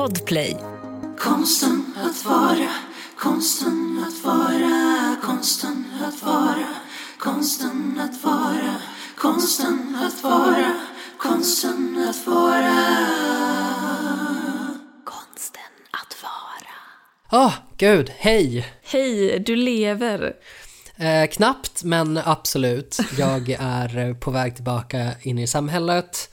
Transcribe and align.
Podplay. 0.00 0.56
Konsten 1.18 1.84
att 1.96 2.24
vara, 2.24 2.70
konsten 3.18 4.04
att 4.06 4.24
vara, 4.24 5.16
konsten 5.22 5.84
att 6.04 6.22
vara, 6.22 6.68
konsten 7.18 8.00
att 8.00 8.24
vara, 8.24 8.76
konsten 9.16 9.98
att 10.02 10.22
vara, 10.22 10.80
konsten 11.18 12.06
att 12.08 12.26
vara. 12.26 12.86
Konsten 15.04 15.62
att 15.90 16.22
vara. 16.22 16.74
Åh, 17.32 17.46
oh, 17.46 17.54
gud, 17.76 18.12
hej! 18.16 18.66
Hej, 18.82 19.38
du 19.38 19.56
lever. 19.56 20.32
Eh, 20.96 21.26
knappt, 21.26 21.84
men 21.84 22.20
absolut. 22.24 22.98
Jag 23.18 23.50
är 23.60 24.14
på 24.14 24.30
väg 24.30 24.54
tillbaka 24.54 25.10
in 25.22 25.38
i 25.38 25.46
samhället. 25.46 26.30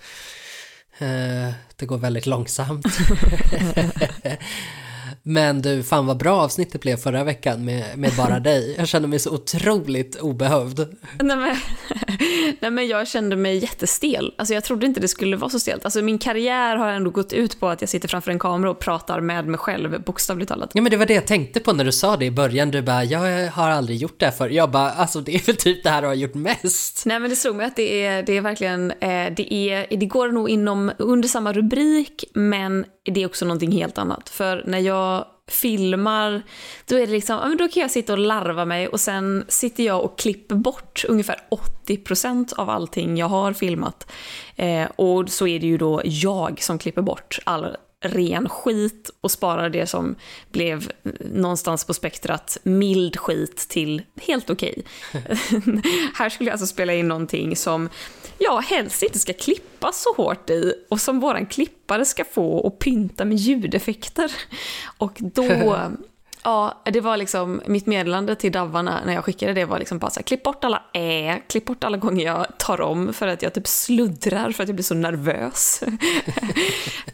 Eh, 0.99 1.53
det 1.75 1.85
går 1.85 1.97
väldigt 1.97 2.25
långsamt. 2.25 2.85
Men 5.23 5.61
du, 5.61 5.83
fan 5.83 6.05
vad 6.05 6.17
bra 6.17 6.41
avsnittet 6.41 6.81
blev 6.81 6.97
förra 6.97 7.23
veckan 7.23 7.65
med, 7.65 7.97
med 7.97 8.11
bara 8.17 8.39
dig. 8.39 8.75
Jag 8.77 8.87
känner 8.87 9.07
mig 9.07 9.19
så 9.19 9.33
otroligt 9.33 10.15
obehövd. 10.15 10.87
Nej 11.19 11.37
men, 11.37 11.55
nej 12.59 12.71
men 12.71 12.87
jag 12.87 13.07
kände 13.07 13.35
mig 13.35 13.57
jättestel. 13.57 14.33
Alltså 14.37 14.53
jag 14.53 14.63
trodde 14.63 14.85
inte 14.85 14.99
det 14.99 15.07
skulle 15.07 15.37
vara 15.37 15.49
så 15.49 15.59
stelt. 15.59 15.85
Alltså 15.85 16.01
min 16.01 16.17
karriär 16.17 16.75
har 16.75 16.87
ändå 16.87 17.09
gått 17.09 17.33
ut 17.33 17.59
på 17.59 17.69
att 17.69 17.81
jag 17.81 17.89
sitter 17.89 18.07
framför 18.07 18.31
en 18.31 18.39
kamera 18.39 18.71
och 18.71 18.79
pratar 18.79 19.21
med 19.21 19.47
mig 19.47 19.57
själv, 19.57 20.03
bokstavligt 20.03 20.49
talat. 20.49 20.71
Ja 20.73 20.81
men 20.81 20.91
det 20.91 20.97
var 20.97 21.05
det 21.05 21.13
jag 21.13 21.27
tänkte 21.27 21.59
på 21.59 21.73
när 21.73 21.85
du 21.85 21.91
sa 21.91 22.17
det 22.17 22.25
i 22.25 22.31
början. 22.31 22.71
Du 22.71 22.81
bara, 22.81 23.03
jag 23.03 23.51
har 23.51 23.69
aldrig 23.69 23.97
gjort 23.97 24.19
det 24.19 24.25
här 24.25 24.33
förr. 24.33 24.49
Jag 24.49 24.71
bara, 24.71 24.91
alltså 24.91 25.21
det 25.21 25.35
är 25.35 25.45
väl 25.45 25.55
typ 25.55 25.83
det 25.83 25.89
här 25.89 26.01
du 26.01 26.07
har 26.07 26.15
gjort 26.15 26.33
mest. 26.33 27.05
Nej 27.05 27.19
men 27.19 27.29
det 27.29 27.35
slog 27.35 27.55
mig 27.55 27.65
att 27.65 27.75
det 27.75 28.05
är, 28.05 28.23
det 28.23 28.37
är 28.37 28.41
verkligen, 28.41 28.91
eh, 28.91 29.33
det 29.35 29.53
är, 29.53 29.97
det 29.97 30.05
går 30.05 30.31
nog 30.31 30.49
inom, 30.49 30.91
under 30.97 31.27
samma 31.27 31.53
rubrik, 31.53 32.23
men 32.33 32.85
det 33.03 33.23
är 33.23 33.25
också 33.25 33.45
någonting 33.45 33.71
helt 33.71 33.97
annat. 33.97 34.29
För 34.29 34.63
när 34.67 34.79
jag 34.79 35.25
filmar, 35.47 36.43
då 36.85 36.95
är 36.95 37.07
det 37.07 37.13
liksom, 37.13 37.57
då 37.59 37.67
kan 37.67 37.81
jag 37.81 37.91
sitta 37.91 38.13
och 38.13 38.19
larva 38.19 38.65
mig 38.65 38.87
och 38.87 38.99
sen 38.99 39.45
sitter 39.47 39.83
jag 39.83 40.03
och 40.03 40.19
klipper 40.19 40.55
bort 40.55 41.05
ungefär 41.07 41.39
80% 41.87 42.53
av 42.53 42.69
allting 42.69 43.17
jag 43.17 43.27
har 43.27 43.53
filmat. 43.53 44.11
Eh, 44.55 44.87
och 44.95 45.29
så 45.29 45.47
är 45.47 45.59
det 45.59 45.67
ju 45.67 45.77
då 45.77 46.01
jag 46.03 46.61
som 46.61 46.79
klipper 46.79 47.01
bort 47.01 47.39
all 47.43 47.77
ren 47.99 48.49
skit 48.49 49.09
och 49.21 49.31
sparar 49.31 49.69
det 49.69 49.87
som 49.87 50.15
blev 50.51 50.91
någonstans 51.19 51.85
på 51.85 51.93
spektrat 51.93 52.57
mild 52.63 53.17
skit 53.17 53.57
till 53.69 54.01
helt 54.21 54.49
okej. 54.49 54.83
Okay. 55.13 55.35
Här 56.15 56.29
skulle 56.29 56.49
jag 56.49 56.53
alltså 56.53 56.67
spela 56.67 56.93
in 56.93 57.07
någonting 57.07 57.55
som 57.55 57.89
jag 58.37 58.61
helst 58.61 59.03
inte 59.03 59.19
ska 59.19 59.33
klippas 59.33 60.03
så 60.03 60.23
hårt 60.23 60.49
i 60.49 60.73
och 60.89 61.01
som 61.01 61.19
våran 61.19 61.45
klippare 61.45 62.05
ska 62.05 62.25
få 62.25 62.57
och 62.57 62.79
pynta 62.79 63.25
med 63.25 63.37
ljudeffekter. 63.37 64.31
Och 64.97 65.17
då 65.19 65.43
Ja, 66.43 66.81
det 66.83 67.01
var 67.01 67.17
liksom 67.17 67.61
mitt 67.65 67.85
meddelande 67.85 68.35
till 68.35 68.51
davvarna 68.51 69.01
när 69.05 69.13
jag 69.13 69.25
skickade 69.25 69.53
det 69.53 69.65
var 69.65 69.79
liksom 69.79 69.99
bara 69.99 70.11
så 70.11 70.19
här, 70.19 70.23
klipp 70.23 70.43
bort 70.43 70.63
alla 70.63 70.83
ä, 70.93 71.41
klipp 71.49 71.65
bort 71.65 71.83
alla 71.83 71.97
gånger 71.97 72.25
jag 72.25 72.47
tar 72.57 72.81
om 72.81 73.13
för 73.13 73.27
att 73.27 73.41
jag 73.41 73.53
typ 73.53 73.67
sluddrar 73.67 74.51
för 74.51 74.63
att 74.63 74.69
jag 74.69 74.75
blir 74.75 74.83
så 74.83 74.93
nervös. 74.93 75.83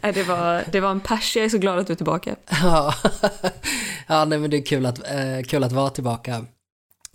det, 0.00 0.28
var, 0.28 0.64
det 0.72 0.80
var 0.80 0.90
en 0.90 1.00
pers, 1.00 1.36
jag 1.36 1.44
är 1.44 1.48
så 1.48 1.58
glad 1.58 1.78
att 1.78 1.86
du 1.86 1.92
är 1.92 1.96
tillbaka. 1.96 2.36
Ja, 2.62 2.94
ja 4.06 4.24
nej 4.24 4.38
men 4.38 4.50
det 4.50 4.56
är 4.56 4.66
kul 4.66 4.86
att, 4.86 4.98
eh, 4.98 5.42
kul 5.48 5.64
att 5.64 5.72
vara 5.72 5.90
tillbaka. 5.90 6.44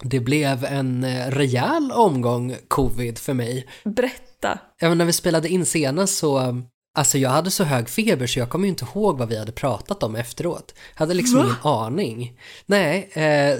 Det 0.04 0.20
blev 0.20 0.66
en 0.66 1.04
eh, 1.04 1.32
rejäl 1.32 1.92
omgång 1.92 2.56
covid 2.68 3.18
för 3.18 3.34
mig. 3.34 3.68
Berätta. 3.84 4.60
Ja, 4.80 4.90
men 4.90 4.98
när 4.98 5.06
vi 5.06 5.14
spelade 5.14 5.50
in 5.50 5.66
senast 5.66 6.18
så 6.18 6.62
Alltså 6.94 7.18
jag 7.18 7.30
hade 7.30 7.52
så 7.52 7.64
hög 7.64 7.90
feber 7.90 8.28
så 8.28 8.40
jag 8.40 8.50
kommer 8.50 8.66
ju 8.66 8.70
inte 8.70 8.86
ihåg 8.86 9.18
vad 9.18 9.30
vi 9.30 9.38
hade 9.38 9.52
pratat 9.52 10.04
om 10.04 10.16
efteråt. 10.16 10.74
Jag 10.94 11.00
hade 11.00 11.14
liksom 11.14 11.38
Va? 11.38 11.44
ingen 11.44 11.56
aning. 11.62 12.40
Nej. 12.66 13.10
Eh... 13.14 13.56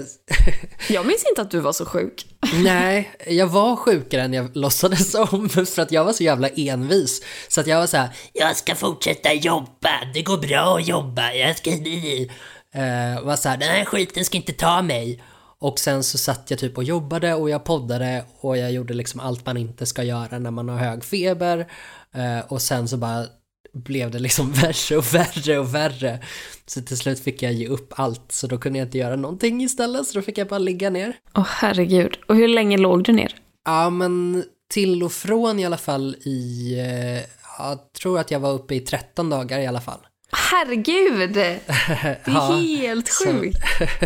jag 0.88 1.06
minns 1.06 1.24
inte 1.30 1.42
att 1.42 1.50
du 1.50 1.60
var 1.60 1.72
så 1.72 1.86
sjuk. 1.86 2.26
Nej, 2.54 3.10
jag 3.26 3.46
var 3.46 3.76
sjukare 3.76 4.22
än 4.22 4.32
jag 4.32 4.56
låtsades 4.56 5.14
om 5.14 5.48
för 5.66 5.82
att 5.82 5.92
jag 5.92 6.04
var 6.04 6.12
så 6.12 6.22
jävla 6.22 6.48
envis. 6.48 7.22
Så 7.48 7.60
att 7.60 7.66
jag 7.66 7.78
var 7.78 7.86
så 7.86 7.96
här, 7.96 8.08
jag 8.32 8.56
ska 8.56 8.74
fortsätta 8.74 9.32
jobba, 9.32 9.90
det 10.14 10.22
går 10.22 10.38
bra 10.38 10.76
att 10.76 10.88
jobba, 10.88 11.32
jag 11.32 11.56
ska... 11.56 11.70
Eh, 11.70 13.22
var 13.22 13.36
så 13.36 13.48
här, 13.48 13.56
den 13.56 13.68
här 13.68 13.84
skiten 13.84 14.24
ska 14.24 14.36
inte 14.36 14.52
ta 14.52 14.82
mig. 14.82 15.22
Och 15.62 15.78
sen 15.78 16.02
så 16.02 16.18
satt 16.18 16.50
jag 16.50 16.58
typ 16.58 16.76
och 16.76 16.84
jobbade 16.84 17.34
och 17.34 17.50
jag 17.50 17.64
poddade 17.64 18.24
och 18.40 18.56
jag 18.56 18.72
gjorde 18.72 18.94
liksom 18.94 19.20
allt 19.20 19.46
man 19.46 19.56
inte 19.56 19.86
ska 19.86 20.02
göra 20.02 20.38
när 20.38 20.50
man 20.50 20.68
har 20.68 20.76
hög 20.76 21.04
feber. 21.04 21.66
Eh, 22.14 22.52
och 22.52 22.62
sen 22.62 22.88
så 22.88 22.96
bara 22.96 23.26
blev 23.72 24.10
det 24.10 24.18
liksom 24.18 24.52
värre 24.52 24.96
och 24.96 25.14
värre 25.14 25.58
och 25.58 25.74
värre. 25.74 26.18
Så 26.66 26.82
till 26.82 26.96
slut 26.96 27.20
fick 27.20 27.42
jag 27.42 27.52
ge 27.52 27.66
upp 27.66 27.92
allt, 27.96 28.32
så 28.32 28.46
då 28.46 28.58
kunde 28.58 28.78
jag 28.78 28.86
inte 28.86 28.98
göra 28.98 29.16
någonting 29.16 29.62
istället, 29.62 30.06
så 30.06 30.18
då 30.18 30.22
fick 30.22 30.38
jag 30.38 30.48
bara 30.48 30.58
ligga 30.58 30.90
ner. 30.90 31.16
Åh 31.34 31.42
oh, 31.42 31.46
herregud, 31.48 32.18
och 32.26 32.36
hur 32.36 32.48
länge 32.48 32.78
låg 32.78 33.04
du 33.04 33.12
ner? 33.12 33.36
Ja 33.64 33.90
men 33.90 34.44
till 34.70 35.02
och 35.02 35.12
från 35.12 35.58
i 35.58 35.66
alla 35.66 35.76
fall 35.76 36.16
i, 36.20 36.74
eh, 36.78 37.22
jag 37.58 37.92
tror 37.92 38.18
att 38.18 38.30
jag 38.30 38.40
var 38.40 38.52
uppe 38.52 38.74
i 38.74 38.80
13 38.80 39.30
dagar 39.30 39.58
i 39.58 39.66
alla 39.66 39.80
fall. 39.80 40.00
Herregud! 40.32 41.32
Det 41.34 41.60
är 41.68 42.18
ja, 42.26 42.52
helt 42.52 43.08
sjukt. 43.08 43.58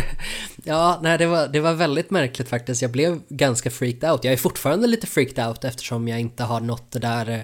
ja, 0.63 0.99
nej, 1.03 1.17
det 1.17 1.25
var, 1.25 1.47
det 1.47 1.59
var 1.59 1.73
väldigt 1.73 2.11
märkligt 2.11 2.49
faktiskt. 2.49 2.81
Jag 2.81 2.91
blev 2.91 3.21
ganska 3.29 3.71
freaked 3.71 4.11
out. 4.11 4.23
Jag 4.23 4.33
är 4.33 4.37
fortfarande 4.37 4.87
lite 4.87 5.07
freaked 5.07 5.47
out 5.47 5.63
eftersom 5.63 6.07
jag 6.07 6.19
inte 6.19 6.43
har 6.43 6.59
nått 6.59 6.91
det 6.91 6.99
där 6.99 7.29
eh, 7.29 7.39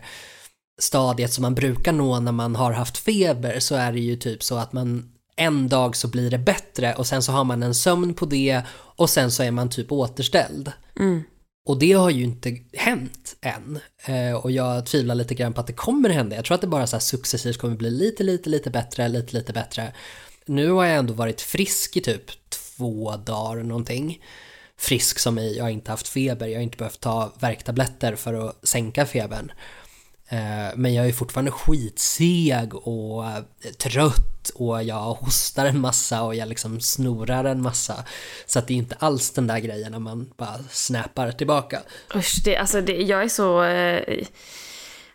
stadiet 0.81 1.34
som 1.34 1.42
man 1.42 1.56
brukar 1.56 1.92
nå 1.92 2.19
när 2.19 2.31
man 2.31 2.56
har 2.56 2.72
haft 2.72 2.97
feber 2.97 3.59
så 3.59 3.75
är 3.75 3.92
det 3.92 4.00
ju 4.00 4.16
typ 4.16 4.44
så 4.44 4.58
att 4.58 4.74
man 4.74 5.12
en 5.36 5.69
dag 5.69 5.96
så 5.96 6.08
blir 6.08 6.30
det 6.30 6.38
bättre 6.38 6.94
och 6.96 7.08
sen 7.08 7.24
så 7.24 7.31
har 7.31 7.44
man 7.44 7.64
en 7.64 7.75
sömn 7.75 8.14
på 8.14 8.25
det 8.25 8.62
och 8.72 9.09
sen 9.09 9.31
så 9.31 9.44
är 9.44 9.52
man 9.52 9.70
typ 9.70 9.91
återställd. 9.91 10.72
Mm. 11.00 11.24
Och 11.66 11.80
det 11.80 11.91
har 11.91 12.09
ju 12.09 12.24
inte 12.24 12.58
hänt 12.74 13.36
än. 13.41 13.80
Eh, 14.06 14.34
och 14.36 14.52
jag 14.52 14.86
tvivlar 14.86 15.16
lite 15.16 15.36
grann 15.36 15.53
på 15.53 15.62
att 15.62 15.68
det 15.68 15.74
kommer 15.74 16.09
hända. 16.09 16.36
Jag 16.36 16.46
tror 16.46 16.56
att 16.56 16.62
det 16.62 16.68
bara 16.68 16.88
så 16.88 17.00
successivt 17.00 17.58
kommer 17.58 17.75
bli 17.75 17.91
lite, 17.91 18.24
lite, 18.24 18.50
lite 18.50 18.70
bättre, 18.70 19.08
lite, 19.08 19.38
lite 19.38 19.53
bättre. 19.53 19.94
Nu 20.46 20.70
har 20.70 20.86
jag 20.86 20.97
ändå 20.97 21.14
varit 21.14 21.41
frisk 21.41 21.97
i 21.97 22.02
typ 22.02 22.50
två 22.50 23.16
dagar 23.16 23.64
någonting. 23.64 24.24
Frisk 24.78 25.20
som 25.20 25.40
i, 25.40 25.58
jag 25.58 25.64
har 25.64 25.70
inte 25.70 25.91
haft 25.91 26.08
feber, 26.08 26.47
jag 26.47 26.58
har 26.58 26.64
inte 26.64 26.78
behövt 26.78 27.00
ta 27.00 27.34
värktabletter 27.40 28.16
för 28.16 28.34
att 28.34 28.68
sänka 28.68 29.06
febern. 29.06 29.52
Eh, 30.31 30.75
men 30.75 30.94
jag 30.94 31.08
är 31.08 31.12
fortfarande 31.12 31.52
skitseg 31.52 32.75
och 32.75 33.25
eh, 33.25 33.72
trött 33.78 34.50
och 34.56 34.84
jag 34.84 35.14
hostar 35.14 35.66
en 35.66 35.80
massa 35.80 36.24
och 36.24 36.36
jag 36.36 36.50
liksom 36.50 36.80
snorar 36.80 37.46
en 37.46 37.62
massa. 37.62 38.03
Så 38.46 38.59
att 38.59 38.68
det 38.68 38.74
är 38.74 38.78
inte 38.78 38.96
alls 39.00 39.31
den 39.31 39.47
där 39.47 39.59
grejen 39.59 39.91
när 39.91 40.00
man 40.00 40.34
bara 40.38 40.58
snäpar 40.70 41.31
tillbaka. 41.31 41.80
Usch, 42.16 42.41
det, 42.46 42.58
alltså 42.58 42.81
det, 42.81 42.94
jag 42.94 43.24
är 43.24 43.30
så... 43.30 43.64
Eh, 43.64 44.28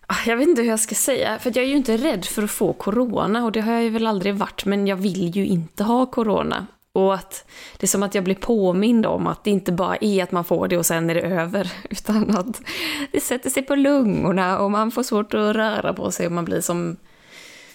ah, 0.06 0.16
jag 0.26 0.36
vet 0.36 0.48
inte 0.48 0.62
hur 0.62 0.68
jag 0.68 0.80
ska 0.80 0.94
säga, 0.94 1.38
för 1.38 1.52
jag 1.54 1.64
är 1.64 1.68
ju 1.68 1.76
inte 1.76 1.96
rädd 1.96 2.24
för 2.24 2.42
att 2.42 2.50
få 2.50 2.72
corona 2.72 3.44
och 3.44 3.52
det 3.52 3.60
har 3.60 3.72
jag 3.72 3.82
ju 3.82 3.90
väl 3.90 4.06
aldrig 4.06 4.34
varit, 4.34 4.64
men 4.64 4.86
jag 4.86 4.96
vill 4.96 5.36
ju 5.36 5.46
inte 5.46 5.84
ha 5.84 6.06
corona. 6.06 6.66
Och 6.96 7.14
att 7.14 7.44
det 7.76 7.84
är 7.84 7.88
som 7.88 8.02
att 8.02 8.14
jag 8.14 8.24
blir 8.24 8.34
påmind 8.34 9.06
om 9.06 9.26
att 9.26 9.44
det 9.44 9.50
inte 9.50 9.72
bara 9.72 9.96
är 10.00 10.22
att 10.22 10.32
man 10.32 10.44
får 10.44 10.68
det 10.68 10.78
och 10.78 10.86
sen 10.86 11.10
är 11.10 11.14
det 11.14 11.20
över, 11.20 11.72
utan 11.90 12.36
att 12.36 12.60
det 13.12 13.20
sätter 13.20 13.50
sig 13.50 13.62
på 13.62 13.74
lungorna 13.74 14.58
och 14.58 14.70
man 14.70 14.90
får 14.90 15.02
svårt 15.02 15.34
att 15.34 15.56
röra 15.56 15.92
på 15.92 16.10
sig 16.10 16.26
och 16.26 16.32
man 16.32 16.44
blir 16.44 16.60
som... 16.60 16.96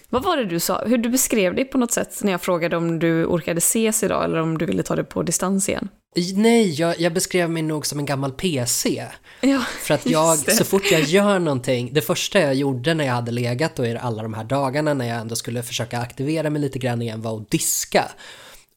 Vad 0.09 0.23
var 0.23 0.37
det 0.37 0.45
du 0.45 0.59
sa? 0.59 0.85
Hur 0.85 0.97
du 0.97 1.09
beskrev 1.09 1.55
det 1.55 1.65
på 1.65 1.77
något 1.77 1.91
sätt 1.91 2.19
när 2.23 2.31
jag 2.31 2.41
frågade 2.41 2.77
om 2.77 2.99
du 2.99 3.25
orkade 3.25 3.57
ses 3.57 4.03
idag 4.03 4.25
eller 4.25 4.37
om 4.37 4.57
du 4.57 4.65
ville 4.65 4.83
ta 4.83 4.95
det 4.95 5.03
på 5.03 5.23
distans 5.23 5.69
igen? 5.69 5.89
Nej, 6.35 6.73
jag, 6.73 6.99
jag 6.99 7.13
beskrev 7.13 7.49
mig 7.49 7.63
nog 7.63 7.85
som 7.85 7.99
en 7.99 8.05
gammal 8.05 8.31
PC. 8.31 9.05
Ja, 9.41 9.63
För 9.81 9.93
att 9.93 10.05
jag, 10.09 10.37
så 10.37 10.65
fort 10.65 10.91
jag 10.91 11.01
gör 11.01 11.39
någonting, 11.39 11.89
det 11.93 12.01
första 12.01 12.39
jag 12.39 12.55
gjorde 12.55 12.93
när 12.93 13.05
jag 13.05 13.13
hade 13.13 13.31
legat 13.31 13.79
och 13.79 13.87
i 13.87 13.97
alla 13.97 14.23
de 14.23 14.33
här 14.33 14.43
dagarna 14.43 14.93
när 14.93 15.07
jag 15.07 15.17
ändå 15.17 15.35
skulle 15.35 15.63
försöka 15.63 15.99
aktivera 15.99 16.49
mig 16.49 16.61
lite 16.61 16.79
grann 16.79 17.01
igen 17.01 17.21
var 17.21 17.37
att 17.37 17.49
diska. 17.49 18.11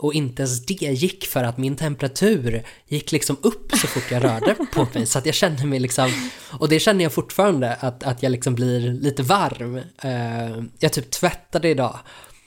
Och 0.04 0.14
inte 0.14 0.42
ens 0.42 0.66
det 0.66 0.82
gick 0.82 1.26
för 1.26 1.44
att 1.44 1.58
min 1.58 1.76
temperatur 1.76 2.62
gick 2.88 3.12
liksom 3.12 3.36
upp 3.42 3.72
så 3.72 3.86
fort 3.86 4.10
jag 4.10 4.24
rörde 4.24 4.56
på 4.72 4.86
mig. 4.94 5.06
Så 5.06 5.18
att 5.18 5.26
jag 5.26 5.34
kände 5.34 5.66
mig 5.66 5.80
liksom, 5.80 6.10
och 6.58 6.68
det 6.68 6.78
känner 6.78 7.04
jag 7.04 7.12
fortfarande, 7.12 7.74
att, 7.74 8.02
att 8.02 8.22
jag 8.22 8.32
liksom 8.32 8.54
blir 8.54 8.80
lite 8.80 9.22
varm. 9.22 9.76
Uh, 9.76 10.64
jag 10.78 10.92
typ 10.92 11.10
tvättade 11.10 11.68
idag. 11.68 11.98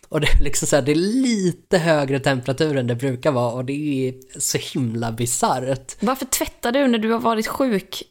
Och 0.10 0.22
det 0.22 0.28
är 0.28 0.44
liksom 0.44 0.68
så 0.68 0.76
här, 0.76 0.84
det 0.84 0.92
är 0.92 0.96
lite 0.96 1.78
högre 1.78 2.20
temperatur 2.20 2.78
än 2.78 2.88
det 2.88 2.96
brukar 2.96 3.32
vara 3.32 3.54
och 3.54 3.66
det 3.66 4.08
är 4.08 4.40
så 4.40 4.58
himla 4.58 5.12
bisarrt. 5.12 5.96
Varför 6.00 6.26
tvättar 6.26 6.72
du 6.72 6.88
när 6.88 7.00
du 7.00 7.12
har 7.12 7.20
varit 7.20 7.48
sjuk 7.48 8.04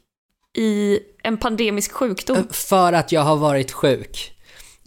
i 0.58 0.98
en 1.22 1.36
pandemisk 1.38 1.92
sjukdom? 1.92 2.48
För 2.50 2.92
att 2.92 3.12
jag 3.12 3.20
har 3.20 3.36
varit 3.36 3.72
sjuk. 3.72 4.35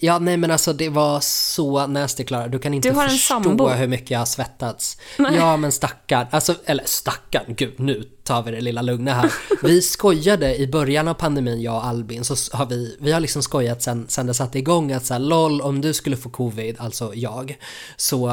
Ja, 0.02 0.20
nej 0.20 0.38
men 0.38 0.52
alltså 0.52 0.74
det 0.74 0.90
var 0.90 1.20
så 1.20 1.88
nasty 1.88 2.24
Klara. 2.24 2.48
Du 2.48 2.60
kan 2.60 2.74
inte 2.74 2.90
Du 2.90 2.96
förstå 2.96 3.18
sambo. 3.18 3.68
hur 3.68 3.88
mycket 3.88 4.12
jag 4.12 4.20
har 4.20 4.26
svettats. 4.26 4.98
Ja, 5.18 5.58
men 5.58 5.72
stackarn. 5.72 6.28
Alltså, 6.32 6.56
eller 6.66 6.84
stackarn, 6.86 7.56
gud 7.56 7.80
nu 7.80 8.04
tar 8.24 8.44
vi 8.44 8.52
det 8.52 8.62
lilla 8.62 8.82
lugna 8.82 9.14
här. 9.14 9.34
Vi 9.64 9.82
skojade 10.00 10.56
i 10.56 10.68
början 10.68 11.08
av 11.08 11.14
pandemin, 11.14 11.62
jag 11.62 11.76
och 11.76 11.86
Albin, 11.86 12.24
så 12.24 12.58
har 12.58 12.66
vi, 12.66 12.98
vi 13.00 13.12
har 13.12 13.20
liksom 13.20 13.42
skojat 13.44 13.82
sen, 13.82 14.06
sen 14.08 14.28
det 14.28 14.34
satte 14.34 14.60
igång 14.60 14.92
att 14.92 15.06
så 15.06 15.14
här, 15.14 15.20
LOL, 15.22 15.62
om 15.62 15.82
du 15.82 15.94
skulle 15.94 16.18
få 16.18 16.30
covid, 16.30 16.76
alltså 16.80 17.12
jag, 17.16 17.58
så 17.98 18.28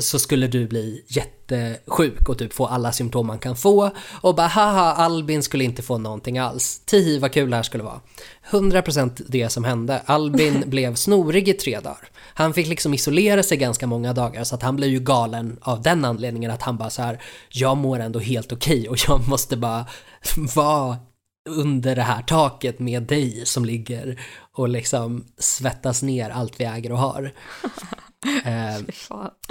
så 0.00 0.18
skulle 0.18 0.46
du 0.46 0.66
bli 0.66 1.04
jättesjuk 1.08 2.28
och 2.28 2.38
typ 2.38 2.52
få 2.52 2.66
alla 2.66 2.92
symptom 2.92 3.26
man 3.26 3.38
kan 3.38 3.56
få 3.56 3.90
och 4.20 4.34
bara 4.34 4.46
haha 4.46 4.92
Albin 4.92 5.42
skulle 5.42 5.64
inte 5.64 5.82
få 5.82 5.98
någonting 5.98 6.38
alls. 6.38 6.80
Tihi 6.84 7.18
vad 7.18 7.32
kul 7.32 7.50
det 7.50 7.56
här 7.56 7.62
skulle 7.62 7.84
vara. 7.84 8.00
100% 8.50 9.22
det 9.28 9.48
som 9.48 9.64
hände. 9.64 10.02
Albin 10.06 10.62
blev 10.66 10.94
snorig 10.94 11.48
i 11.48 11.52
tre 11.52 11.80
dagar. 11.80 12.08
Han 12.34 12.54
fick 12.54 12.66
liksom 12.66 12.94
isolera 12.94 13.42
sig 13.42 13.58
ganska 13.58 13.86
många 13.86 14.12
dagar 14.12 14.44
så 14.44 14.54
att 14.54 14.62
han 14.62 14.76
blev 14.76 14.90
ju 14.90 15.00
galen 15.00 15.58
av 15.60 15.82
den 15.82 16.04
anledningen 16.04 16.50
att 16.50 16.62
han 16.62 16.76
bara 16.76 16.90
så 16.90 17.02
här 17.02 17.22
jag 17.48 17.76
mår 17.76 17.98
ändå 17.98 18.18
helt 18.18 18.52
okej 18.52 18.88
och 18.88 18.98
jag 19.08 19.28
måste 19.28 19.56
bara 19.56 19.86
vara 20.54 20.96
under 21.48 21.96
det 21.96 22.02
här 22.02 22.22
taket 22.22 22.78
med 22.78 23.02
dig 23.02 23.42
som 23.46 23.64
ligger 23.64 24.20
och 24.52 24.68
liksom 24.68 25.24
svettas 25.38 26.02
ner 26.02 26.30
allt 26.30 26.60
vi 26.60 26.64
äger 26.64 26.92
och 26.92 26.98
har. 26.98 27.32
Eh, 28.44 28.80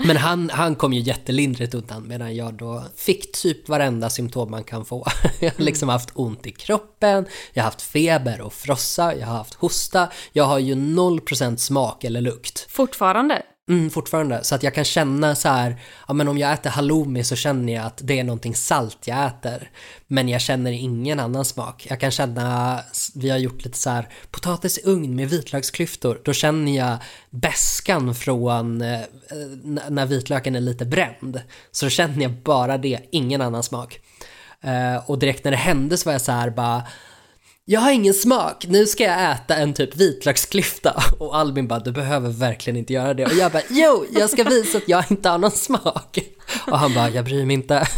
men 0.03 0.17
han, 0.17 0.49
han 0.49 0.75
kom 0.75 0.93
ju 0.93 1.01
jättelindrigt 1.01 1.73
undan 1.73 2.07
medan 2.07 2.35
jag 2.35 2.53
då 2.53 2.83
fick 2.95 3.31
typ 3.31 3.69
varenda 3.69 4.09
symptom 4.09 4.51
man 4.51 4.63
kan 4.63 4.85
få. 4.85 5.07
Jag 5.39 5.51
har 5.51 5.63
liksom 5.63 5.89
haft 5.89 6.09
ont 6.13 6.47
i 6.47 6.51
kroppen, 6.51 7.25
jag 7.53 7.63
har 7.63 7.65
haft 7.65 7.81
feber 7.81 8.41
och 8.41 8.53
frossa, 8.53 9.15
jag 9.15 9.27
har 9.27 9.37
haft 9.37 9.53
hosta, 9.53 10.09
jag 10.33 10.43
har 10.43 10.59
ju 10.59 10.75
0% 10.75 11.57
smak 11.57 12.03
eller 12.03 12.21
lukt. 12.21 12.67
Fortfarande? 12.69 13.41
Mm, 13.69 13.89
fortfarande. 13.89 14.43
Så 14.43 14.55
att 14.55 14.63
jag 14.63 14.73
kan 14.73 14.83
känna 14.83 15.35
så 15.35 15.49
här, 15.49 15.81
ja 16.07 16.13
men 16.13 16.27
om 16.27 16.37
jag 16.37 16.53
äter 16.53 16.69
halloumi 16.69 17.23
så 17.23 17.35
känner 17.35 17.73
jag 17.73 17.85
att 17.85 18.01
det 18.03 18.19
är 18.19 18.23
någonting 18.23 18.55
salt 18.55 18.97
jag 19.07 19.25
äter. 19.25 19.69
Men 20.07 20.29
jag 20.29 20.41
känner 20.41 20.71
ingen 20.71 21.19
annan 21.19 21.45
smak. 21.45 21.87
Jag 21.89 21.99
kan 21.99 22.11
känna, 22.11 22.79
vi 23.15 23.29
har 23.29 23.37
gjort 23.37 23.65
lite 23.65 23.77
så 23.77 23.89
här 23.89 24.07
potatis 24.31 24.77
i 24.77 24.81
ugn 24.85 25.15
med 25.15 25.29
vitlöksklyftor. 25.29 26.21
Då 26.25 26.33
känner 26.33 26.77
jag 26.77 26.97
bäskan 27.29 28.15
från 28.15 28.81
eh, 28.81 28.99
när 29.89 30.05
vitlöken 30.05 30.55
är 30.55 30.61
lite 30.61 30.85
bränd. 30.85 31.41
Så 31.71 31.85
då 31.85 31.89
känner 31.89 32.21
jag 32.21 32.31
bara 32.31 32.77
det, 32.77 32.99
ingen 33.11 33.41
annan 33.41 33.63
smak. 33.63 33.99
Eh, 34.61 35.09
och 35.09 35.19
direkt 35.19 35.43
när 35.43 35.51
det 35.51 35.57
hände 35.57 35.97
så 35.97 36.05
var 36.05 36.13
jag 36.13 36.21
så 36.21 36.31
här 36.31 36.49
bara 36.49 36.83
jag 37.67 37.81
har 37.81 37.91
ingen 37.91 38.13
smak, 38.13 38.65
nu 38.67 38.85
ska 38.85 39.03
jag 39.03 39.31
äta 39.31 39.55
en 39.55 39.73
typ 39.73 39.95
vitlöksklyfta. 39.95 41.03
Och 41.19 41.37
Albin 41.37 41.67
bara, 41.67 41.79
du 41.79 41.91
behöver 41.91 42.29
verkligen 42.29 42.77
inte 42.77 42.93
göra 42.93 43.13
det. 43.13 43.25
Och 43.25 43.33
jag 43.33 43.51
bara, 43.51 43.63
jo, 43.69 44.05
jag 44.11 44.29
ska 44.29 44.43
visa 44.43 44.77
att 44.77 44.89
jag 44.89 45.05
inte 45.09 45.29
har 45.29 45.37
någon 45.37 45.51
smak. 45.51 46.19
Och 46.67 46.79
han 46.79 46.93
bara, 46.93 47.09
jag 47.09 47.25
bryr 47.25 47.45
mig 47.45 47.53
inte. 47.53 47.87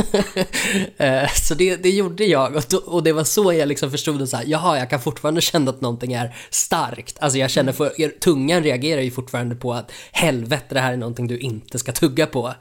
Eh, 0.98 1.30
så 1.34 1.54
det, 1.54 1.76
det 1.76 1.90
gjorde 1.90 2.26
jag 2.26 2.56
och, 2.56 2.64
då, 2.70 2.78
och 2.78 3.04
det 3.04 3.14
var 3.14 3.24
så 3.24 3.54
jag 3.54 3.68
liksom 3.68 3.92
förstod 3.92 4.20
det 4.20 4.28
så 4.28 4.38
här, 4.38 4.44
jaha, 4.48 4.80
jag 4.80 4.90
kan 4.90 5.02
fortfarande 5.02 5.42
känna 5.42 5.72
att 5.72 5.82
någonting 5.82 6.14
är 6.14 6.36
starkt. 6.50 7.18
Alltså 7.20 7.40
jag 7.40 7.50
känner, 7.50 7.72
för, 7.72 8.20
tungan 8.20 8.64
reagerar 8.64 9.02
ju 9.02 9.12
fortfarande 9.12 9.56
på 9.56 9.74
att 9.74 9.92
helvete, 10.12 10.66
det 10.70 10.80
här 10.80 10.94
är 10.94 10.98
någonting 10.98 11.28
du 11.28 11.38
inte 11.38 11.80
ska 11.80 11.92
tugga 11.92 12.26
på. 12.26 12.54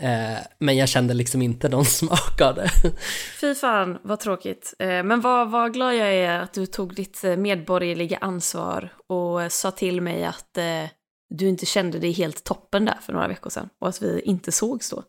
Eh, 0.00 0.38
men 0.58 0.76
jag 0.76 0.88
kände 0.88 1.14
liksom 1.14 1.42
inte 1.42 1.68
någon 1.68 1.84
smak 2.00 2.40
av 2.40 2.54
det. 2.54 2.70
Fy 3.40 3.54
fan, 3.54 3.98
vad 4.02 4.20
tråkigt. 4.20 4.74
Eh, 4.78 5.02
Men 5.02 5.20
vad, 5.20 5.50
vad 5.50 5.72
glad 5.72 5.94
jag 5.94 6.14
är 6.14 6.38
att 6.38 6.52
du 6.52 6.66
tog 6.66 6.94
ditt 6.94 7.24
eh, 7.24 7.36
medborgerliga 7.36 8.18
ansvar 8.20 8.92
och 9.06 9.52
sa 9.52 9.70
till 9.70 10.00
mig 10.00 10.24
att 10.24 10.58
du 11.34 11.48
inte 11.48 11.66
kände 11.66 11.98
dig 11.98 12.12
helt 12.12 12.44
toppen 12.44 12.84
där 12.84 12.98
för 13.02 13.12
några 13.12 13.28
veckor 13.28 13.50
sedan 13.50 13.68
och 13.80 13.88
att 13.88 14.02
vi 14.02 14.20
inte 14.20 14.52
sågs 14.52 14.90
då. 14.90 15.02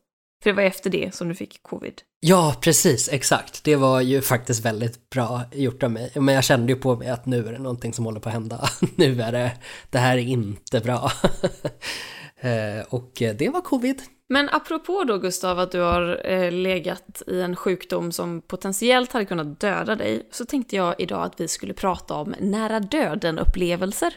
För 0.44 0.50
det 0.50 0.56
var 0.56 0.64
efter 0.64 0.90
det 0.90 1.16
som 1.16 1.30
du 1.30 1.36
fick 1.36 1.64
covid. 1.64 2.02
Ja, 2.20 2.56
precis, 2.62 3.10
exakt. 3.12 3.64
Det 3.64 3.76
var 3.76 4.02
ju 4.02 4.22
faktiskt 4.22 4.66
väldigt 4.66 5.10
bra 5.10 5.42
gjort 5.54 5.84
av 5.84 5.92
mig. 5.92 6.12
Men 6.16 6.36
jag 6.36 6.44
kände 6.44 6.74
ju 6.74 6.80
på 6.80 6.96
mig 6.96 7.10
att 7.10 7.26
nu 7.26 7.48
är 7.48 7.52
det 7.52 7.60
någonting 7.60 7.94
som 7.94 8.06
håller 8.06 8.20
på 8.20 8.30
att 8.30 8.34
hända. 8.34 8.70
Nu 8.96 9.22
är 9.22 9.32
det, 9.32 9.52
det 9.90 9.98
här 9.98 10.18
är 10.18 10.22
inte 10.22 10.80
bra. 10.80 11.12
Och 12.90 13.12
det 13.16 13.50
var 13.50 13.62
covid. 13.62 14.02
Men 14.30 14.50
apropå 14.50 15.04
då 15.04 15.18
Gustav 15.18 15.60
att 15.60 15.72
du 15.72 15.80
har 15.80 16.22
eh, 16.26 16.52
legat 16.52 17.22
i 17.28 17.42
en 17.42 17.56
sjukdom 17.56 18.12
som 18.12 18.42
potentiellt 18.42 19.14
hade 19.14 19.26
kunnat 19.26 19.60
döda 19.60 19.96
dig 19.96 20.28
så 20.32 20.46
tänkte 20.46 20.76
jag 20.76 20.96
idag 20.98 21.24
att 21.24 21.40
vi 21.40 21.48
skulle 21.48 21.74
prata 21.74 22.14
om 22.14 22.36
nära 22.40 22.80
döden-upplevelser. 22.80 24.14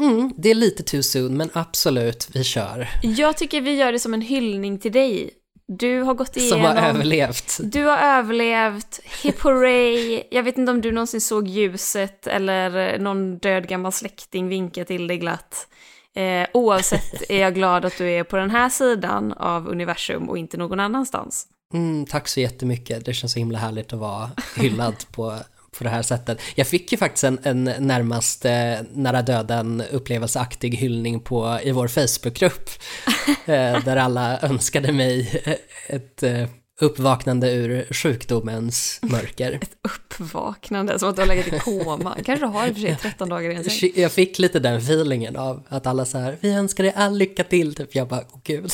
Mm, 0.00 0.32
det 0.36 0.50
är 0.50 0.54
lite 0.54 0.82
too 0.82 1.02
soon, 1.02 1.36
men 1.36 1.50
absolut, 1.52 2.28
vi 2.32 2.44
kör. 2.44 2.88
Jag 3.02 3.36
tycker 3.36 3.60
vi 3.60 3.74
gör 3.74 3.92
det 3.92 3.98
som 3.98 4.14
en 4.14 4.20
hyllning 4.20 4.78
till 4.78 4.92
dig. 4.92 5.30
Du 5.78 6.00
har 6.02 6.14
gått 6.14 6.34
Som 6.34 6.42
igenom... 6.42 6.62
har 6.62 6.88
överlevt. 6.88 7.58
Du 7.62 7.84
har 7.84 7.98
överlevt, 7.98 9.00
hip 9.22 9.40
hooray. 9.40 10.22
Jag 10.30 10.42
vet 10.42 10.58
inte 10.58 10.72
om 10.72 10.80
du 10.80 10.92
någonsin 10.92 11.20
såg 11.20 11.48
ljuset 11.48 12.26
eller 12.26 12.98
någon 12.98 13.38
död 13.38 13.68
gammal 13.68 13.92
släkting 13.92 14.48
vinka 14.48 14.84
till 14.84 15.06
dig 15.06 15.18
glatt. 15.18 15.68
Eh, 16.16 16.48
oavsett 16.54 17.30
är 17.30 17.40
jag 17.40 17.54
glad 17.54 17.84
att 17.84 17.98
du 17.98 18.10
är 18.10 18.24
på 18.24 18.36
den 18.36 18.50
här 18.50 18.68
sidan 18.68 19.32
av 19.32 19.68
universum 19.68 20.28
och 20.28 20.38
inte 20.38 20.56
någon 20.56 20.80
annanstans. 20.80 21.46
Mm, 21.74 22.06
tack 22.06 22.28
så 22.28 22.40
jättemycket. 22.40 23.04
Det 23.04 23.14
känns 23.14 23.32
så 23.32 23.38
himla 23.38 23.58
härligt 23.58 23.92
att 23.92 23.98
vara 23.98 24.30
hyllad 24.56 24.94
på, 25.12 25.36
på 25.78 25.84
det 25.84 25.90
här 25.90 26.02
sättet. 26.02 26.40
Jag 26.54 26.66
fick 26.66 26.92
ju 26.92 26.98
faktiskt 26.98 27.24
en, 27.24 27.38
en 27.42 27.64
närmast 27.64 28.44
eh, 28.44 28.78
nära 28.92 29.22
döden 29.22 29.82
upplevelseaktig 29.92 30.76
hyllning 30.76 31.20
på, 31.20 31.58
i 31.62 31.72
vår 31.72 31.88
Facebookgrupp. 31.88 32.70
eh, 33.46 33.84
där 33.84 33.96
alla 33.96 34.40
önskade 34.40 34.92
mig 34.92 35.42
ett 35.88 36.22
eh, 36.22 36.46
uppvaknande 36.80 37.52
ur 37.52 37.92
sjukdomens 37.92 39.00
mörker. 39.02 39.60
Uppvaknande, 39.82 40.98
som 40.98 41.08
att 41.08 41.16
du 41.16 41.22
har 41.22 41.26
legat 41.26 41.46
i 41.46 41.58
koma. 41.58 42.16
Kanske 42.24 42.46
du 42.46 42.50
har 42.50 42.66
i 42.66 42.70
och 42.70 42.74
för 42.74 42.82
sig 42.82 42.96
13 43.02 43.28
dagar 43.28 43.50
i 43.50 43.54
en 43.54 43.64
säng. 43.64 43.92
Jag 43.94 44.12
fick 44.12 44.38
lite 44.38 44.58
den 44.58 44.76
feelingen 44.76 45.36
av 45.36 45.62
att 45.68 45.86
alla 45.86 46.04
så 46.04 46.18
här, 46.18 46.36
vi 46.40 46.52
önskar 46.52 46.84
dig 46.84 46.92
all 46.96 47.18
lycka 47.18 47.44
till, 47.44 47.74
typ. 47.74 47.94
Jag 47.94 48.08
bara, 48.08 48.24
åh 48.32 48.40
gud. 48.44 48.72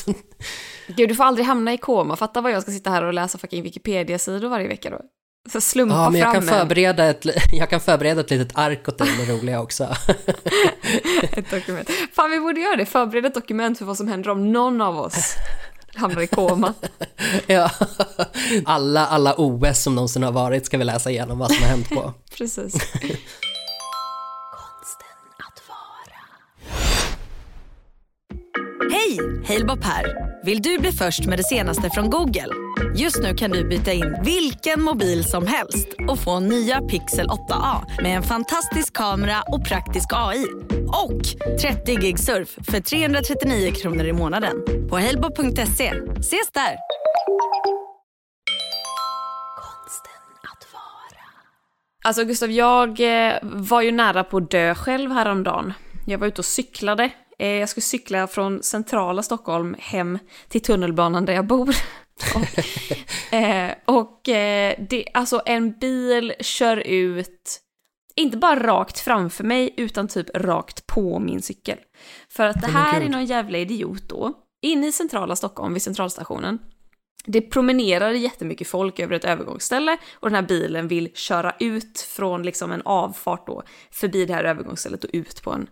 Gud, 0.86 1.08
du 1.08 1.14
får 1.14 1.24
aldrig 1.24 1.46
hamna 1.46 1.72
i 1.72 1.78
koma. 1.78 2.16
Fatta 2.16 2.40
vad 2.40 2.52
jag 2.52 2.62
ska 2.62 2.72
sitta 2.72 2.90
här 2.90 3.04
och 3.04 3.14
läsa 3.14 3.38
fucking 3.38 3.62
Wikipedia-sidor 3.62 4.48
varje 4.48 4.68
vecka 4.68 4.90
då. 4.90 5.00
Så 5.52 5.60
slumpa 5.60 5.94
Ja, 5.94 6.10
men 6.10 6.20
jag 6.20 6.32
fram 6.32 6.46
kan, 6.46 6.58
förbereda 6.58 7.04
ett, 7.04 7.26
jag 7.52 7.70
kan 7.70 7.80
förbereda 7.80 8.20
ett 8.20 8.30
litet 8.30 8.58
ark 8.58 8.88
åt 8.88 8.98
dig 8.98 9.08
med 9.18 9.28
roliga 9.28 9.62
också. 9.62 9.84
ett 11.32 11.50
dokument. 11.50 11.90
Fan, 12.12 12.30
vi 12.30 12.40
borde 12.40 12.60
göra 12.60 12.76
det. 12.76 12.86
Förbereda 12.86 13.28
ett 13.28 13.34
dokument 13.34 13.78
för 13.78 13.84
vad 13.84 13.96
som 13.96 14.08
händer 14.08 14.30
om 14.30 14.52
någon 14.52 14.80
av 14.80 14.98
oss 14.98 15.34
hamnar 15.96 16.22
i 16.22 16.26
koma. 16.26 16.74
Ja. 17.46 17.70
Alla, 18.64 19.06
alla 19.06 19.34
OS 19.36 19.82
som 19.82 19.94
någonsin 19.94 20.22
har 20.22 20.32
varit 20.32 20.66
ska 20.66 20.78
vi 20.78 20.84
läsa 20.84 21.10
igenom 21.10 21.38
vad 21.38 21.52
som 21.52 21.62
har 21.62 21.68
hänt 21.70 21.88
på. 21.88 22.12
Precis. 22.38 22.72
Konsten 22.72 23.12
att 25.38 25.62
vara. 25.68 26.18
Hej! 28.92 29.18
Halebop 29.48 29.84
här. 29.84 30.06
Vill 30.44 30.62
du 30.62 30.78
bli 30.78 30.92
först 30.92 31.26
med 31.26 31.38
det 31.38 31.44
senaste 31.44 31.90
från 31.90 32.10
Google? 32.10 32.48
Just 32.98 33.22
nu 33.22 33.34
kan 33.34 33.50
du 33.50 33.64
byta 33.68 33.92
in 33.92 34.16
vilken 34.24 34.82
mobil 34.82 35.24
som 35.24 35.46
helst 35.46 35.88
och 36.08 36.18
få 36.18 36.40
nya 36.40 36.80
Pixel 36.80 37.26
8A 37.26 38.02
med 38.02 38.16
en 38.16 38.22
fantastisk 38.22 38.92
kamera 38.96 39.42
och 39.46 39.64
praktisk 39.64 40.08
AI. 40.12 40.46
Och 41.04 41.22
30 41.60 41.94
gig 41.96 42.18
surf 42.18 42.48
för 42.70 42.80
339 42.80 43.72
kronor 43.72 44.04
i 44.04 44.12
månaden 44.12 44.56
på 44.90 44.98
halebop.se. 44.98 45.92
Ses 46.18 46.50
där! 46.52 46.76
Konsten 49.56 50.12
att 50.42 50.72
vara. 50.72 51.22
Alltså 52.04 52.24
Gustav, 52.24 52.50
jag 52.50 53.00
eh, 53.28 53.34
var 53.42 53.82
ju 53.82 53.92
nära 53.92 54.24
på 54.24 54.36
att 54.36 54.50
dö 54.50 54.74
själv 54.74 55.10
häromdagen. 55.10 55.72
Jag 56.06 56.18
var 56.18 56.26
ute 56.26 56.40
och 56.40 56.44
cyklade. 56.44 57.10
Eh, 57.38 57.48
Jag 57.48 57.68
skulle 57.68 57.82
cykla 57.82 58.26
från 58.26 58.62
centrala 58.62 59.22
Stockholm 59.22 59.76
hem 59.78 60.18
till 60.48 60.62
tunnelbanan 60.62 61.24
där 61.24 61.32
jag 61.32 61.46
bor. 61.46 61.74
Och 62.34 63.32
eh, 63.34 63.74
och 63.84 64.28
eh, 64.28 64.74
det, 64.88 65.06
alltså 65.14 65.42
en 65.46 65.78
bil 65.78 66.34
kör 66.40 66.76
ut, 66.76 67.60
inte 68.14 68.36
bara 68.36 68.62
rakt 68.62 68.98
framför 68.98 69.44
mig, 69.44 69.74
utan 69.76 70.08
typ 70.08 70.36
rakt 70.36 70.86
på 70.86 71.18
min 71.18 71.42
cykel. 71.42 71.78
För 72.28 72.46
att 72.46 72.60
det 72.60 72.66
här 72.66 73.00
är 73.00 73.08
någon 73.08 73.24
jävla 73.24 73.58
idiot 73.58 74.08
då, 74.08 74.32
inne 74.62 74.86
i 74.86 74.92
centrala 74.92 75.36
Stockholm 75.36 75.72
vid 75.72 75.82
centralstationen. 75.82 76.58
Det 77.26 77.40
promenerar 77.40 78.10
jättemycket 78.10 78.68
folk 78.68 78.98
över 78.98 79.14
ett 79.16 79.24
övergångsställe 79.24 79.96
och 80.14 80.30
den 80.30 80.34
här 80.34 80.48
bilen 80.48 80.88
vill 80.88 81.10
köra 81.14 81.54
ut 81.60 82.00
från 82.00 82.42
liksom 82.42 82.72
en 82.72 82.82
avfart 82.84 83.46
då 83.46 83.62
förbi 83.90 84.24
det 84.24 84.34
här 84.34 84.44
övergångsstället 84.44 85.04
och 85.04 85.10
ut 85.12 85.42
på 85.42 85.52
en 85.52 85.68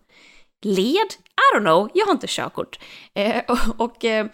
led. 0.63 1.15
I 1.37 1.57
don't 1.57 1.61
know, 1.61 1.91
jag 1.95 2.07
har 2.07 2.13
inte 2.13 2.27
körkort. 2.29 2.79
Eh, 3.15 3.43
och 3.49 3.59
och 3.81 4.05
eh, 4.05 4.27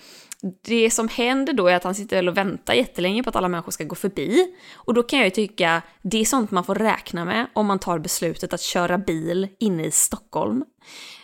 det 0.64 0.90
som 0.90 1.08
händer 1.08 1.52
då 1.52 1.68
är 1.68 1.76
att 1.76 1.84
han 1.84 1.94
sitter 1.94 2.16
väl 2.16 2.28
och 2.28 2.36
väntar 2.36 2.74
jättelänge 2.74 3.22
på 3.22 3.28
att 3.30 3.36
alla 3.36 3.48
människor 3.48 3.72
ska 3.72 3.84
gå 3.84 3.94
förbi. 3.94 4.54
Och 4.74 4.94
då 4.94 5.02
kan 5.02 5.18
jag 5.18 5.26
ju 5.26 5.30
tycka, 5.30 5.82
det 6.02 6.20
är 6.20 6.24
sånt 6.24 6.50
man 6.50 6.64
får 6.64 6.74
räkna 6.74 7.24
med 7.24 7.46
om 7.52 7.66
man 7.66 7.78
tar 7.78 7.98
beslutet 7.98 8.52
att 8.52 8.60
köra 8.60 8.98
bil 8.98 9.48
inne 9.58 9.84
i 9.84 9.90
Stockholm. 9.90 10.64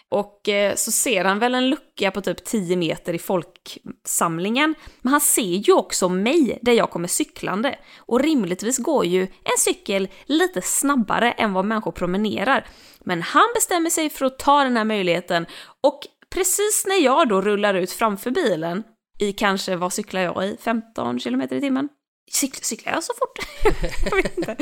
Och 0.09 0.49
eh, 0.49 0.75
så 0.75 0.93
ser 0.93 1.25
han 1.25 1.39
väl 1.39 1.55
en 1.55 1.71
lucka 1.71 2.11
på 2.11 2.21
typ 2.21 2.45
10 2.45 2.77
meter 2.77 3.15
i 3.15 3.19
folksamlingen. 3.19 4.75
Men 5.03 5.11
han 5.11 5.21
ser 5.21 5.43
ju 5.43 5.73
också 5.73 6.09
mig 6.09 6.59
där 6.63 6.73
jag 6.73 6.91
kommer 6.91 7.09
cyklande. 7.09 7.79
Och 7.99 8.21
rimligtvis 8.21 8.79
går 8.79 9.05
ju 9.05 9.23
en 9.23 9.59
cykel 9.59 10.09
lite 10.27 10.63
snabbare 10.63 11.33
än 11.33 11.53
vad 11.53 11.65
människor 11.65 11.93
promenerar. 11.93 12.67
Men 13.05 13.23
han 13.23 13.49
bestämmer 13.55 13.91
sig 13.91 14.11
för 14.11 14.27
att 14.27 14.39
ta 14.39 14.65
den 14.65 14.77
här 14.77 14.85
möjligheten 14.85 15.47
och 15.83 16.01
precis 16.31 16.85
när 16.89 17.05
jag 17.05 17.29
då 17.29 17.41
rullar 17.41 17.75
ut 17.75 17.93
framför 17.93 18.31
bilen 18.31 18.85
i 19.19 19.33
kanske, 19.33 19.77
vad 19.77 19.93
cyklar 19.93 20.21
jag 20.21 20.45
i, 20.45 20.57
15 20.61 21.21
kilometer 21.21 21.57
i 21.57 21.61
timmen? 21.61 21.89
Cyklar, 22.31 22.63
cyklar 22.63 22.93
jag 22.93 23.05
så 23.05 23.13
fort? 23.19 23.39
jag 24.11 24.17
vet 24.23 24.39
inte. 24.39 24.57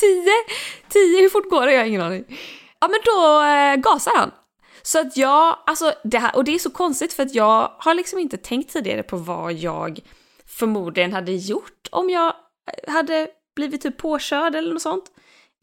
10? 0.00 0.24
10, 0.88 1.22
hur 1.22 1.28
fort 1.28 1.50
går 1.50 1.66
det? 1.66 1.72
Jag 1.72 1.80
har 1.80 1.86
ingen 1.86 2.02
aning. 2.02 2.24
Ja 2.80 2.88
men 2.88 3.00
då 3.04 3.42
eh, 3.42 3.76
gasar 3.76 4.12
han. 4.16 4.30
Så 4.82 5.00
att 5.00 5.16
jag, 5.16 5.58
alltså 5.66 5.92
det 6.04 6.18
här, 6.18 6.36
och 6.36 6.44
det 6.44 6.54
är 6.54 6.58
så 6.58 6.70
konstigt 6.70 7.12
för 7.12 7.22
att 7.22 7.34
jag 7.34 7.72
har 7.78 7.94
liksom 7.94 8.18
inte 8.18 8.36
tänkt 8.36 8.72
tidigare 8.72 9.02
på 9.02 9.16
vad 9.16 9.52
jag 9.52 10.00
förmodligen 10.46 11.12
hade 11.12 11.32
gjort 11.32 11.88
om 11.90 12.10
jag 12.10 12.26
eh, 12.26 12.92
hade 12.92 13.28
blivit 13.56 13.82
typ 13.82 13.96
påkörd 13.96 14.54
eller 14.54 14.72
något 14.72 14.82
sånt. 14.82 15.04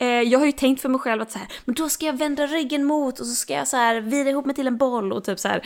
Eh, 0.01 0.07
jag 0.07 0.39
har 0.39 0.45
ju 0.45 0.51
tänkt 0.51 0.81
för 0.81 0.89
mig 0.89 0.99
själv 0.99 1.21
att 1.21 1.31
så 1.31 1.39
här, 1.39 1.47
men 1.65 1.75
då 1.75 1.89
ska 1.89 2.05
jag 2.05 2.17
vända 2.17 2.47
ryggen 2.47 2.83
mot 2.83 3.19
och 3.19 3.25
så 3.25 3.35
ska 3.35 3.53
jag 3.53 3.67
så 3.67 3.77
här 3.77 4.01
vira 4.01 4.29
ihop 4.29 4.45
mig 4.45 4.55
till 4.55 4.67
en 4.67 4.77
boll 4.77 5.13
och 5.13 5.23
typ 5.23 5.39
så 5.39 5.47
här. 5.47 5.65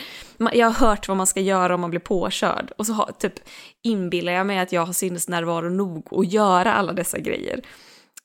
Jag 0.52 0.66
har 0.66 0.86
hört 0.88 1.08
vad 1.08 1.16
man 1.16 1.26
ska 1.26 1.40
göra 1.40 1.74
om 1.74 1.80
man 1.80 1.90
blir 1.90 2.00
påkörd 2.00 2.72
och 2.78 2.86
så 2.86 2.92
har, 2.92 3.12
typ 3.18 3.34
inbillar 3.82 4.32
jag 4.32 4.46
mig 4.46 4.58
att 4.58 4.72
jag 4.72 4.86
har 4.86 4.92
sinnesnärvaro 4.92 5.68
nog 5.68 6.08
att 6.10 6.32
göra 6.32 6.74
alla 6.74 6.92
dessa 6.92 7.18
grejer. 7.18 7.62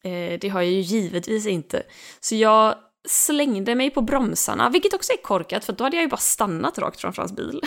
Eh, 0.03 0.39
det 0.39 0.49
har 0.49 0.61
jag 0.61 0.71
ju 0.71 0.79
givetvis 0.79 1.47
inte. 1.47 1.83
Så 2.19 2.35
jag 2.35 2.75
slängde 3.07 3.75
mig 3.75 3.89
på 3.89 4.01
bromsarna, 4.01 4.69
vilket 4.69 4.93
också 4.93 5.13
är 5.13 5.21
korkat 5.21 5.65
för 5.65 5.73
då 5.73 5.83
hade 5.83 5.95
jag 5.95 6.03
ju 6.03 6.09
bara 6.09 6.17
stannat 6.17 6.77
rakt 6.77 7.01
framför 7.01 7.21
hans 7.21 7.35
bil. 7.35 7.61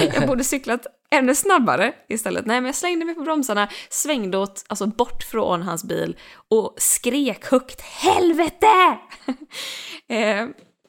jag 0.14 0.26
borde 0.26 0.44
cyklat 0.44 0.86
ännu 1.10 1.34
snabbare 1.34 1.92
istället. 2.08 2.46
Nej, 2.46 2.60
men 2.60 2.66
jag 2.66 2.74
slängde 2.74 3.04
mig 3.04 3.14
på 3.14 3.22
bromsarna, 3.22 3.68
svängde 3.88 4.38
åt, 4.38 4.64
alltså 4.68 4.86
bort 4.86 5.22
från 5.22 5.62
hans 5.62 5.84
bil 5.84 6.16
och 6.48 6.74
skrek 6.78 7.44
högt 7.44 7.80
”Helvete!” 7.80 8.98
eh, 10.08 10.46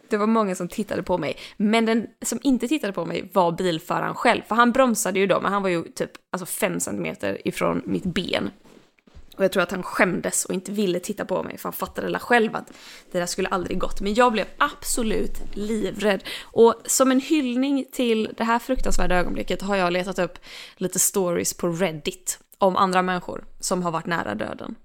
Det 0.10 0.18
var 0.18 0.28
många 0.28 0.56
som 0.56 0.68
tittade 0.68 1.04
på 1.04 1.18
mig, 1.18 1.38
men 1.58 1.86
den 1.86 2.08
som 2.22 2.40
inte 2.44 2.68
tittade 2.68 2.94
på 2.94 3.06
mig 3.06 3.30
var 3.34 3.52
bilföraren 3.52 4.16
själv, 4.16 4.42
för 4.48 4.56
han 4.56 4.72
bromsade 4.72 5.20
ju 5.20 5.28
då, 5.28 5.42
men 5.42 5.54
han 5.54 5.62
var 5.62 5.70
ju 5.70 5.84
typ 5.84 6.12
alltså 6.32 6.46
fem 6.46 6.80
centimeter 6.80 7.48
ifrån 7.48 7.82
mitt 7.86 8.06
ben. 8.06 8.50
Och 9.42 9.46
jag 9.46 9.52
tror 9.52 9.64
att 9.64 9.72
han 9.72 9.84
skämdes 9.84 10.46
och 10.46 10.54
inte 10.54 10.72
ville 10.72 11.00
titta 11.00 11.26
på 11.26 11.44
mig 11.44 11.58
för 11.58 11.64
han 11.64 11.74
fattade 11.74 12.08
väl 12.08 12.20
själv 12.20 12.56
att 12.56 12.72
det 13.12 13.20
där 13.20 13.26
skulle 13.26 13.48
aldrig 13.48 13.80
gått. 13.80 14.02
Men 14.02 14.14
jag 14.14 14.32
blev 14.32 14.46
absolut 14.58 15.42
livrädd. 15.54 16.24
Och 16.42 16.76
som 16.86 17.12
en 17.12 17.20
hyllning 17.20 17.86
till 17.92 18.34
det 18.38 18.44
här 18.44 18.60
fruktansvärda 18.60 19.16
ögonblicket 19.16 19.62
har 19.62 19.76
jag 19.76 19.94
letat 19.94 20.20
upp 20.20 20.40
lite 20.76 21.00
stories 21.00 21.54
på 21.54 21.68
Reddit 21.68 22.40
om 22.58 22.76
andra 22.76 23.02
människor 23.02 23.46
som 23.60 23.84
har 23.84 23.92
varit 23.92 24.06
nära 24.06 24.36
döden. 24.36 24.76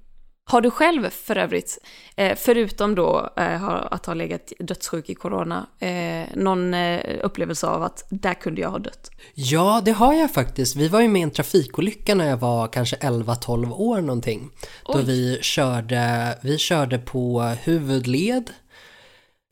Har 0.48 0.60
du 0.60 0.70
själv 0.70 1.10
för 1.10 1.36
övrigt, 1.36 1.78
eh, 2.16 2.36
förutom 2.36 2.94
då 2.94 3.30
eh, 3.36 3.64
att 3.64 4.06
ha 4.06 4.14
legat 4.14 4.52
dödssjuk 4.58 5.10
i 5.10 5.14
corona, 5.14 5.66
eh, 5.78 6.36
någon 6.36 6.74
upplevelse 7.22 7.66
av 7.66 7.82
att 7.82 8.04
där 8.10 8.34
kunde 8.34 8.60
jag 8.60 8.70
ha 8.70 8.78
dött? 8.78 9.10
Ja, 9.34 9.82
det 9.84 9.90
har 9.92 10.14
jag 10.14 10.34
faktiskt. 10.34 10.76
Vi 10.76 10.88
var 10.88 11.00
ju 11.00 11.08
med 11.08 11.20
i 11.20 11.22
en 11.22 11.30
trafikolycka 11.30 12.14
när 12.14 12.28
jag 12.28 12.36
var 12.36 12.68
kanske 12.68 12.96
11-12 12.96 13.72
år 13.72 14.00
någonting. 14.00 14.50
Oj. 14.84 14.94
Då 14.94 14.98
vi 14.98 15.38
körde, 15.42 16.38
vi 16.42 16.58
körde 16.58 16.98
på 16.98 17.42
huvudled 17.42 18.50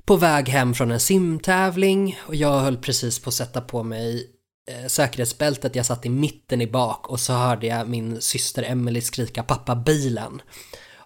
på 0.05 0.17
väg 0.17 0.49
hem 0.49 0.75
från 0.75 0.91
en 0.91 1.01
simtävling 1.01 2.19
och 2.21 2.35
jag 2.35 2.61
höll 2.61 2.77
precis 2.77 3.19
på 3.19 3.29
att 3.29 3.35
sätta 3.35 3.61
på 3.61 3.83
mig 3.83 4.34
Eh, 4.67 4.87
säkerhetsbältet, 4.87 5.77
jag 5.77 5.87
satt 5.87 6.07
i 6.07 6.09
mitten 6.09 6.61
i 6.61 6.67
bak 6.67 7.09
och 7.09 7.21
så 7.21 7.33
hörde 7.33 7.67
jag 7.67 7.89
min 7.89 8.21
syster 8.21 8.63
Emily 8.63 9.01
skrika 9.01 9.43
pappa 9.43 9.77
bilen. 9.77 10.43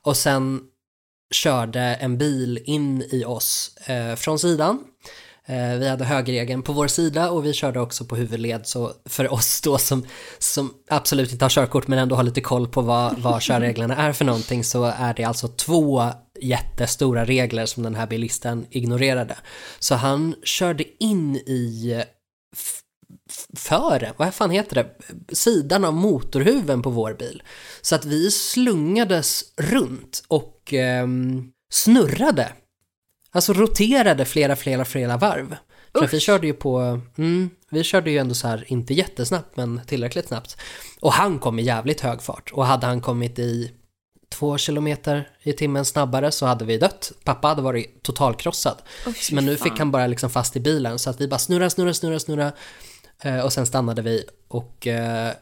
Och 0.02 0.16
sen 0.16 0.60
körde 1.34 1.80
en 1.80 2.18
bil 2.18 2.62
in 2.64 3.02
i 3.10 3.24
oss 3.24 3.76
eh, 3.86 4.14
från 4.14 4.38
sidan. 4.38 4.84
Eh, 5.46 5.78
vi 5.78 5.88
hade 5.88 6.04
högerregeln 6.04 6.62
på 6.62 6.72
vår 6.72 6.86
sida 6.86 7.30
och 7.30 7.44
vi 7.44 7.52
körde 7.52 7.80
också 7.80 8.04
på 8.04 8.16
huvudled 8.16 8.66
så 8.66 8.92
för 9.04 9.32
oss 9.32 9.60
då 9.60 9.78
som, 9.78 10.06
som 10.38 10.74
absolut 10.88 11.32
inte 11.32 11.44
har 11.44 11.50
körkort 11.50 11.88
men 11.88 11.98
ändå 11.98 12.16
har 12.16 12.22
lite 12.22 12.40
koll 12.40 12.68
på 12.68 12.80
vad, 12.80 13.18
vad 13.18 13.42
körreglerna 13.42 13.96
är 13.96 14.12
för 14.12 14.24
någonting 14.24 14.64
så 14.64 14.84
är 14.84 15.14
det 15.14 15.24
alltså 15.24 15.48
två 15.48 16.04
jättestora 16.40 17.24
regler 17.24 17.66
som 17.66 17.82
den 17.82 17.94
här 17.94 18.06
bilisten 18.06 18.66
ignorerade. 18.70 19.36
Så 19.78 19.94
han 19.94 20.34
körde 20.44 20.84
in 21.04 21.36
i 21.36 22.02
före, 23.56 24.12
vad 24.16 24.34
fan 24.34 24.50
heter 24.50 24.74
det, 24.74 25.34
sidan 25.34 25.84
av 25.84 25.94
motorhuven 25.94 26.82
på 26.82 26.90
vår 26.90 27.14
bil. 27.14 27.42
Så 27.80 27.94
att 27.94 28.04
vi 28.04 28.30
slungades 28.30 29.44
runt 29.56 30.24
och 30.28 30.74
eh, 30.74 31.06
snurrade. 31.72 32.52
Alltså 33.30 33.52
roterade 33.52 34.24
flera, 34.24 34.56
flera, 34.56 34.84
flera 34.84 35.16
varv. 35.16 35.56
För 35.92 36.06
vi 36.06 36.20
körde 36.20 36.46
ju 36.46 36.52
på, 36.52 37.00
mm, 37.18 37.50
vi 37.70 37.84
körde 37.84 38.10
ju 38.10 38.18
ändå 38.18 38.34
så 38.34 38.48
här, 38.48 38.64
inte 38.66 38.94
jättesnabbt 38.94 39.56
men 39.56 39.80
tillräckligt 39.86 40.28
snabbt. 40.28 40.56
Och 41.00 41.12
han 41.12 41.38
kom 41.38 41.58
i 41.58 41.62
jävligt 41.62 42.00
hög 42.00 42.22
fart 42.22 42.50
och 42.52 42.66
hade 42.66 42.86
han 42.86 43.00
kommit 43.00 43.38
i 43.38 43.72
två 44.28 44.58
kilometer 44.58 45.28
i 45.42 45.52
timmen 45.52 45.84
snabbare 45.84 46.32
så 46.32 46.46
hade 46.46 46.64
vi 46.64 46.78
dött. 46.78 47.12
Pappa 47.24 47.48
hade 47.48 47.62
varit 47.62 48.02
totalkrossad. 48.02 48.82
Oh, 49.06 49.12
men 49.32 49.46
nu 49.46 49.56
fick 49.56 49.78
han 49.78 49.90
bara 49.90 50.06
liksom 50.06 50.30
fast 50.30 50.56
i 50.56 50.60
bilen 50.60 50.98
så 50.98 51.10
att 51.10 51.20
vi 51.20 51.28
bara 51.28 51.38
snurra, 51.38 51.70
snurra, 51.70 51.94
snurra, 51.94 52.18
snurra 52.18 52.52
och 53.44 53.52
sen 53.52 53.66
stannade 53.66 54.02
vi 54.02 54.24
och 54.48 54.86
eh, 54.86 55.32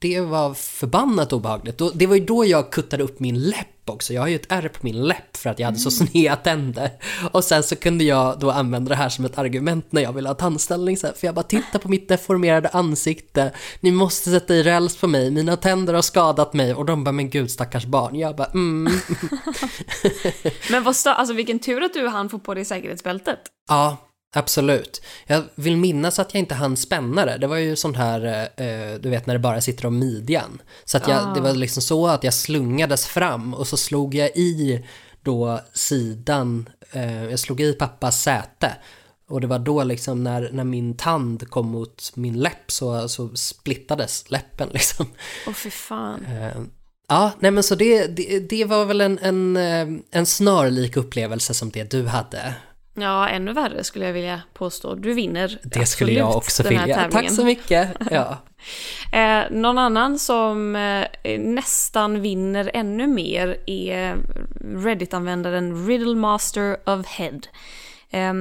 det 0.00 0.20
var 0.20 0.54
förbannat 0.54 1.32
obehagligt. 1.32 1.82
Det 1.94 2.06
var 2.06 2.14
ju 2.14 2.24
då 2.24 2.44
jag 2.44 2.70
kuttade 2.70 3.02
upp 3.02 3.20
min 3.20 3.40
läpp 3.40 3.90
också. 3.90 4.14
Jag 4.14 4.22
har 4.22 4.28
ju 4.28 4.36
ett 4.36 4.52
ärr 4.52 4.68
på 4.68 4.78
min 4.80 5.02
läpp 5.02 5.36
för 5.36 5.50
att 5.50 5.58
jag 5.58 5.66
hade 5.66 5.78
så 5.78 6.02
mm. 6.02 6.12
sneda 6.12 6.36
tänder. 6.36 6.90
Och 7.32 7.44
sen 7.44 7.62
så 7.62 7.76
kunde 7.76 8.04
jag 8.04 8.38
då 8.38 8.50
använda 8.50 8.88
det 8.88 8.94
här 8.94 9.08
som 9.08 9.24
ett 9.24 9.38
argument 9.38 9.92
när 9.92 10.02
jag 10.02 10.12
ville 10.12 10.28
ha 10.28 10.34
tandställning. 10.34 10.96
För 10.96 11.14
jag 11.20 11.34
bara, 11.34 11.42
titta 11.42 11.78
på 11.78 11.88
mitt 11.88 12.08
deformerade 12.08 12.68
ansikte. 12.68 13.52
Ni 13.80 13.90
måste 13.90 14.30
sätta 14.30 14.54
i 14.54 14.62
räls 14.62 14.96
på 14.96 15.06
mig. 15.06 15.30
Mina 15.30 15.56
tänder 15.56 15.94
har 15.94 16.02
skadat 16.02 16.52
mig. 16.52 16.74
Och 16.74 16.86
de 16.86 17.04
bara, 17.04 17.12
men 17.12 17.30
gud 17.30 17.50
stackars 17.50 17.84
barn. 17.84 18.14
Jag 18.14 18.36
bara, 18.36 18.50
mm. 18.54 18.92
men 20.70 20.84
vad 20.84 20.94
stö- 20.94 21.14
alltså 21.14 21.34
vilken 21.34 21.58
tur 21.58 21.82
att 21.82 21.94
du 21.94 22.08
hann 22.08 22.28
få 22.28 22.38
på 22.38 22.54
dig 22.54 22.64
säkerhetsbältet. 22.64 23.38
Ja, 23.68 23.96
Absolut. 24.32 25.02
Jag 25.26 25.44
vill 25.54 25.76
minnas 25.76 26.18
att 26.18 26.34
jag 26.34 26.38
inte 26.38 26.54
hann 26.54 26.76
spänna 26.76 27.24
det. 27.24 27.38
Det 27.38 27.46
var 27.46 27.56
ju 27.56 27.76
sånt 27.76 27.96
här, 27.96 28.48
eh, 28.56 29.00
du 29.00 29.10
vet 29.10 29.26
när 29.26 29.34
det 29.34 29.40
bara 29.40 29.60
sitter 29.60 29.86
om 29.86 29.98
midjan. 29.98 30.62
Så 30.84 30.96
att 30.96 31.08
jag, 31.08 31.18
ah. 31.18 31.34
det 31.34 31.40
var 31.40 31.52
liksom 31.52 31.82
så 31.82 32.06
att 32.06 32.24
jag 32.24 32.34
slungades 32.34 33.06
fram 33.06 33.54
och 33.54 33.66
så 33.66 33.76
slog 33.76 34.14
jag 34.14 34.28
i 34.28 34.84
då 35.22 35.60
sidan, 35.72 36.68
eh, 36.92 37.24
jag 37.24 37.38
slog 37.38 37.60
i 37.60 37.72
pappas 37.72 38.22
säte. 38.22 38.76
Och 39.28 39.40
det 39.40 39.46
var 39.46 39.58
då 39.58 39.84
liksom 39.84 40.24
när, 40.24 40.50
när 40.52 40.64
min 40.64 40.96
tand 40.96 41.50
kom 41.50 41.66
mot 41.66 42.12
min 42.14 42.40
läpp 42.40 42.70
så, 42.70 43.08
så 43.08 43.28
splittades 43.36 44.30
läppen 44.30 44.68
liksom. 44.72 45.06
Åh 45.46 45.50
oh, 45.50 45.54
fy 45.54 45.70
fan. 45.70 46.24
Eh, 46.26 46.62
ja, 47.08 47.32
nej 47.38 47.50
men 47.50 47.62
så 47.62 47.74
det, 47.74 48.06
det, 48.06 48.38
det 48.38 48.64
var 48.64 48.84
väl 48.84 49.00
en, 49.00 49.18
en, 49.18 49.56
eh, 49.56 49.88
en 50.10 50.26
snarlik 50.26 50.96
upplevelse 50.96 51.54
som 51.54 51.70
det 51.70 51.90
du 51.90 52.06
hade. 52.06 52.54
Ja, 53.00 53.28
ännu 53.28 53.52
värre 53.52 53.84
skulle 53.84 54.04
jag 54.04 54.12
vilja 54.12 54.42
påstå. 54.54 54.94
Du 54.94 55.14
vinner 55.14 55.58
Det 55.62 55.86
skulle 55.86 56.12
jag 56.12 56.36
också 56.36 56.62
vilja. 56.62 57.08
Tack 57.10 57.30
så 57.30 57.44
mycket. 57.44 57.88
Ja. 58.10 58.36
eh, 59.12 59.50
någon 59.50 59.78
annan 59.78 60.18
som 60.18 60.76
eh, 60.76 61.38
nästan 61.38 62.20
vinner 62.20 62.70
ännu 62.74 63.06
mer 63.06 63.56
är 63.66 64.16
Reddit-användaren 64.60 65.86
Riddlemaster 65.86 66.76
of 66.90 67.06
Head. 67.06 67.40
Eh, 68.10 68.34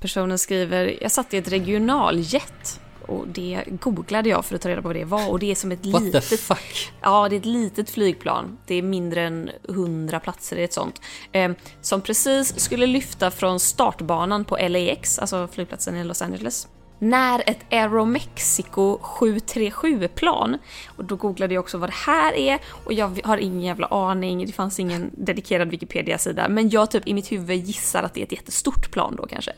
personen 0.00 0.38
skriver, 0.38 1.02
jag 1.02 1.10
satt 1.10 1.34
i 1.34 1.36
ett 1.36 1.48
regionaljet 1.52 2.80
och 3.06 3.28
det 3.28 3.64
googlade 3.66 4.28
jag 4.28 4.44
för 4.44 4.54
att 4.54 4.60
ta 4.60 4.68
reda 4.68 4.82
på 4.82 4.88
vad 4.88 4.96
det 4.96 5.04
var 5.04 5.30
och 5.30 5.38
det 5.38 5.50
är 5.50 5.54
som 5.54 5.72
ett 5.72 5.86
What 5.86 6.02
litet... 6.02 6.28
The 6.28 6.36
fuck? 6.36 6.92
Ja, 7.00 7.28
det 7.28 7.36
är 7.36 7.38
ett 7.40 7.46
litet 7.46 7.90
flygplan. 7.90 8.58
Det 8.66 8.74
är 8.74 8.82
mindre 8.82 9.22
än 9.22 9.50
100 9.68 10.20
platser 10.20 10.56
i 10.56 10.64
ett 10.64 10.72
sånt. 10.72 11.00
Eh, 11.32 11.52
som 11.80 12.00
precis 12.00 12.60
skulle 12.60 12.86
lyfta 12.86 13.30
från 13.30 13.60
startbanan 13.60 14.44
på 14.44 14.58
LAX, 14.68 15.18
alltså 15.18 15.48
flygplatsen 15.52 15.96
i 15.96 16.04
Los 16.04 16.22
Angeles. 16.22 16.68
När 17.02 17.42
ett 17.46 17.64
Aeromexico 17.70 18.98
737-plan, 19.02 20.58
och 20.86 21.04
då 21.04 21.16
googlade 21.16 21.54
jag 21.54 21.60
också 21.60 21.78
vad 21.78 21.88
det 21.88 21.94
här 21.94 22.32
är 22.32 22.58
och 22.84 22.92
jag 22.92 23.20
har 23.24 23.38
ingen 23.38 23.60
jävla 23.60 23.86
aning, 23.86 24.46
det 24.46 24.52
fanns 24.52 24.80
ingen 24.80 25.10
dedikerad 25.12 25.70
Wikipedia-sida, 25.70 26.48
men 26.48 26.70
jag 26.70 26.90
typ 26.90 27.08
i 27.08 27.14
mitt 27.14 27.32
huvud 27.32 27.66
gissar 27.66 28.02
att 28.02 28.14
det 28.14 28.20
är 28.20 28.24
ett 28.24 28.32
jättestort 28.32 28.90
plan 28.90 29.16
då 29.16 29.26
kanske. 29.26 29.52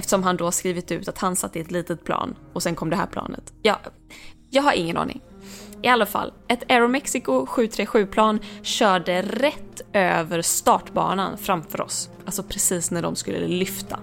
Eftersom 0.00 0.22
han 0.22 0.36
då 0.36 0.50
skrivit 0.50 0.92
ut 0.92 1.08
att 1.08 1.18
han 1.18 1.36
satt 1.36 1.56
i 1.56 1.60
ett 1.60 1.70
litet 1.70 2.04
plan 2.04 2.34
och 2.52 2.62
sen 2.62 2.74
kom 2.74 2.90
det 2.90 2.96
här 2.96 3.06
planet. 3.06 3.52
Ja, 3.62 3.80
jag 4.50 4.62
har 4.62 4.72
ingen 4.72 4.96
aning. 4.96 5.20
I 5.82 5.88
alla 5.88 6.06
fall, 6.06 6.32
ett 6.48 6.70
Aeromexico 6.70 7.46
737-plan 7.46 8.40
körde 8.62 9.22
rätt 9.22 9.80
över 9.92 10.42
startbanan 10.42 11.38
framför 11.38 11.80
oss. 11.80 12.10
Alltså 12.24 12.42
precis 12.42 12.90
när 12.90 13.02
de 13.02 13.16
skulle 13.16 13.46
lyfta. 13.46 13.98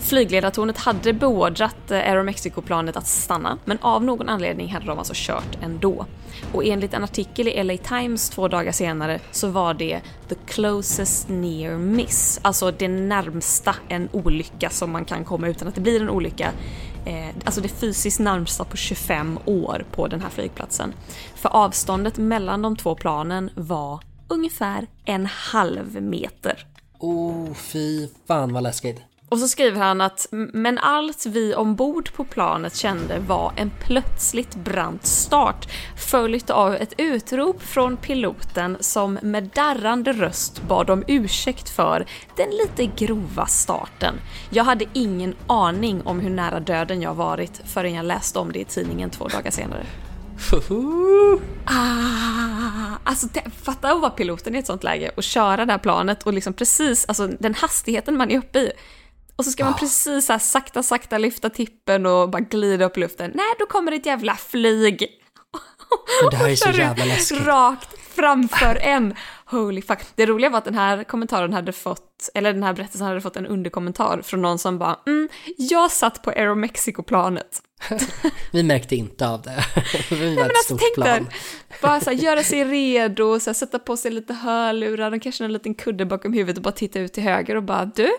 Flygledartornet 0.00 0.78
hade 0.78 1.12
beordrat 1.12 1.90
eh, 1.90 1.98
Aeromexico-planet 1.98 2.96
att 2.96 3.06
stanna, 3.06 3.58
men 3.64 3.78
av 3.80 4.04
någon 4.04 4.28
anledning 4.28 4.72
hade 4.72 4.86
de 4.86 4.98
alltså 4.98 5.12
kört 5.16 5.58
ändå. 5.62 6.06
Och 6.52 6.64
enligt 6.64 6.94
en 6.94 7.04
artikel 7.04 7.48
i 7.48 7.64
LA 7.64 7.76
Times 7.76 8.30
två 8.30 8.48
dagar 8.48 8.72
senare 8.72 9.20
så 9.30 9.48
var 9.48 9.74
det 9.74 10.00
the 10.28 10.34
closest 10.46 11.28
near 11.28 11.78
miss, 11.78 12.40
alltså 12.42 12.70
det 12.70 12.88
närmsta 12.88 13.74
en 13.88 14.08
olycka 14.12 14.70
som 14.70 14.90
man 14.90 15.04
kan 15.04 15.24
komma 15.24 15.48
utan 15.48 15.68
att 15.68 15.74
det 15.74 15.80
blir 15.80 16.02
en 16.02 16.10
olycka. 16.10 16.52
Eh, 17.06 17.28
alltså 17.44 17.60
det 17.60 17.68
fysiskt 17.68 18.20
närmsta 18.20 18.64
på 18.64 18.76
25 18.76 19.38
år 19.44 19.84
på 19.92 20.06
den 20.06 20.20
här 20.20 20.30
flygplatsen. 20.30 20.92
För 21.34 21.48
avståndet 21.48 22.18
mellan 22.18 22.62
de 22.62 22.76
två 22.76 22.94
planen 22.94 23.50
var 23.54 24.00
ungefär 24.28 24.86
en 25.04 25.26
halv 25.26 26.02
meter. 26.02 26.66
Oh, 26.98 27.54
fy 27.54 28.08
fan 28.26 28.52
vad 28.52 28.62
läskigt. 28.62 29.07
Och 29.28 29.38
så 29.38 29.48
skriver 29.48 29.80
han 29.80 30.00
att 30.00 30.26
men 30.30 30.78
allt 30.78 31.26
vi 31.26 31.54
ombord 31.54 32.12
på 32.12 32.24
planet 32.24 32.76
kände 32.76 33.18
var 33.18 33.52
en 33.56 33.70
plötsligt 33.80 34.54
brant 34.54 35.06
start 35.06 35.68
följt 35.96 36.50
av 36.50 36.74
ett 36.74 36.94
utrop 36.96 37.62
från 37.62 37.96
piloten 37.96 38.76
som 38.80 39.18
med 39.22 39.50
darrande 39.54 40.12
röst 40.12 40.62
bad 40.62 40.90
om 40.90 41.04
ursäkt 41.06 41.68
för 41.68 42.06
den 42.36 42.50
lite 42.50 43.04
grova 43.04 43.46
starten. 43.46 44.14
Jag 44.50 44.64
hade 44.64 44.84
ingen 44.92 45.34
aning 45.46 46.02
om 46.02 46.20
hur 46.20 46.30
nära 46.30 46.60
döden 46.60 47.02
jag 47.02 47.14
varit 47.14 47.60
förrän 47.64 47.94
jag 47.94 48.04
läste 48.06 48.38
om 48.38 48.52
det 48.52 48.58
i 48.58 48.64
tidningen 48.64 49.10
två 49.10 49.28
dagar 49.28 49.50
senare. 49.50 49.86
Ah, 51.64 52.98
alltså 53.04 53.26
fatta 53.62 53.92
att 53.92 54.00
vara 54.00 54.10
piloten 54.10 54.54
i 54.54 54.58
ett 54.58 54.66
sånt 54.66 54.84
läge 54.84 55.10
och 55.16 55.22
köra 55.22 55.66
det 55.66 55.72
här 55.72 55.78
planet 55.78 56.22
och 56.22 56.32
liksom 56.32 56.52
precis, 56.52 57.04
alltså 57.08 57.26
den 57.26 57.54
hastigheten 57.54 58.16
man 58.16 58.30
är 58.30 58.38
uppe 58.38 58.58
i. 58.58 58.72
Och 59.38 59.44
så 59.44 59.50
ska 59.50 59.64
man 59.64 59.74
precis 59.74 60.26
så 60.26 60.32
här 60.32 60.38
sakta, 60.38 60.82
sakta 60.82 61.18
lyfta 61.18 61.50
tippen 61.50 62.06
och 62.06 62.30
bara 62.30 62.40
glida 62.40 62.84
upp 62.84 62.96
i 62.96 63.00
luften. 63.00 63.30
Nej, 63.34 63.46
då 63.58 63.66
kommer 63.66 63.92
ett 63.92 64.06
jävla 64.06 64.36
flyg. 64.36 65.06
Men 66.22 66.30
det 66.30 66.36
här 66.36 66.48
är 66.48 66.56
så 66.56 66.70
jävla 66.70 67.04
läskigt. 67.04 67.46
Rakt 67.46 67.98
framför 68.14 68.78
en. 68.82 69.14
Holy 69.46 69.82
fuck. 69.82 69.98
Det 70.14 70.26
roliga 70.26 70.50
var 70.50 70.58
att 70.58 70.64
den 70.64 70.74
här 70.74 71.04
kommentaren 71.04 71.52
hade 71.52 71.72
fått, 71.72 72.30
eller 72.34 72.52
den 72.52 72.62
här 72.62 72.72
berättelsen 72.72 73.06
hade 73.06 73.20
fått 73.20 73.36
en 73.36 73.46
underkommentar 73.46 74.22
från 74.22 74.42
någon 74.42 74.58
som 74.58 74.78
bara 74.78 75.00
mm, 75.06 75.28
jag 75.56 75.90
satt 75.90 76.22
på 76.22 76.30
Aeromexico-planet. 76.30 77.62
Vi 78.52 78.62
märkte 78.62 78.96
inte 78.96 79.28
av 79.28 79.42
det. 79.42 79.64
Vi 80.10 80.34
var 80.34 80.42
Men 80.42 80.50
ett 80.50 80.56
alltså 80.56 80.76
stort 80.76 80.94
plan. 80.94 81.06
där, 81.06 81.26
bara 81.82 82.00
så 82.00 82.10
här, 82.10 82.16
göra 82.16 82.42
sig 82.42 82.64
redo, 82.64 83.40
så 83.40 83.50
här, 83.50 83.54
sätta 83.54 83.78
på 83.78 83.96
sig 83.96 84.10
lite 84.10 84.34
hörlurar, 84.34 85.12
och 85.12 85.22
kanske 85.22 85.44
en 85.44 85.52
liten 85.52 85.74
kudde 85.74 86.06
bakom 86.06 86.32
huvudet 86.32 86.56
och 86.56 86.62
bara 86.62 86.72
titta 86.72 86.98
ut 86.98 87.12
till 87.12 87.22
höger 87.22 87.56
och 87.56 87.62
bara 87.62 87.84
du, 87.84 88.10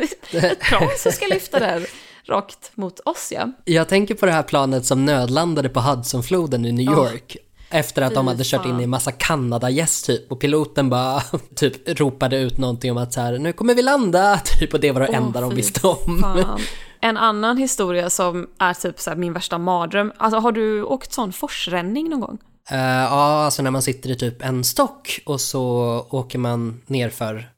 ett 0.00 0.60
plan 0.60 0.88
som 0.96 1.12
ska 1.12 1.26
lyfta 1.26 1.58
där 1.58 1.86
rakt 2.28 2.76
mot 2.76 3.00
oss 3.00 3.32
ja. 3.32 3.52
Jag 3.64 3.88
tänker 3.88 4.14
på 4.14 4.26
det 4.26 4.32
här 4.32 4.42
planet 4.42 4.86
som 4.86 5.04
nödlandade 5.04 5.68
på 5.68 5.80
Hudsonfloden 5.80 6.64
i 6.64 6.72
New 6.72 6.86
York. 6.86 7.36
Efter 7.70 8.02
att 8.02 8.14
de 8.14 8.26
hade 8.26 8.44
kört 8.44 8.66
in 8.66 8.80
i 8.80 8.84
en 8.84 8.90
massa 8.90 9.12
Kanada-gäss 9.12 10.02
typ 10.02 10.32
och 10.32 10.40
piloten 10.40 10.90
bara 10.90 11.20
typ 11.54 12.00
ropade 12.00 12.36
ut 12.38 12.58
någonting 12.58 12.90
om 12.90 12.96
att 12.96 13.12
så 13.12 13.20
här, 13.20 13.38
nu 13.38 13.52
kommer 13.52 13.74
vi 13.74 13.82
landa 13.82 14.38
typ 14.44 14.74
och 14.74 14.80
det 14.80 14.92
var 14.92 15.00
det 15.00 15.08
Åh, 15.08 15.16
enda 15.16 15.40
de 15.40 15.54
visste 15.54 15.86
om. 15.86 16.18
Fan. 16.22 16.60
En 17.00 17.16
annan 17.16 17.56
historia 17.56 18.10
som 18.10 18.48
är 18.58 18.74
typ 18.74 19.00
så 19.00 19.14
min 19.14 19.32
värsta 19.32 19.58
mardröm, 19.58 20.12
alltså 20.16 20.38
har 20.38 20.52
du 20.52 20.82
åkt 20.82 21.12
sån 21.12 21.32
forsränning 21.32 22.10
någon 22.10 22.20
gång? 22.20 22.38
Eh, 22.70 22.78
ja, 22.78 23.44
alltså 23.44 23.62
när 23.62 23.70
man 23.70 23.82
sitter 23.82 24.10
i 24.10 24.16
typ 24.16 24.44
en 24.44 24.64
stock 24.64 25.20
och 25.26 25.40
så 25.40 25.62
åker 26.10 26.38
man 26.38 26.80
ner 26.86 27.10
för 27.10 27.50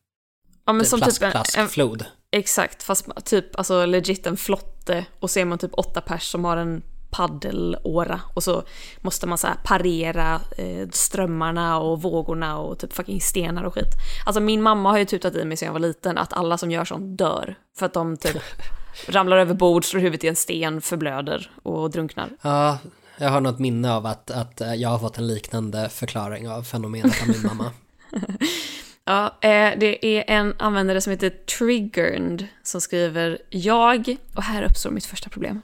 Ja 0.66 0.72
men 0.72 0.86
som 0.86 1.00
plask, 1.00 1.20
typ 1.20 1.34
en, 1.34 1.62
en, 1.62 1.68
flod. 1.68 2.04
Exakt, 2.30 2.82
fast 2.82 3.24
typ 3.24 3.58
alltså 3.58 3.86
legit 3.86 4.26
en 4.26 4.36
flotte 4.36 5.06
och 5.20 5.30
så 5.30 5.40
är 5.40 5.44
man 5.44 5.58
typ 5.58 5.74
åtta 5.74 6.00
pers 6.00 6.30
som 6.30 6.44
har 6.44 6.56
en 6.56 6.82
paddelåra 7.10 8.20
och 8.34 8.42
så 8.42 8.62
måste 9.00 9.26
man 9.26 9.38
så 9.38 9.48
parera 9.64 10.40
eh, 10.58 10.88
strömmarna 10.92 11.78
och 11.78 12.02
vågorna 12.02 12.58
och 12.58 12.78
typ 12.78 12.92
fucking 12.92 13.20
stenar 13.20 13.64
och 13.64 13.74
skit. 13.74 13.94
Alltså 14.26 14.40
min 14.40 14.62
mamma 14.62 14.90
har 14.90 14.98
ju 14.98 15.04
tutat 15.04 15.34
i 15.34 15.44
mig 15.44 15.56
sedan 15.56 15.66
jag 15.66 15.72
var 15.72 15.80
liten 15.80 16.18
att 16.18 16.32
alla 16.32 16.58
som 16.58 16.70
gör 16.70 16.84
sånt 16.84 17.18
dör 17.18 17.54
för 17.78 17.86
att 17.86 17.92
de 17.92 18.16
typ 18.16 18.42
ramlar 19.08 19.36
över 19.36 19.54
bord, 19.54 19.84
slår 19.84 20.00
huvudet 20.00 20.24
i 20.24 20.28
en 20.28 20.36
sten, 20.36 20.80
förblöder 20.80 21.50
och 21.62 21.90
drunknar. 21.90 22.28
Ja, 22.42 22.78
jag 23.18 23.28
har 23.28 23.40
något 23.40 23.58
minne 23.58 23.92
av 23.92 24.06
att, 24.06 24.30
att 24.30 24.60
eh, 24.60 24.74
jag 24.74 24.88
har 24.88 24.98
fått 24.98 25.18
en 25.18 25.26
liknande 25.26 25.88
förklaring 25.88 26.48
av 26.48 26.62
fenomenet 26.62 27.22
av 27.22 27.28
min 27.28 27.46
mamma. 27.46 27.70
Ja, 29.10 29.26
eh, 29.40 29.78
det 29.78 30.06
är 30.06 30.24
en 30.26 30.54
användare 30.58 31.00
som 31.00 31.10
heter 31.10 31.30
Triggered 31.30 32.46
som 32.62 32.80
skriver 32.80 33.38
jag, 33.50 34.16
och 34.34 34.42
här 34.42 34.62
uppstår 34.62 34.90
mitt 34.90 35.06
första 35.06 35.30
problem. 35.30 35.62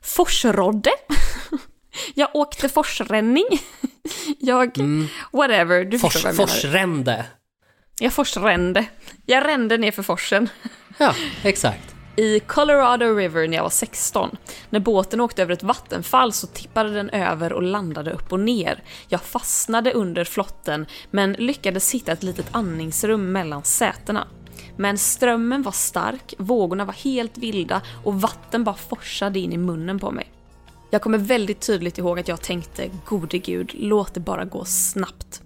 Forsrodde. 0.00 0.90
jag 2.14 2.28
åkte 2.34 2.68
forsränning. 2.68 3.46
jag, 4.38 4.78
whatever, 5.32 5.84
du 5.84 5.98
Fors, 5.98 6.12
förstår 6.12 6.28
vad 6.28 6.34
jag 6.34 6.38
menar. 6.38 6.46
forsrände. 6.46 7.24
Jag 8.00 8.12
forsrände. 8.12 8.84
Jag 9.26 9.44
rände 9.44 9.78
ner 9.78 9.92
för 9.92 10.02
forsen. 10.02 10.48
Ja, 10.98 11.14
exakt. 11.42 11.97
I 12.18 12.40
Colorado 12.40 13.14
River 13.14 13.48
när 13.48 13.56
jag 13.56 13.62
var 13.62 13.70
16. 13.70 14.36
När 14.70 14.80
båten 14.80 15.20
åkte 15.20 15.42
över 15.42 15.52
ett 15.52 15.62
vattenfall 15.62 16.32
så 16.32 16.46
tippade 16.46 16.90
den 16.90 17.10
över 17.10 17.52
och 17.52 17.62
landade 17.62 18.12
upp 18.12 18.32
och 18.32 18.40
ner. 18.40 18.82
Jag 19.08 19.22
fastnade 19.22 19.92
under 19.92 20.24
flotten 20.24 20.86
men 21.10 21.32
lyckades 21.32 21.94
hitta 21.94 22.12
ett 22.12 22.22
litet 22.22 22.46
andningsrum 22.50 23.32
mellan 23.32 23.64
sätena. 23.64 24.28
Men 24.76 24.98
strömmen 24.98 25.62
var 25.62 25.72
stark, 25.72 26.34
vågorna 26.38 26.84
var 26.84 26.92
helt 26.92 27.38
vilda 27.38 27.82
och 28.04 28.20
vatten 28.20 28.64
bara 28.64 28.76
forsade 28.76 29.38
in 29.38 29.52
i 29.52 29.58
munnen 29.58 29.98
på 29.98 30.10
mig. 30.10 30.32
Jag 30.90 31.02
kommer 31.02 31.18
väldigt 31.18 31.60
tydligt 31.60 31.98
ihåg 31.98 32.20
att 32.20 32.28
jag 32.28 32.42
tänkte, 32.42 32.90
gode 33.06 33.38
gud, 33.38 33.74
låt 33.74 34.14
det 34.14 34.20
bara 34.20 34.44
gå 34.44 34.64
snabbt. 34.64 35.42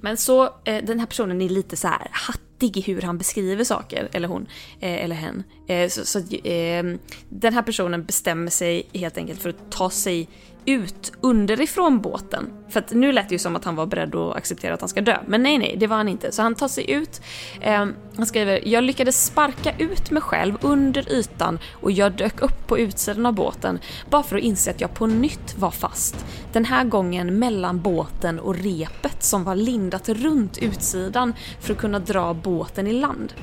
Men 0.00 0.16
så, 0.16 0.44
eh, 0.44 0.84
den 0.84 1.00
här 1.00 1.06
personen 1.06 1.42
är 1.42 1.48
lite 1.48 1.76
så 1.76 1.88
här 1.88 2.08
hattig 2.56 2.76
i 2.76 2.80
hur 2.80 3.02
han 3.02 3.18
beskriver 3.18 3.64
saker, 3.64 4.08
eller 4.12 4.28
hon, 4.28 4.46
eh, 4.80 5.04
eller 5.04 5.16
hen. 5.16 5.42
Eh, 5.68 5.88
så 5.88 6.04
så 6.04 6.18
eh, 6.18 6.84
den 7.28 7.54
här 7.54 7.62
personen 7.62 8.04
bestämmer 8.04 8.50
sig 8.50 8.86
helt 8.92 9.18
enkelt 9.18 9.42
för 9.42 9.50
att 9.50 9.70
ta 9.70 9.90
sig 9.90 10.28
ut 10.66 11.12
underifrån 11.20 12.00
båten. 12.00 12.52
För 12.68 12.80
att 12.80 12.92
nu 12.92 13.12
lät 13.12 13.28
det 13.28 13.34
ju 13.34 13.38
som 13.38 13.56
att 13.56 13.64
han 13.64 13.76
var 13.76 13.86
beredd 13.86 14.14
att 14.14 14.36
acceptera 14.36 14.74
att 14.74 14.80
han 14.80 14.88
ska 14.88 15.00
dö. 15.00 15.18
Men 15.26 15.42
nej, 15.42 15.58
nej, 15.58 15.76
det 15.78 15.86
var 15.86 15.96
han 15.96 16.08
inte. 16.08 16.32
Så 16.32 16.42
han 16.42 16.54
tar 16.54 16.68
sig 16.68 16.90
ut. 16.90 17.20
Eh, 17.60 17.86
han 18.16 18.26
skriver, 18.26 18.68
jag 18.68 18.84
lyckades 18.84 19.26
sparka 19.26 19.74
ut 19.78 20.10
mig 20.10 20.22
själv 20.22 20.58
under 20.60 21.12
ytan 21.12 21.58
och 21.72 21.92
jag 21.92 22.12
dök 22.12 22.42
upp 22.42 22.66
på 22.66 22.78
utsidan 22.78 23.26
av 23.26 23.32
båten 23.32 23.78
bara 24.10 24.22
för 24.22 24.36
att 24.36 24.42
inse 24.42 24.70
att 24.70 24.80
jag 24.80 24.94
på 24.94 25.06
nytt 25.06 25.58
var 25.58 25.70
fast. 25.70 26.26
Den 26.52 26.64
här 26.64 26.84
gången 26.84 27.38
mellan 27.38 27.80
båten 27.80 28.40
och 28.40 28.54
repet 28.54 29.22
som 29.22 29.44
var 29.44 29.54
lindat 29.54 30.08
runt 30.08 30.58
utsidan 30.58 31.34
för 31.60 31.72
att 31.72 31.78
kunna 31.78 31.98
dra 31.98 32.34
båten 32.34 32.86
i 32.86 32.92
land. 32.92 33.34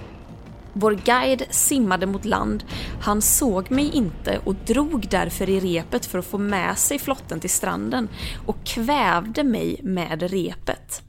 Vår 0.74 0.92
guide 0.92 1.44
simmade 1.50 2.06
mot 2.06 2.26
land. 2.26 2.64
Han 3.02 3.22
såg 3.22 3.72
mig 3.72 3.92
inte 3.92 4.40
och 4.44 4.56
drog 4.56 5.08
därför 5.10 5.50
i 5.50 5.60
repet 5.60 6.06
för 6.06 6.20
att 6.20 6.26
få 6.26 6.38
med 6.38 6.78
sig 6.78 7.00
flotten 7.00 7.40
till 7.40 7.50
stranden 7.50 8.10
och 8.46 8.58
kvävde 8.66 9.44
mig 9.44 9.80
med 9.84 10.22
repet. 10.22 11.02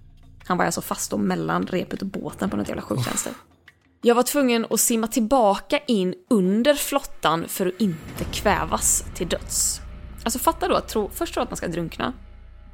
Han 0.47 0.59
var 0.59 0.65
alltså 0.65 0.81
fast 0.81 1.11
då 1.11 1.19
mellan 1.19 1.67
repet 1.67 2.03
och 2.03 2.09
båten 2.09 2.51
på 2.51 2.57
något 2.57 2.69
jävla 2.69 2.83
sjukt 2.83 3.07
vänster. 3.07 3.33
Jag 4.03 4.15
var 4.15 4.23
tvungen 4.23 4.67
att 4.71 4.81
simma 4.81 5.07
tillbaka 5.07 5.79
in 5.79 6.15
under 6.31 6.75
flottan 6.75 7.45
för 7.49 7.67
att 7.67 7.81
inte 7.81 8.25
kvävas 8.33 9.05
till 9.15 9.29
döds. 9.29 9.81
Alltså 10.25 10.39
fatta 10.39 10.69
då 10.69 10.75
att 10.75 10.89
tro, 10.89 11.11
först 11.15 11.35
tro 11.35 11.43
att 11.43 11.51
man 11.51 11.57
ska 11.57 11.69
drunkna 11.69 12.13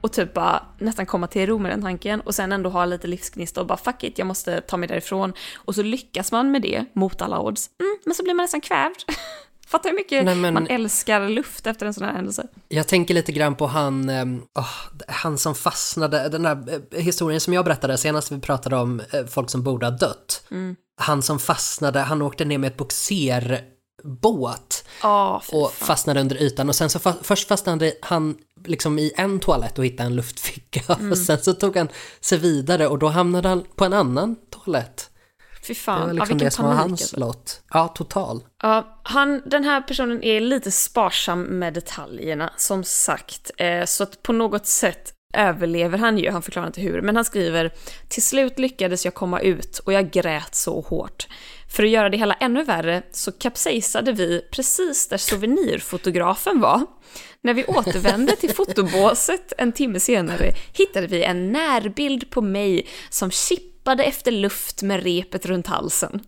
och 0.00 0.12
typ 0.12 0.34
bara 0.34 0.62
nästan 0.78 1.06
komma 1.06 1.26
till 1.26 1.46
ro 1.46 1.58
med 1.58 1.72
den 1.72 1.82
tanken 1.82 2.20
och 2.20 2.34
sen 2.34 2.52
ändå 2.52 2.70
ha 2.70 2.84
lite 2.84 3.06
livsgnista 3.06 3.60
och 3.60 3.66
bara 3.66 3.78
fuck 3.78 4.04
it, 4.04 4.18
jag 4.18 4.26
måste 4.26 4.60
ta 4.60 4.76
mig 4.76 4.88
därifrån. 4.88 5.32
Och 5.54 5.74
så 5.74 5.82
lyckas 5.82 6.32
man 6.32 6.50
med 6.50 6.62
det 6.62 6.84
mot 6.94 7.22
alla 7.22 7.40
odds. 7.40 7.70
Mm, 7.80 7.96
men 8.04 8.14
så 8.14 8.22
blir 8.22 8.34
man 8.34 8.44
nästan 8.44 8.60
kvävd. 8.60 8.96
Fattar 9.68 9.90
hur 9.90 9.96
mycket 9.96 10.24
Nej, 10.24 10.34
men- 10.34 10.54
man 10.54 10.66
älskar 10.66 11.28
luft 11.28 11.66
efter 11.66 11.86
en 11.86 11.94
sån 11.94 12.04
här 12.04 12.12
händelse. 12.14 12.46
Jag 12.68 12.88
tänker 12.88 13.14
lite 13.14 13.32
grann 13.32 13.54
på 13.54 13.66
han, 13.66 14.10
åh, 14.58 14.68
han 15.08 15.38
som 15.38 15.54
fastnade, 15.54 16.28
den 16.28 16.42
där 16.42 16.80
eh, 16.94 17.00
historien 17.02 17.40
som 17.40 17.54
jag 17.54 17.64
berättade 17.64 17.98
senast 17.98 18.32
vi 18.32 18.40
pratade 18.40 18.76
om 18.76 19.00
eh, 19.12 19.26
folk 19.26 19.50
som 19.50 19.62
borde 19.62 19.86
ha 19.86 19.90
dött. 19.90 20.42
Mm. 20.50 20.76
Han 21.00 21.22
som 21.22 21.38
fastnade, 21.38 22.00
han 22.00 22.22
åkte 22.22 22.44
ner 22.44 22.58
med 22.58 22.68
ett 22.68 22.76
boxerbåt 22.76 24.84
fy 25.42 25.56
och 25.56 25.72
fastnade 25.72 26.20
under 26.20 26.42
ytan 26.42 26.68
och 26.68 26.74
sen 26.74 26.90
så 26.90 26.98
fa- 26.98 27.22
först 27.22 27.48
fastnade 27.48 27.92
han 28.02 28.36
liksom 28.64 28.98
i 28.98 29.12
en 29.16 29.40
toalett 29.40 29.78
och 29.78 29.84
hittade 29.84 30.06
en 30.06 30.16
luftficka 30.16 30.80
Mm. 30.98 31.10
och 31.12 31.18
sen 31.18 31.38
så 31.38 31.52
tog 31.52 31.76
han 31.76 31.88
sig 32.20 32.38
vidare 32.38 32.86
och 32.88 32.98
då 32.98 33.08
hamnade 33.08 33.48
han 33.48 33.64
på 33.76 33.84
en 33.84 33.92
annan 33.92 34.36
toalett. 34.50 35.10
Fy 35.66 35.74
Det 35.74 35.78
fan, 35.80 36.00
var 36.00 36.06
ja, 36.08 36.12
liksom 36.12 36.28
vilken 36.28 36.44
det 36.44 36.50
som 36.50 36.64
var 36.64 36.72
hans 36.72 37.02
alltså. 37.02 37.20
lott. 37.20 37.62
Ja, 37.70 37.88
total. 37.88 38.44
Ja, 38.62 39.00
han, 39.02 39.42
den 39.46 39.64
här 39.64 39.80
personen 39.80 40.22
är 40.24 40.40
lite 40.40 40.70
sparsam 40.70 41.42
med 41.42 41.74
detaljerna, 41.74 42.52
som 42.56 42.84
sagt. 42.84 43.50
Eh, 43.56 43.84
så 43.84 44.02
att 44.02 44.22
på 44.22 44.32
något 44.32 44.66
sätt 44.66 45.14
överlever 45.34 45.98
han 45.98 46.18
ju, 46.18 46.30
han 46.30 46.42
förklarar 46.42 46.66
inte 46.66 46.80
hur, 46.80 47.02
men 47.02 47.16
han 47.16 47.24
skriver 47.24 47.72
“Till 48.08 48.22
slut 48.22 48.58
lyckades 48.58 49.04
jag 49.04 49.14
komma 49.14 49.40
ut 49.40 49.78
och 49.78 49.92
jag 49.92 50.10
grät 50.10 50.54
så 50.54 50.80
hårt. 50.80 51.28
För 51.70 51.82
att 51.82 51.90
göra 51.90 52.08
det 52.08 52.16
hela 52.16 52.34
ännu 52.34 52.64
värre 52.64 53.02
så 53.12 53.32
kapsejsade 53.32 54.12
vi 54.12 54.42
precis 54.50 55.08
där 55.08 55.16
souvenirfotografen 55.16 56.60
var. 56.60 56.86
När 57.42 57.54
vi 57.54 57.64
återvände 57.64 58.36
till 58.36 58.50
fotobåset 58.54 59.52
en 59.58 59.72
timme 59.72 60.00
senare 60.00 60.52
hittade 60.72 61.06
vi 61.06 61.22
en 61.22 61.52
närbild 61.52 62.30
på 62.30 62.42
mig 62.42 62.86
som 63.10 63.30
chippade 63.30 64.04
efter 64.04 64.32
luft 64.32 64.82
med 64.82 65.02
repet 65.02 65.46
runt 65.46 65.66
halsen. 65.66 66.20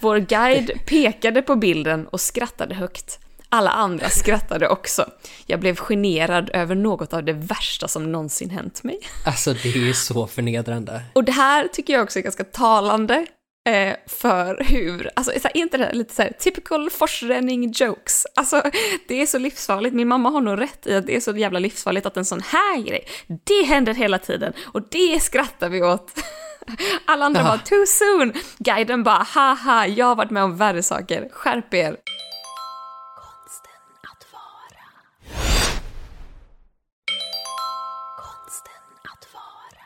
Vår 0.00 0.18
guide 0.18 0.70
pekade 0.86 1.42
på 1.42 1.56
bilden 1.56 2.06
och 2.06 2.20
skrattade 2.20 2.74
högt. 2.74 3.18
Alla 3.48 3.70
andra 3.70 4.08
skrattade 4.08 4.68
också. 4.68 5.06
Jag 5.46 5.60
blev 5.60 5.76
generad 5.76 6.50
över 6.52 6.74
något 6.74 7.12
av 7.12 7.24
det 7.24 7.32
värsta 7.32 7.88
som 7.88 8.12
någonsin 8.12 8.50
hänt 8.50 8.82
mig. 8.82 9.00
Alltså 9.26 9.52
det 9.52 9.68
är 9.68 9.76
ju 9.76 9.94
så 9.94 10.26
förnedrande. 10.26 11.02
Och 11.12 11.24
det 11.24 11.32
här 11.32 11.68
tycker 11.68 11.92
jag 11.92 12.02
också 12.02 12.18
är 12.18 12.22
ganska 12.22 12.44
talande 12.44 13.26
eh, 13.68 13.96
för 14.06 14.64
hur, 14.64 15.10
alltså 15.16 15.32
är 15.32 15.56
inte 15.56 15.78
det 15.78 15.92
lite 15.92 16.14
så 16.14 16.22
här 16.22 16.32
typical 16.38 16.90
forsränning 16.90 17.72
jokes? 17.74 18.26
Alltså 18.34 18.62
det 19.08 19.22
är 19.22 19.26
så 19.26 19.38
livsfarligt, 19.38 19.94
min 19.94 20.08
mamma 20.08 20.30
har 20.30 20.40
nog 20.40 20.60
rätt 20.60 20.86
i 20.86 20.94
att 20.94 21.06
det 21.06 21.16
är 21.16 21.20
så 21.20 21.36
jävla 21.36 21.58
livsfarligt 21.58 22.06
att 22.06 22.16
en 22.16 22.24
sån 22.24 22.40
här 22.40 22.82
grej, 22.82 23.04
det 23.44 23.62
händer 23.66 23.94
hela 23.94 24.18
tiden 24.18 24.52
och 24.64 24.82
det 24.90 25.20
skrattar 25.22 25.68
vi 25.68 25.82
åt. 25.82 26.12
Alla 27.06 27.24
andra 27.26 27.40
Ja. 27.40 27.46
bara 27.48 27.58
too 27.58 27.84
soon, 27.86 28.32
guiden 28.58 29.02
bara 29.02 29.22
haha, 29.34 29.86
jag 29.86 30.06
har 30.06 30.16
varit 30.16 30.30
med 30.30 30.44
om 30.44 30.56
värre 30.56 30.82
saker, 30.82 31.28
skärp 31.32 31.74
er. 31.74 31.96
Konsten 33.16 33.72
att 34.12 34.32
vara. 34.32 34.84
Konsten 38.16 38.72
att 39.12 39.34
vara. 39.34 39.84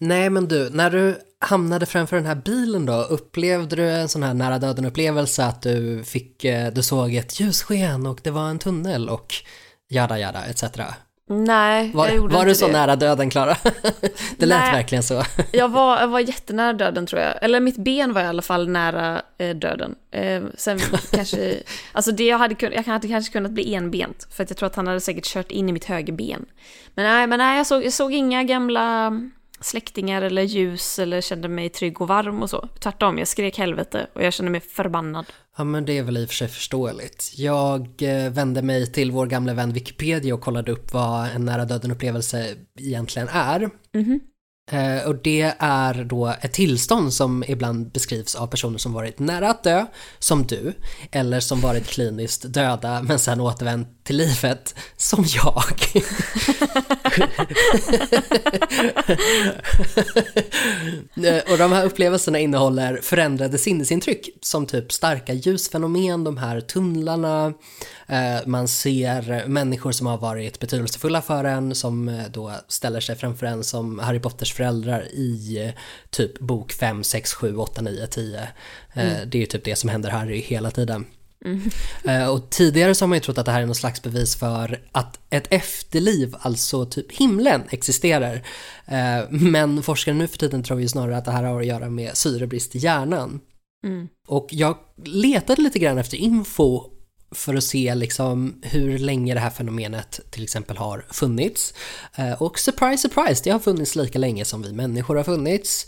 Nej 0.00 0.30
men 0.30 0.48
du, 0.48 0.70
när 0.70 0.90
du 0.90 1.18
hamnade 1.46 1.86
framför 1.86 2.16
den 2.16 2.26
här 2.26 2.34
bilen 2.34 2.86
då, 2.86 2.92
upplevde 2.92 3.76
du 3.76 3.90
en 3.90 4.08
sån 4.08 4.22
här 4.22 4.34
nära 4.34 4.58
döden 4.58 4.84
upplevelse 4.84 5.44
att 5.44 5.62
du 5.62 6.04
fick, 6.04 6.44
eh, 6.44 6.72
du 6.72 6.82
såg 6.82 7.14
ett 7.14 7.40
ljussken 7.40 8.06
och 8.06 8.20
det 8.22 8.30
var 8.30 8.48
en 8.48 8.58
tunnel 8.58 9.08
och 9.08 9.34
jada 9.88 10.18
jada 10.18 10.44
etc. 10.44 10.64
Nej, 11.28 11.90
Var, 11.94 12.06
jag 12.06 12.16
gjorde 12.16 12.34
var 12.34 12.40
inte 12.40 12.50
du 12.50 12.54
så 12.54 12.66
det. 12.66 12.72
nära 12.72 12.96
döden 12.96 13.30
Klara? 13.30 13.56
det 14.36 14.46
lät 14.46 14.60
Nej. 14.60 14.72
verkligen 14.72 15.02
så. 15.02 15.22
Jag 15.52 15.68
var, 15.68 16.00
jag 16.00 16.08
var 16.08 16.20
jättenära 16.20 16.72
döden 16.72 17.06
tror 17.06 17.22
jag. 17.22 17.42
Eller 17.42 17.60
mitt 17.60 17.76
ben 17.76 18.12
var 18.12 18.22
i 18.22 18.26
alla 18.26 18.42
fall 18.42 18.68
nära 18.68 19.22
eh, 19.38 19.56
döden. 19.56 19.94
Eh, 20.10 20.42
sen 20.56 20.78
kanske, 21.10 21.62
alltså 21.92 22.12
det 22.12 22.24
jag 22.26 22.38
hade 22.38 22.54
kunnat, 22.54 22.74
jag 22.74 22.82
hade 22.82 23.08
kanske 23.08 23.32
kunnat 23.32 23.52
bli 23.52 23.74
enbent. 23.74 24.26
För 24.30 24.42
att 24.42 24.50
jag 24.50 24.56
tror 24.56 24.66
att 24.66 24.76
han 24.76 24.86
hade 24.86 25.00
säkert 25.00 25.24
kört 25.24 25.50
in 25.50 25.68
i 25.68 25.72
mitt 25.72 25.84
högerben. 25.84 26.46
Men 26.94 27.04
nej, 27.04 27.26
men 27.26 27.38
nej 27.38 27.56
jag, 27.56 27.66
såg, 27.66 27.84
jag 27.84 27.92
såg 27.92 28.12
inga 28.12 28.42
gamla 28.42 29.12
släktingar 29.60 30.22
eller 30.22 30.42
ljus 30.42 30.98
eller 30.98 31.20
kände 31.20 31.48
mig 31.48 31.68
trygg 31.68 32.00
och 32.00 32.08
varm 32.08 32.42
och 32.42 32.50
så. 32.50 32.68
Tvärtom, 32.80 33.18
jag 33.18 33.28
skrek 33.28 33.58
helvete 33.58 34.06
och 34.12 34.22
jag 34.22 34.32
kände 34.32 34.52
mig 34.52 34.60
förbannad. 34.60 35.26
Ja 35.56 35.64
men 35.64 35.84
det 35.84 35.98
är 35.98 36.02
väl 36.02 36.16
i 36.16 36.24
och 36.24 36.28
för 36.28 36.34
sig 36.34 36.48
förståeligt. 36.48 37.32
Jag 37.36 38.02
eh, 38.02 38.32
vände 38.32 38.62
mig 38.62 38.92
till 38.92 39.10
vår 39.10 39.26
gamla 39.26 39.54
vän 39.54 39.72
Wikipedia 39.72 40.34
och 40.34 40.40
kollade 40.40 40.72
upp 40.72 40.92
vad 40.92 41.28
en 41.28 41.44
nära 41.44 41.64
döden 41.64 41.90
upplevelse 41.90 42.56
egentligen 42.78 43.28
är. 43.32 43.62
Eh, 43.62 43.70
Eh, 44.70 45.08
och 45.08 45.16
det 45.16 45.54
är 45.58 46.04
då 46.04 46.34
ett 46.40 46.52
tillstånd 46.52 47.12
som 47.12 47.44
ibland 47.48 47.92
beskrivs 47.92 48.34
av 48.34 48.46
personer 48.46 48.78
som 48.78 48.92
varit 48.92 49.18
nära 49.18 49.50
att 49.50 49.62
dö, 49.62 49.86
som 50.18 50.46
du, 50.46 50.72
eller 51.10 51.40
som 51.40 51.60
varit 51.60 51.86
kliniskt 51.86 52.42
döda 52.52 53.02
men 53.02 53.18
sen 53.18 53.40
återvänt 53.40 53.88
till 54.04 54.16
livet, 54.16 54.74
som 54.96 55.24
jag. 55.34 55.72
Eh, 61.16 61.52
och 61.52 61.58
de 61.58 61.72
här 61.72 61.84
upplevelserna 61.84 62.38
innehåller 62.38 63.00
förändrade 63.02 63.58
sinnesintryck 63.58 64.28
som 64.42 64.66
typ 64.66 64.92
starka 64.92 65.32
ljusfenomen, 65.32 66.24
de 66.24 66.36
här 66.36 66.60
tunnlarna, 66.60 67.52
eh, 68.06 68.46
man 68.46 68.68
ser 68.68 69.46
människor 69.46 69.92
som 69.92 70.06
har 70.06 70.18
varit 70.18 70.60
betydelsefulla 70.60 71.22
för 71.22 71.44
en 71.44 71.74
som 71.74 72.22
då 72.30 72.52
ställer 72.68 73.00
sig 73.00 73.16
framför 73.16 73.46
en 73.46 73.64
som 73.64 73.98
Harry 73.98 74.20
Potters 74.20 74.55
föräldrar 74.56 75.08
i 75.12 75.58
eh, 75.66 75.70
typ 76.10 76.38
bok 76.38 76.72
5, 76.72 77.04
6, 77.04 77.32
7, 77.32 77.56
8, 77.56 77.82
9, 77.82 78.06
10. 78.06 78.38
Eh, 78.40 78.46
Det 79.26 79.38
är 79.38 79.40
ju 79.40 79.46
typ 79.46 79.64
det 79.64 79.76
som 79.76 79.90
händer 79.90 80.10
Harry 80.10 80.40
hela 80.40 80.70
tiden. 80.70 81.06
Eh, 82.04 82.26
Och 82.28 82.50
tidigare 82.50 82.94
så 82.94 83.02
har 83.04 83.08
man 83.08 83.16
ju 83.16 83.20
trott 83.22 83.38
att 83.38 83.46
det 83.46 83.52
här 83.52 83.62
är 83.62 83.66
någon 83.66 83.74
slags 83.74 84.02
bevis 84.02 84.36
för 84.36 84.80
att 84.92 85.18
ett 85.30 85.46
efterliv, 85.50 86.34
alltså 86.40 86.86
typ 86.86 87.12
himlen, 87.12 87.62
existerar. 87.70 88.34
Eh, 88.86 89.30
Men 89.30 89.82
forskare 89.82 90.14
nu 90.14 90.28
för 90.28 90.38
tiden 90.38 90.62
tror 90.62 90.80
ju 90.80 90.88
snarare 90.88 91.16
att 91.16 91.24
det 91.24 91.30
här 91.30 91.44
har 91.44 91.60
att 91.60 91.66
göra 91.66 91.90
med 91.90 92.16
syrebrist 92.16 92.76
i 92.76 92.78
hjärnan. 92.78 93.40
Och 94.28 94.48
jag 94.50 94.76
letade 95.04 95.62
lite 95.62 95.78
grann 95.78 95.98
efter 95.98 96.16
info 96.16 96.90
för 97.36 97.54
att 97.54 97.64
se 97.64 97.94
liksom 97.94 98.58
hur 98.62 98.98
länge 98.98 99.34
det 99.34 99.40
här 99.40 99.50
fenomenet 99.50 100.20
till 100.30 100.42
exempel 100.44 100.76
har 100.76 101.04
funnits. 101.10 101.74
Eh, 102.16 102.42
Och 102.42 102.58
surprise, 102.58 103.08
surprise, 103.08 103.40
det 103.44 103.50
har 103.50 103.58
funnits 103.58 103.96
lika 103.96 104.18
länge 104.18 104.44
som 104.44 104.62
vi 104.62 104.72
människor 104.72 105.16
har 105.16 105.24
funnits. 105.24 105.86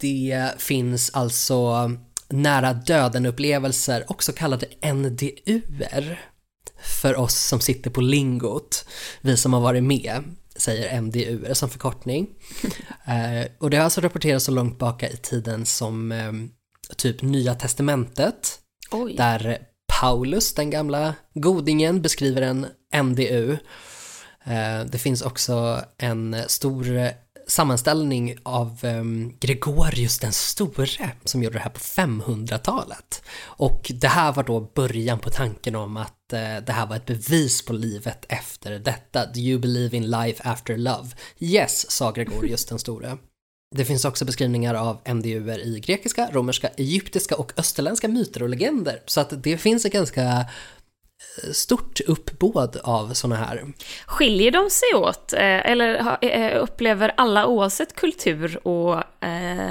Det 0.00 0.50
finns 0.58 1.10
alltså 1.10 1.90
nära 2.28 2.72
döden-upplevelser, 2.72 4.04
också 4.08 4.32
kallade 4.32 4.66
NDUer, 4.94 6.20
för 7.00 7.16
oss 7.16 7.34
som 7.48 7.60
sitter 7.60 7.90
på 7.90 8.00
lingot, 8.00 8.84
vi 9.20 9.36
som 9.36 9.52
har 9.52 9.60
varit 9.60 9.82
med, 9.84 10.24
säger 10.56 11.00
NDUer 11.00 11.54
som 11.54 11.70
förkortning. 11.70 12.26
Eh, 13.08 13.46
och 13.58 13.70
det 13.70 13.76
har 13.76 13.84
alltså 13.84 14.00
rapporterats 14.00 14.44
så 14.44 14.52
långt 14.52 14.78
baka 14.78 15.08
i 15.08 15.16
tiden 15.16 15.66
som 15.66 16.12
eh, 16.12 16.32
typ 16.96 17.22
Nya 17.22 17.54
Testamentet, 17.54 18.58
Oj. 18.90 19.14
där 19.16 19.58
Paulus, 20.00 20.54
den 20.54 20.70
gamla 20.70 21.14
godingen, 21.34 22.02
beskriver 22.02 22.42
en 22.42 22.66
NDU. 23.02 23.52
Eh, 24.44 24.80
det 24.86 24.98
finns 24.98 25.22
också 25.22 25.80
en 25.98 26.36
stor 26.46 27.10
sammanställning 27.46 28.36
av 28.42 28.78
ehm, 28.82 29.32
Gregorius 29.40 30.18
den 30.18 30.32
store 30.32 31.10
som 31.24 31.42
gjorde 31.42 31.56
det 31.56 31.62
här 31.62 31.70
på 31.70 31.80
500-talet. 31.80 33.22
Och 33.42 33.92
det 33.94 34.08
här 34.08 34.32
var 34.32 34.42
då 34.42 34.60
början 34.60 35.18
på 35.18 35.30
tanken 35.30 35.74
om 35.74 35.96
att 35.96 36.32
eh, 36.32 36.56
det 36.66 36.72
här 36.72 36.86
var 36.86 36.96
ett 36.96 37.06
bevis 37.06 37.64
på 37.64 37.72
livet 37.72 38.26
efter 38.28 38.78
detta. 38.78 39.26
Do 39.26 39.40
you 39.40 39.60
believe 39.60 39.96
in 39.96 40.10
life 40.10 40.48
after 40.48 40.76
love? 40.76 41.08
Yes, 41.38 41.90
sa 41.90 42.10
Gregorius 42.10 42.66
den 42.66 42.78
store. 42.78 43.18
Det 43.76 43.84
finns 43.84 44.04
också 44.04 44.24
beskrivningar 44.24 44.74
av 44.74 45.00
NDUer 45.14 45.58
i 45.58 45.80
grekiska, 45.80 46.28
romerska, 46.32 46.68
egyptiska 46.68 47.36
och 47.36 47.52
österländska 47.56 48.08
myter 48.08 48.42
och 48.42 48.48
legender. 48.48 49.02
Så 49.06 49.20
att 49.20 49.42
det 49.42 49.58
finns 49.58 49.84
ett 49.84 49.92
ganska 49.92 50.22
eh, 50.22 51.52
stort 51.52 52.00
uppbåd 52.00 52.76
av 52.82 53.12
sådana 53.14 53.36
här. 53.36 53.72
Skiljer 54.06 54.50
de 54.50 54.70
sig 54.70 54.94
åt? 54.94 55.32
eh, 55.32 55.40
Eller 55.40 56.18
eh, 56.24 56.62
upplever 56.62 57.14
alla 57.16 57.46
oavsett 57.46 57.94
kultur 57.94 58.66
och 58.66 59.02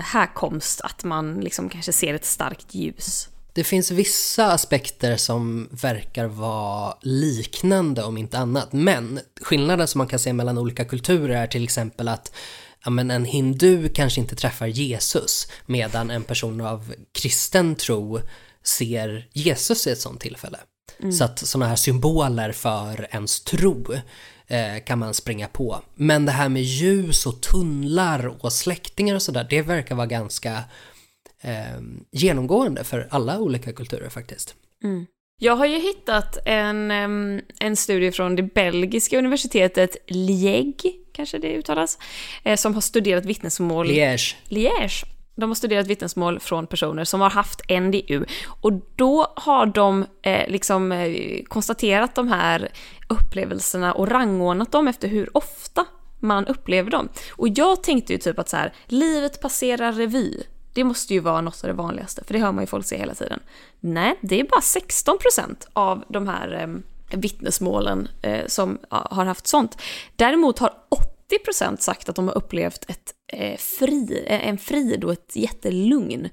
härkomst 0.04 0.82
att 0.82 1.04
man 1.04 1.40
liksom 1.40 1.70
kanske 1.70 1.94
ser 1.94 2.14
ett 2.14 2.26
starkt 2.26 2.74
ljus? 2.76 3.30
Det 3.54 3.64
finns 3.64 3.92
vissa 3.92 4.52
aspekter 4.52 5.18
som 5.18 5.70
verkar 5.72 6.26
vara 6.26 6.94
liknande 7.02 8.04
om 8.04 8.18
inte 8.18 8.38
annat, 8.38 8.74
men 8.74 9.20
skillnaden 9.42 9.88
som 9.88 10.00
man 10.00 10.08
kan 10.08 10.20
se 10.20 10.34
mellan 10.34 10.58
olika 10.58 10.86
kulturer 10.86 11.36
är 11.44 11.48
till 11.48 11.64
exempel 11.64 12.08
att 12.08 12.32
ja, 12.88 12.92
men 12.92 13.12
en 13.12 13.26
hindu 13.26 13.90
kanske 13.90 14.22
inte 14.22 14.36
träffar 14.36 14.68
Jesus 14.68 15.52
medan 15.66 16.12
en 16.12 16.24
person 16.24 16.62
av 16.62 16.94
kristen 17.12 17.76
tro 17.76 18.20
ser 18.64 19.28
Jesus 19.34 19.88
i 19.88 19.92
ett 19.92 20.00
sånt 20.00 20.22
tillfälle. 20.22 20.58
Så 21.12 21.24
att 21.24 21.40
sådana 21.40 21.70
här 21.70 21.76
symboler 21.76 22.52
för 22.52 23.08
ens 23.12 23.44
tro 23.44 23.94
eh, 24.48 24.84
kan 24.86 25.00
man 25.00 25.14
springa 25.14 25.48
på. 25.48 25.82
Men 25.96 26.26
det 26.26 26.32
här 26.32 26.50
med 26.50 26.64
ljus 26.64 27.26
och 27.26 27.42
tunnlar 27.42 28.46
och 28.46 28.54
släktingar 28.54 29.16
och 29.16 29.22
sådär, 29.22 29.48
det 29.50 29.62
verkar 29.62 29.96
vara 29.96 30.08
ganska 30.08 30.64
eh, 31.42 31.82
genomgående 32.12 32.84
för 32.84 33.08
alla 33.12 33.40
olika 33.40 33.74
kulturer 33.74 34.10
faktiskt. 34.10 34.56
Jag 35.40 35.56
har 35.56 35.66
ju 35.66 35.80
hittat 35.80 36.38
en, 36.46 36.92
en 37.60 37.76
studie 37.76 38.12
från 38.12 38.36
det 38.36 38.44
belgiska 38.44 39.18
universitetet 39.18 39.98
Liège, 40.08 40.94
kanske 41.18 41.38
det 41.38 41.58
uttalas, 41.58 41.98
eh, 42.44 42.56
som 42.56 42.74
har 42.74 42.82
studerat 42.82 43.26
vittnesmål 43.26 43.88
Liège. 43.88 44.36
Liège. 44.50 45.06
De 45.36 45.50
har 45.50 45.56
studerat 45.56 45.88
vittnesmål 45.88 46.40
från 46.40 46.68
personer 46.68 47.04
som 47.04 47.22
har 47.22 47.30
haft 47.30 47.62
NDU 47.70 48.26
och 48.62 48.74
då 48.96 49.34
har 49.36 49.66
de 49.66 50.06
eh, 50.22 50.50
liksom 50.50 50.92
eh, 50.92 51.44
konstaterat 51.48 52.16
de 52.16 52.28
här 52.28 52.70
upplevelserna 53.08 53.94
och 53.94 54.08
rangordnat 54.08 54.72
dem 54.72 54.88
efter 54.88 55.08
hur 55.08 55.38
ofta 55.38 55.86
man 56.20 56.46
upplever 56.48 56.92
dem. 56.92 57.10
Och 57.32 57.48
jag 57.50 57.84
tänkte 57.84 58.14
ju 58.14 58.20
typ 58.20 58.40
att 58.40 58.50
så 58.50 58.58
här, 58.58 58.74
livet 58.86 59.42
passerar 59.42 59.94
revy. 59.94 60.44
Det 60.74 60.84
måste 60.84 61.14
ju 61.14 61.20
vara 61.20 61.42
något 61.42 61.64
av 61.64 61.68
det 61.68 61.74
vanligaste, 61.74 62.24
för 62.24 62.34
det 62.34 62.40
hör 62.40 62.52
man 62.52 62.64
ju 62.64 62.68
folk 62.68 62.86
säga 62.86 63.00
hela 63.00 63.16
tiden. 63.16 63.40
Nej, 63.80 64.18
det 64.22 64.40
är 64.40 64.44
bara 64.44 64.62
16% 64.62 65.68
av 65.74 66.04
de 66.10 66.28
här 66.28 66.52
em, 66.52 66.84
vittnesmålen 67.12 68.08
eh, 68.22 68.46
som 68.48 68.78
har 68.90 69.26
haft 69.26 69.48
sånt. 69.48 69.78
Däremot 70.16 70.60
har 70.60 70.74
80% 71.30 71.78
sagt 71.78 72.10
att 72.10 72.16
de 72.16 72.28
har 72.28 72.38
upplevt 72.38 72.90
ett, 72.90 73.14
eh, 73.28 73.58
fri, 73.58 74.24
eh, 74.28 74.48
en 74.48 74.58
frid 74.58 75.04
och 75.04 75.14
ett 75.14 75.36
jättelugn. 75.36 76.30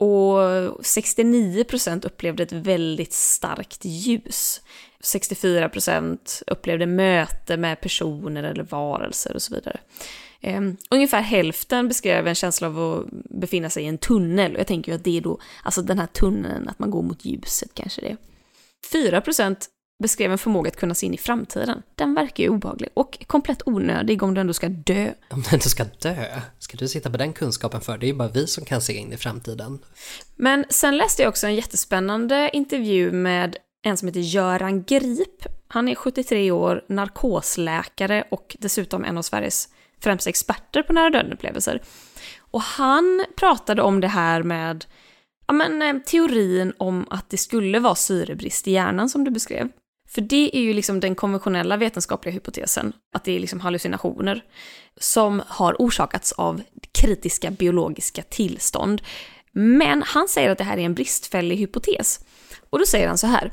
Och 0.00 0.38
69% 0.84 2.04
upplevde 2.04 2.42
ett 2.42 2.52
väldigt 2.52 3.12
starkt 3.12 3.84
ljus. 3.84 4.60
64% 5.00 6.42
upplevde 6.46 6.86
möte 6.86 7.56
med 7.56 7.80
personer 7.80 8.42
eller 8.42 8.64
varelser 8.64 9.34
och 9.34 9.42
så 9.42 9.54
vidare. 9.54 9.80
Um, 10.42 10.76
ungefär 10.90 11.20
hälften 11.20 11.88
beskrev 11.88 12.26
en 12.26 12.34
känsla 12.34 12.66
av 12.66 12.78
att 12.78 13.06
befinna 13.30 13.70
sig 13.70 13.84
i 13.84 13.86
en 13.86 13.98
tunnel. 13.98 14.54
Och 14.54 14.60
jag 14.60 14.66
tänker 14.66 14.92
ju 14.92 14.96
att 14.96 15.04
det 15.04 15.16
är 15.16 15.20
då, 15.20 15.40
alltså 15.62 15.82
den 15.82 15.98
här 15.98 16.06
tunneln, 16.06 16.68
att 16.68 16.78
man 16.78 16.90
går 16.90 17.02
mot 17.02 17.24
ljuset 17.24 17.70
kanske 17.74 18.00
det. 18.00 18.16
4% 18.92 19.56
beskrev 19.98 20.32
en 20.32 20.38
förmåga 20.38 20.68
att 20.68 20.76
kunna 20.76 20.94
se 20.94 21.06
in 21.06 21.14
i 21.14 21.18
framtiden. 21.18 21.82
Den 21.94 22.14
verkar 22.14 22.44
ju 22.44 22.50
obehaglig 22.50 22.90
och 22.94 23.18
komplett 23.26 23.62
onödig 23.66 24.22
om 24.22 24.34
du 24.34 24.40
ändå 24.40 24.52
ska 24.52 24.68
dö. 24.68 25.12
Om 25.30 25.42
du 25.42 25.56
inte 25.56 25.68
ska 25.68 25.84
dö, 25.84 26.40
ska 26.58 26.76
du 26.76 26.88
sitta 26.88 27.10
på 27.10 27.16
den 27.16 27.32
kunskapen 27.32 27.80
för? 27.80 27.98
Det 27.98 28.06
är 28.06 28.08
ju 28.08 28.14
bara 28.14 28.28
vi 28.28 28.46
som 28.46 28.64
kan 28.64 28.80
se 28.80 28.92
in 28.92 29.12
i 29.12 29.16
framtiden. 29.16 29.78
Men 30.36 30.64
sen 30.68 30.96
läste 30.96 31.22
jag 31.22 31.28
också 31.28 31.46
en 31.46 31.54
jättespännande 31.54 32.50
intervju 32.52 33.12
med 33.12 33.56
en 33.82 33.96
som 33.96 34.08
heter 34.08 34.20
Göran 34.20 34.82
Grip. 34.82 35.46
Han 35.68 35.88
är 35.88 35.94
73 35.94 36.50
år, 36.50 36.84
narkosläkare 36.88 38.24
och 38.30 38.56
dessutom 38.58 39.04
en 39.04 39.18
av 39.18 39.22
Sveriges 39.22 39.68
främsta 40.00 40.30
experter 40.30 40.82
på 40.82 40.92
nära 40.92 41.10
döden-upplevelser. 41.10 41.82
Och 42.38 42.62
han 42.62 43.24
pratade 43.36 43.82
om 43.82 44.00
det 44.00 44.08
här 44.08 44.42
med 44.42 44.84
ja, 45.46 45.52
men, 45.52 45.82
eh, 45.82 46.02
teorin 46.02 46.72
om 46.78 47.06
att 47.10 47.30
det 47.30 47.36
skulle 47.36 47.80
vara 47.80 47.94
syrebrist 47.94 48.68
i 48.68 48.72
hjärnan 48.72 49.08
som 49.08 49.24
du 49.24 49.30
beskrev. 49.30 49.68
För 50.08 50.20
det 50.20 50.56
är 50.56 50.60
ju 50.60 50.72
liksom 50.72 51.00
den 51.00 51.14
konventionella 51.14 51.76
vetenskapliga 51.76 52.34
hypotesen, 52.34 52.92
att 53.14 53.24
det 53.24 53.36
är 53.36 53.40
liksom 53.40 53.60
hallucinationer 53.60 54.44
som 55.00 55.42
har 55.46 55.76
orsakats 55.78 56.32
av 56.32 56.62
kritiska 56.92 57.50
biologiska 57.50 58.22
tillstånd. 58.22 59.02
Men 59.52 60.02
han 60.06 60.28
säger 60.28 60.50
att 60.50 60.58
det 60.58 60.64
här 60.64 60.78
är 60.78 60.82
en 60.82 60.94
bristfällig 60.94 61.56
hypotes. 61.56 62.20
Och 62.70 62.78
då 62.78 62.86
säger 62.86 63.08
han 63.08 63.18
så 63.18 63.26
här. 63.26 63.52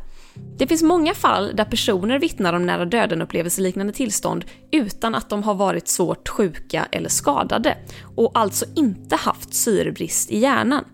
Det 0.58 0.68
finns 0.68 0.84
många 0.84 1.14
fall 1.14 1.56
där 1.56 1.66
personer 1.66 2.20
vittnar 2.20 2.54
om 2.54 2.66
nära 2.66 2.86
döden-upplevelseliknande 2.86 3.94
tillstånd 3.94 4.46
utan 4.72 5.16
att 5.16 5.30
de 5.30 5.44
har 5.44 5.54
varit 5.54 5.88
svårt 5.88 6.30
sjuka 6.30 6.88
eller 6.92 7.10
skadade 7.10 7.78
och 8.16 8.32
alltså 8.34 8.66
inte 8.76 9.16
haft 9.16 9.54
syrebrist 9.54 10.32
i 10.32 10.40
hjärnan. 10.40 10.86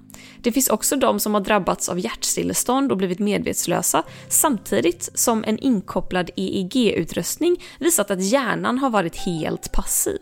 Det 0.41 0.51
finns 0.51 0.69
också 0.69 0.95
de 0.95 1.19
som 1.19 1.33
har 1.33 1.41
drabbats 1.41 1.89
av 1.89 1.99
hjärtstillestånd 1.99 2.91
och 2.91 2.97
blivit 2.97 3.19
medvetslösa 3.19 4.03
samtidigt 4.29 5.09
som 5.13 5.43
en 5.47 5.59
inkopplad 5.59 6.29
EEG-utrustning 6.35 7.63
visat 7.79 8.11
att 8.11 8.23
hjärnan 8.23 8.77
har 8.77 8.89
varit 8.89 9.15
helt 9.15 9.71
passiv. 9.71 10.19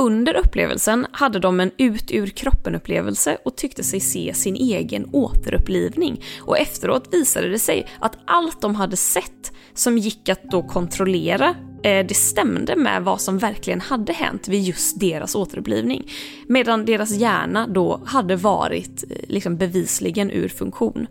Under 0.00 0.34
upplevelsen 0.34 1.06
hade 1.12 1.38
de 1.38 1.60
en 1.60 1.70
ut 1.76 2.10
ur 2.12 2.26
kroppen-upplevelse 2.26 3.38
och 3.44 3.56
tyckte 3.56 3.82
sig 3.84 4.00
se 4.00 4.34
sin 4.34 4.56
egen 4.56 5.08
återupplivning. 5.12 6.24
Och 6.40 6.58
efteråt 6.58 7.14
visade 7.14 7.48
det 7.48 7.58
sig 7.58 7.86
att 7.98 8.18
allt 8.26 8.60
de 8.60 8.74
hade 8.74 8.96
sett 8.96 9.52
som 9.74 9.98
gick 9.98 10.28
att 10.28 10.42
då 10.42 10.62
kontrollera, 10.62 11.48
eh, 11.82 12.06
det 12.06 12.14
stämde 12.16 12.76
med 12.76 13.02
vad 13.02 13.20
som 13.20 13.38
verkligen 13.38 13.80
hade 13.80 14.12
hänt 14.12 14.48
vid 14.48 14.62
just 14.62 15.00
deras 15.00 15.34
återupplivning. 15.34 16.10
Medan 16.46 16.84
deras 16.84 17.10
hjärna 17.10 17.66
då 17.66 18.02
hade 18.06 18.36
varit 18.36 19.04
eh, 19.10 19.16
liksom 19.28 19.56
bevisligen 19.56 20.30
ur 20.30 20.48
funktion. 20.48 21.06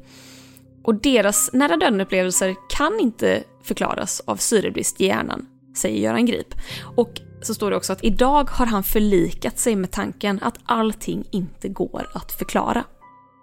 Och 0.83 0.95
deras 0.95 1.49
nära 1.53 1.77
döden-upplevelser 1.77 2.55
kan 2.69 2.99
inte 2.99 3.43
förklaras 3.63 4.21
av 4.25 4.35
syrebrist 4.35 5.01
i 5.01 5.05
hjärnan, 5.05 5.45
säger 5.75 6.01
Göran 6.01 6.25
Grip. 6.25 6.53
Och 6.95 7.21
så 7.41 7.53
står 7.53 7.71
det 7.71 7.77
också 7.77 7.93
att 7.93 8.03
idag 8.03 8.49
har 8.49 8.65
han 8.65 8.83
förlikat 8.83 9.59
sig 9.59 9.75
med 9.75 9.91
tanken 9.91 10.39
att 10.43 10.55
allting 10.65 11.25
inte 11.31 11.69
går 11.69 12.09
att 12.13 12.31
förklara. 12.31 12.83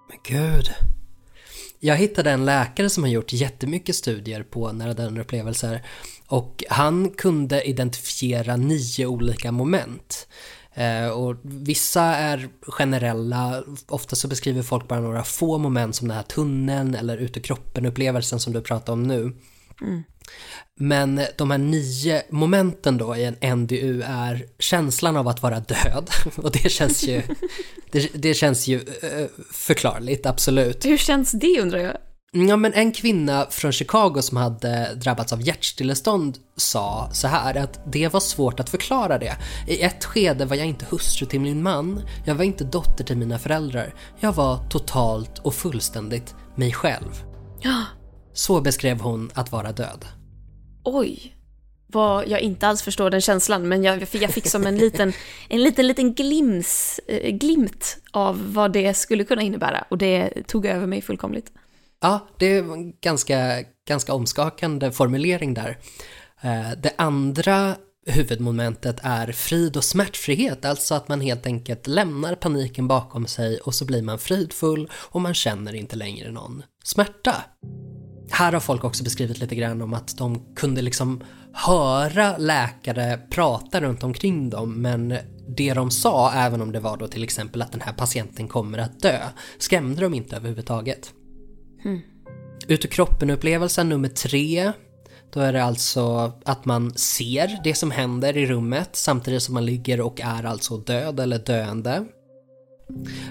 Men 0.08 0.18
gud. 0.24 0.74
Jag 1.80 1.96
hittade 1.96 2.30
en 2.30 2.44
läkare 2.44 2.90
som 2.90 3.02
har 3.02 3.10
gjort 3.10 3.32
jättemycket 3.32 3.96
studier 3.96 4.42
på 4.42 4.72
nära 4.72 4.94
döden-upplevelser 4.94 5.82
och 6.26 6.64
han 6.70 7.10
kunde 7.10 7.62
identifiera 7.62 8.56
nio 8.56 9.06
olika 9.06 9.52
moment. 9.52 10.28
Eh, 10.74 11.08
och 11.08 11.36
vissa 11.42 12.02
är 12.02 12.48
generella, 12.62 13.64
ofta 13.88 14.16
så 14.16 14.28
beskriver 14.28 14.62
folk 14.62 14.88
bara 14.88 15.00
några 15.00 15.24
få 15.24 15.58
moment 15.58 15.96
som 15.96 16.08
den 16.08 16.16
här 16.16 16.24
tunneln 16.24 16.94
eller 16.94 17.16
ut 17.16 17.36
ur 17.36 17.40
kroppen-upplevelsen 17.40 18.38
som 18.38 18.52
du 18.52 18.60
pratar 18.60 18.92
om 18.92 19.02
nu. 19.02 19.32
Mm. 19.82 20.02
Men 20.78 21.20
de 21.38 21.50
här 21.50 21.58
nio 21.58 22.22
momenten 22.30 22.98
då 22.98 23.16
i 23.16 23.24
en 23.24 23.58
NDU 23.58 24.02
är 24.02 24.46
känslan 24.58 25.16
av 25.16 25.28
att 25.28 25.42
vara 25.42 25.60
död. 25.60 26.10
Och 26.36 26.52
det 26.52 26.68
känns 26.68 27.02
ju, 27.02 27.22
det, 27.90 28.10
det 28.14 28.34
känns 28.34 28.66
ju 28.66 28.78
uh, 28.78 29.26
förklarligt, 29.52 30.26
absolut. 30.26 30.84
Hur 30.84 30.96
känns 30.96 31.32
det 31.32 31.60
undrar 31.60 31.78
jag? 31.78 31.96
Ja, 32.32 32.56
men 32.56 32.72
en 32.72 32.92
kvinna 32.92 33.46
från 33.50 33.72
Chicago 33.72 34.22
som 34.22 34.36
hade 34.36 34.94
drabbats 34.94 35.32
av 35.32 35.42
hjärtstillestånd 35.42 36.38
sa 36.56 37.08
så 37.12 37.28
här 37.28 37.56
att 37.56 37.92
det 37.92 38.08
var 38.08 38.20
svårt 38.20 38.60
att 38.60 38.70
förklara 38.70 39.18
det. 39.18 39.36
I 39.68 39.82
ett 39.82 40.04
skede 40.04 40.44
var 40.44 40.56
jag 40.56 40.66
inte 40.66 40.86
hustru 40.90 41.26
till 41.26 41.40
min 41.40 41.62
man, 41.62 42.02
jag 42.26 42.34
var 42.34 42.44
inte 42.44 42.64
dotter 42.64 43.04
till 43.04 43.16
mina 43.16 43.38
föräldrar. 43.38 43.94
Jag 44.20 44.32
var 44.32 44.68
totalt 44.70 45.38
och 45.38 45.54
fullständigt 45.54 46.34
mig 46.54 46.72
själv. 46.72 47.22
Ja. 47.60 47.84
Så 48.36 48.60
beskrev 48.60 49.00
hon 49.00 49.30
att 49.34 49.52
vara 49.52 49.72
död 49.72 50.04
oj, 50.86 51.36
vad 51.86 52.28
jag 52.28 52.40
inte 52.40 52.68
alls 52.68 52.82
förstår 52.82 53.10
den 53.10 53.20
känslan, 53.20 53.68
men 53.68 53.84
jag, 53.84 54.06
jag 54.12 54.30
fick 54.30 54.48
som 54.48 54.66
en 54.66 54.76
liten, 54.76 55.12
en 55.48 55.62
liten, 55.62 55.86
liten 55.86 56.14
glims, 56.14 57.00
eh, 57.08 57.30
glimt 57.30 57.96
av 58.10 58.52
vad 58.52 58.72
det 58.72 58.94
skulle 58.94 59.24
kunna 59.24 59.42
innebära 59.42 59.84
och 59.88 59.98
det 59.98 60.30
tog 60.46 60.66
över 60.66 60.86
mig 60.86 61.02
fullkomligt. 61.02 61.52
Ja, 62.00 62.28
det 62.38 62.46
är 62.46 62.72
en 62.72 62.92
ganska, 63.00 63.62
ganska 63.88 64.14
omskakande 64.14 64.92
formulering 64.92 65.54
där. 65.54 65.78
Eh, 66.40 66.70
det 66.82 66.92
andra 66.98 67.76
huvudmomentet 68.06 69.00
är 69.02 69.32
frid 69.32 69.76
och 69.76 69.84
smärtfrihet, 69.84 70.64
alltså 70.64 70.94
att 70.94 71.08
man 71.08 71.20
helt 71.20 71.46
enkelt 71.46 71.86
lämnar 71.86 72.34
paniken 72.34 72.88
bakom 72.88 73.26
sig 73.26 73.58
och 73.58 73.74
så 73.74 73.84
blir 73.84 74.02
man 74.02 74.18
fridfull 74.18 74.90
och 74.92 75.20
man 75.20 75.34
känner 75.34 75.74
inte 75.74 75.96
längre 75.96 76.30
någon 76.30 76.62
smärta. 76.84 77.44
Här 78.30 78.52
har 78.52 78.60
folk 78.60 78.84
också 78.84 79.04
beskrivit 79.04 79.38
lite 79.38 79.54
grann 79.54 79.82
om 79.82 79.94
att 79.94 80.16
de 80.18 80.54
kunde 80.54 80.82
liksom 80.82 81.22
höra 81.52 82.36
läkare 82.36 83.20
prata 83.30 83.80
runt 83.80 84.02
omkring 84.02 84.50
dem 84.50 84.82
men 84.82 85.18
det 85.56 85.74
de 85.74 85.90
sa, 85.90 86.32
även 86.32 86.62
om 86.62 86.72
det 86.72 86.80
var 86.80 86.96
då 86.96 87.08
till 87.08 87.22
exempel 87.22 87.62
att 87.62 87.72
den 87.72 87.80
här 87.80 87.92
patienten 87.92 88.48
kommer 88.48 88.78
att 88.78 89.00
dö, 89.00 89.18
skrämde 89.58 90.00
de 90.00 90.14
inte 90.14 90.36
överhuvudtaget. 90.36 91.12
Mm. 91.84 92.00
Ut 92.68 92.84
ur 92.84 92.88
kroppen-upplevelsen 92.88 93.88
nummer 93.88 94.08
tre, 94.08 94.72
då 95.32 95.40
är 95.40 95.52
det 95.52 95.64
alltså 95.64 96.32
att 96.44 96.64
man 96.64 96.94
ser 96.94 97.60
det 97.64 97.74
som 97.74 97.90
händer 97.90 98.36
i 98.36 98.46
rummet 98.46 98.90
samtidigt 98.92 99.42
som 99.42 99.54
man 99.54 99.66
ligger 99.66 100.00
och 100.00 100.20
är 100.20 100.44
alltså 100.44 100.76
död 100.76 101.20
eller 101.20 101.38
döende. 101.38 102.04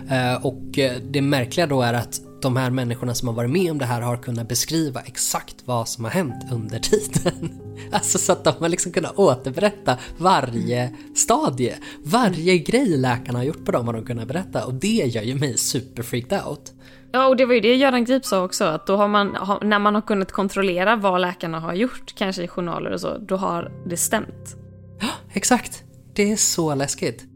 Eh, 0.10 0.45
och 0.45 0.63
det 1.12 1.21
märkliga 1.21 1.67
då 1.67 1.81
är 1.81 1.93
att 1.93 2.21
de 2.45 2.55
här 2.55 2.69
människorna 2.69 3.15
som 3.15 3.27
har 3.27 3.36
varit 3.36 3.51
med 3.51 3.71
om 3.71 3.77
det 3.77 3.86
här 3.86 4.01
har 4.01 4.17
kunnat 4.17 4.47
beskriva 4.47 5.01
exakt 5.01 5.55
vad 5.65 5.89
som 5.89 6.03
har 6.03 6.12
hänt 6.12 6.51
under 6.51 6.79
tiden. 6.79 7.62
Alltså 7.91 8.17
så 8.17 8.31
att 8.31 8.43
de 8.43 8.53
har 8.60 8.69
liksom 8.69 8.91
kunnat 8.91 9.17
återberätta 9.17 9.97
varje 10.17 10.91
stadie. 11.15 11.75
Varje 12.03 12.58
grej 12.58 12.97
läkarna 12.97 13.39
har 13.39 13.45
gjort 13.45 13.65
på 13.65 13.71
dem 13.71 13.88
har 13.88 13.93
de 13.93 14.05
kunnat 14.05 14.27
berätta 14.27 14.65
och 14.65 14.73
det 14.73 14.88
gör 14.88 15.21
ju 15.21 15.36
mig 15.36 15.58
super 15.58 16.03
freaked 16.03 16.45
out. 16.45 16.73
Ja, 17.12 17.27
och 17.27 17.36
det 17.36 17.45
var 17.45 17.53
ju 17.53 17.60
det 17.60 17.75
Göran 17.75 18.05
Grip 18.05 18.25
sa 18.25 18.43
också, 18.43 18.63
att 18.63 18.88
då 18.88 18.95
har 18.97 19.08
man, 19.08 19.38
när 19.62 19.79
man 19.79 19.95
har 19.95 20.01
kunnat 20.01 20.31
kontrollera 20.31 20.95
vad 20.95 21.21
läkarna 21.21 21.60
har 21.60 21.73
gjort, 21.73 22.15
kanske 22.15 22.43
i 22.43 22.47
journaler 22.47 22.91
och 22.91 23.01
så, 23.01 23.17
då 23.17 23.36
har 23.36 23.71
det 23.86 23.97
stämt. 23.97 24.55
Ja, 24.99 25.08
exakt. 25.34 25.84
Det 26.13 26.31
är 26.31 26.36
så 26.36 26.75
läskigt. 26.75 27.35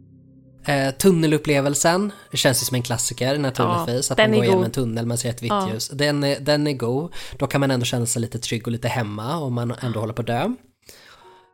Eh, 0.69 0.91
tunnelupplevelsen, 0.91 2.11
det 2.31 2.37
känns 2.37 2.61
ju 2.61 2.65
som 2.65 2.75
en 2.75 2.83
klassiker 2.83 3.37
naturligtvis, 3.37 4.09
ja, 4.09 4.13
att 4.13 4.17
man 4.17 4.31
går 4.31 4.43
igenom 4.43 4.63
en 4.63 4.71
tunnel, 4.71 5.05
man 5.05 5.17
ser 5.17 5.29
ett 5.29 5.43
vitt 5.43 5.49
ja. 5.49 5.69
ljus. 5.73 5.89
Den 5.89 6.23
är, 6.23 6.39
den 6.39 6.67
är 6.67 6.73
god, 6.73 7.13
då 7.37 7.47
kan 7.47 7.61
man 7.61 7.71
ändå 7.71 7.85
känna 7.85 8.05
sig 8.05 8.21
lite 8.21 8.39
trygg 8.39 8.67
och 8.67 8.71
lite 8.71 8.87
hemma 8.87 9.37
om 9.37 9.53
man 9.53 9.71
ändå 9.81 9.99
håller 9.99 10.13
på 10.13 10.21
att 10.21 10.27
dö. 10.27 10.53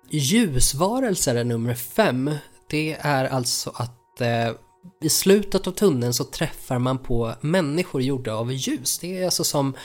Ljusvarelser 0.09 1.35
är 1.35 1.43
nummer 1.43 1.75
fem. 1.75 2.31
Det 2.69 2.97
är 2.99 3.25
alltså 3.25 3.71
att 3.75 4.21
eh, 4.21 4.51
i 5.03 5.09
slutet 5.09 5.67
av 5.67 5.71
tunneln 5.71 6.13
så 6.13 6.23
träffar 6.23 6.79
man 6.79 6.97
på 6.97 7.33
människor 7.41 8.01
gjorda 8.01 8.33
av 8.33 8.51
ljus. 8.51 8.99
Det 8.99 9.21
är 9.21 9.25
alltså 9.25 9.43
som, 9.43 9.75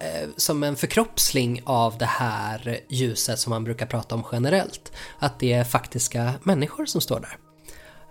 eh, 0.00 0.28
som 0.36 0.62
en 0.62 0.76
förkroppsling 0.76 1.62
av 1.64 1.98
det 1.98 2.06
här 2.06 2.80
ljuset 2.88 3.38
som 3.38 3.50
man 3.50 3.64
brukar 3.64 3.86
prata 3.86 4.14
om 4.14 4.24
generellt. 4.32 4.92
Att 5.18 5.40
det 5.40 5.52
är 5.52 5.64
faktiska 5.64 6.32
människor 6.42 6.86
som 6.86 7.00
står 7.00 7.20
där. 7.20 7.49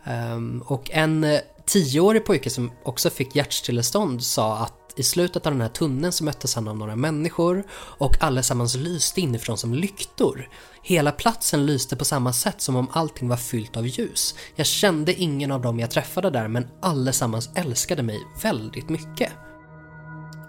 Um, 0.03 0.63
och 0.65 0.91
en 0.91 1.25
tioårig 1.65 2.25
pojke 2.25 2.49
som 2.49 2.71
också 2.83 3.09
fick 3.09 3.35
hjärtstillestånd 3.35 4.23
sa 4.23 4.57
att 4.57 4.79
i 4.95 5.03
slutet 5.03 5.45
av 5.45 5.53
den 5.53 5.62
här 5.62 5.69
tunneln 5.69 6.12
så 6.12 6.23
möttes 6.23 6.55
han 6.55 6.67
av 6.67 6.77
några 6.77 6.95
människor 6.95 7.63
och 7.71 8.23
allesammans 8.23 8.75
lyste 8.75 9.21
inifrån 9.21 9.57
som 9.57 9.73
lyktor. 9.73 10.49
Hela 10.83 11.12
platsen 11.12 11.65
lyste 11.65 11.95
på 11.95 12.05
samma 12.05 12.33
sätt 12.33 12.62
som 12.62 12.75
om 12.75 12.88
allting 12.91 13.29
var 13.29 13.38
fyllt 13.38 13.77
av 13.77 13.88
ljus. 13.88 14.35
Jag 14.55 14.65
kände 14.65 15.13
ingen 15.13 15.51
av 15.51 15.62
dem 15.62 15.79
jag 15.79 15.91
träffade 15.91 16.29
där 16.29 16.47
men 16.47 16.67
allesammans 16.81 17.49
älskade 17.55 18.03
mig 18.03 18.19
väldigt 18.41 18.89
mycket. 18.89 19.31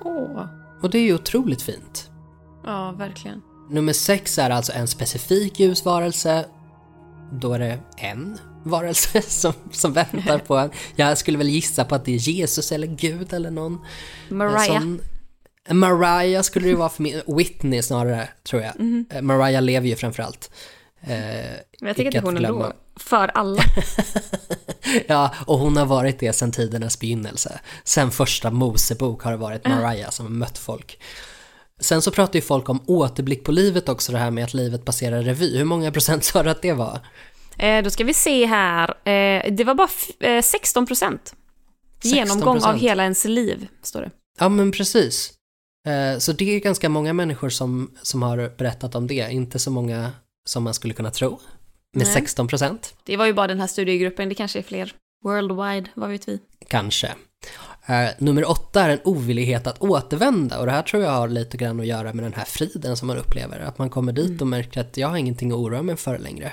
Åh. 0.05 0.45
Och 0.83 0.91
det 0.91 0.99
är 0.99 1.03
ju 1.03 1.15
otroligt 1.15 1.63
fint. 1.63 2.11
Ja, 2.65 2.93
verkligen. 2.93 3.43
Nummer 3.71 3.93
sex 3.93 4.39
är 4.39 4.51
alltså 4.51 4.73
en 4.73 4.89
specifik 4.89 5.61
ljusvarelse. 5.61 6.47
Då 7.33 7.53
är 7.53 7.59
det 7.59 7.79
en 7.97 8.39
varelse 8.65 9.23
som, 9.29 9.53
som 9.73 9.93
väntar 9.93 10.39
på 10.39 10.57
en. 10.57 10.71
Jag 10.97 11.19
skulle 11.19 11.39
väl 11.39 11.49
gissa 11.49 11.85
på 11.85 11.95
att 11.95 12.05
det 12.05 12.13
är 12.15 12.17
Jesus 12.17 12.73
eller 12.73 12.87
Gud 12.87 13.33
eller 13.33 13.51
någon. 13.51 13.79
Mariah. 14.29 14.67
Sån, 14.67 15.01
Mariah 15.71 16.43
skulle 16.43 16.69
det 16.69 16.75
vara 16.75 16.89
för 16.89 17.03
mig. 17.03 17.23
Whitney 17.27 17.83
snarare, 17.83 18.29
tror 18.49 18.63
jag. 18.63 18.73
Eh, 19.11 19.23
Mariah 19.23 19.63
lever 19.63 19.89
ju 19.89 19.97
framförallt. 19.97 20.51
Eh, 21.01 21.09
Men 21.81 21.87
jag 21.87 21.97
tycker 21.97 22.19
att 22.19 22.25
hon 22.25 22.37
är 22.37 22.41
förglömma. 22.41 22.67
då. 22.67 22.73
För 22.97 23.29
alla. 23.35 23.63
Ja, 25.07 25.35
och 25.47 25.59
hon 25.59 25.77
har 25.77 25.87
varit 25.87 26.19
det 26.19 26.33
sedan 26.33 26.53
tidernas 26.53 26.99
begynnelse. 27.01 27.61
Sen 27.85 28.11
första 28.11 28.51
Mosebok 28.51 29.23
har 29.23 29.31
det 29.31 29.37
varit 29.37 29.67
Mariah 29.69 30.11
som 30.11 30.27
har 30.27 30.33
mött 30.33 30.59
folk. 30.59 31.01
Sen 31.81 32.03
så 32.03 32.11
pratar 32.11 32.35
ju 32.35 32.41
folk 32.41 32.69
om 32.69 32.83
återblick 32.87 33.45
på 33.45 33.53
livet 33.53 33.89
också, 33.89 34.13
det 34.13 34.19
här 34.19 34.31
med 34.31 34.45
att 34.45 34.55
livet 34.55 34.85
passerar 34.85 35.23
revy. 35.23 35.59
Hur 35.59 35.65
många 35.65 35.93
procent 35.93 36.25
sa 36.25 36.43
du 36.43 36.51
att 36.51 36.63
det 36.63 36.73
var? 36.73 37.01
Eh, 37.61 37.83
då 37.85 37.91
ska 37.91 38.05
vi 38.05 38.15
se 38.15 38.47
här. 38.47 38.89
Eh, 39.09 39.53
det 39.53 39.65
var 39.65 39.75
bara 39.75 39.89
eh, 40.21 40.43
16 40.43 40.87
procent. 40.87 41.35
Genomgång 42.03 42.57
av 42.57 42.75
16%. 42.75 42.79
hela 42.79 43.03
ens 43.03 43.25
liv, 43.25 43.69
står 43.83 44.01
det. 44.01 44.11
Ja, 44.39 44.49
men 44.49 44.73
precis. 44.73 45.33
Eh, 45.87 46.19
Så 46.19 46.33
det 46.33 46.57
är 46.57 46.61
ganska 46.61 46.89
många 46.89 47.13
människor 47.13 47.49
som, 47.49 47.91
som 48.03 48.23
har 48.23 48.57
berättat 48.59 48.95
om 48.95 49.07
det, 49.07 49.29
inte 49.33 49.59
så 49.59 49.71
många 49.71 50.13
som 50.47 50.63
man 50.63 50.75
skulle 50.75 50.95
kunna 50.95 51.11
tro. 51.11 51.41
Med 51.97 52.07
Nej. 52.07 52.15
16 52.15 52.49
procent, 52.49 52.95
Det 53.05 53.17
var 53.17 53.27
ju 53.27 53.33
bara 53.33 53.47
den 53.47 53.61
här 53.61 53.67
studiegruppen, 53.67 54.29
det 54.29 54.35
kanske 54.35 54.59
är 54.59 54.63
fler. 54.63 54.95
Worldwide, 55.25 55.91
vad 55.95 56.11
vet 56.11 56.29
vi? 56.29 56.39
kanske. 56.69 57.07
Eh, 57.87 58.09
nummer 58.19 58.51
åtta 58.51 58.83
är 58.83 58.89
en 58.91 58.99
ovillighet 59.05 59.67
att 59.67 59.83
återvända 59.83 60.59
och 60.59 60.67
det 60.67 60.73
här 60.73 60.83
tror 60.83 61.03
jag 61.03 61.11
har 61.11 61.29
lite 61.29 61.57
grann 61.57 61.81
att 61.81 61.87
göra 61.87 62.13
med 62.13 62.25
den 62.25 62.33
här 62.33 62.45
friden 62.45 62.97
som 62.97 63.07
man 63.09 63.17
upplever. 63.19 63.61
Att 63.61 63.79
man 63.79 63.91
kommer 63.91 64.13
dit 64.13 64.41
och 64.41 64.47
märker 64.47 64.81
att 64.81 64.97
jag 64.97 65.09
har 65.09 65.17
ingenting 65.17 65.51
att 65.53 65.59
oroa 65.59 65.83
mig 65.83 65.97
för 65.97 66.19
längre. 66.19 66.53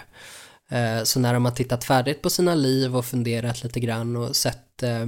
Eh, 0.71 1.03
Så 1.03 1.19
när 1.19 1.33
de 1.33 1.45
har 1.45 1.51
tittat 1.51 1.83
färdigt 1.83 2.21
på 2.21 2.29
sina 2.29 2.55
liv 2.55 2.95
och 2.97 3.05
funderat 3.05 3.63
lite 3.63 3.79
grann 3.79 4.15
och 4.15 4.35
sett, 4.35 4.83
eh, 4.83 5.05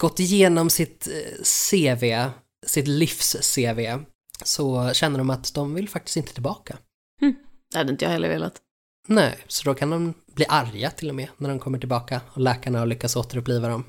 gått 0.00 0.20
igenom 0.20 0.70
sitt 0.70 1.06
eh, 1.08 1.42
CV, 1.42 2.30
sitt 2.66 2.86
livs-CV, 2.88 3.98
så 4.44 4.94
känner 4.94 5.18
de 5.18 5.30
att 5.30 5.54
de 5.54 5.74
vill 5.74 5.88
faktiskt 5.88 6.16
inte 6.16 6.32
tillbaka. 6.32 6.78
Det 7.72 7.78
hade 7.78 7.92
inte 7.92 8.04
jag 8.04 8.12
heller 8.12 8.28
velat. 8.28 8.60
Nej, 9.08 9.38
så 9.46 9.64
då 9.64 9.74
kan 9.74 9.90
de 9.90 10.14
bli 10.34 10.46
arga 10.48 10.90
till 10.90 11.08
och 11.08 11.14
med 11.14 11.28
när 11.36 11.48
de 11.48 11.58
kommer 11.58 11.78
tillbaka 11.78 12.20
och 12.32 12.40
läkarna 12.40 12.78
har 12.78 12.86
lyckats 12.86 13.16
återuppliva 13.16 13.68
dem. 13.68 13.84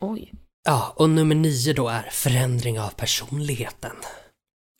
Oj. 0.00 0.32
Ja, 0.64 0.92
och 0.96 1.10
nummer 1.10 1.34
nio 1.34 1.72
då 1.72 1.88
är 1.88 2.02
förändring 2.12 2.80
av 2.80 2.88
personligheten. 2.90 3.96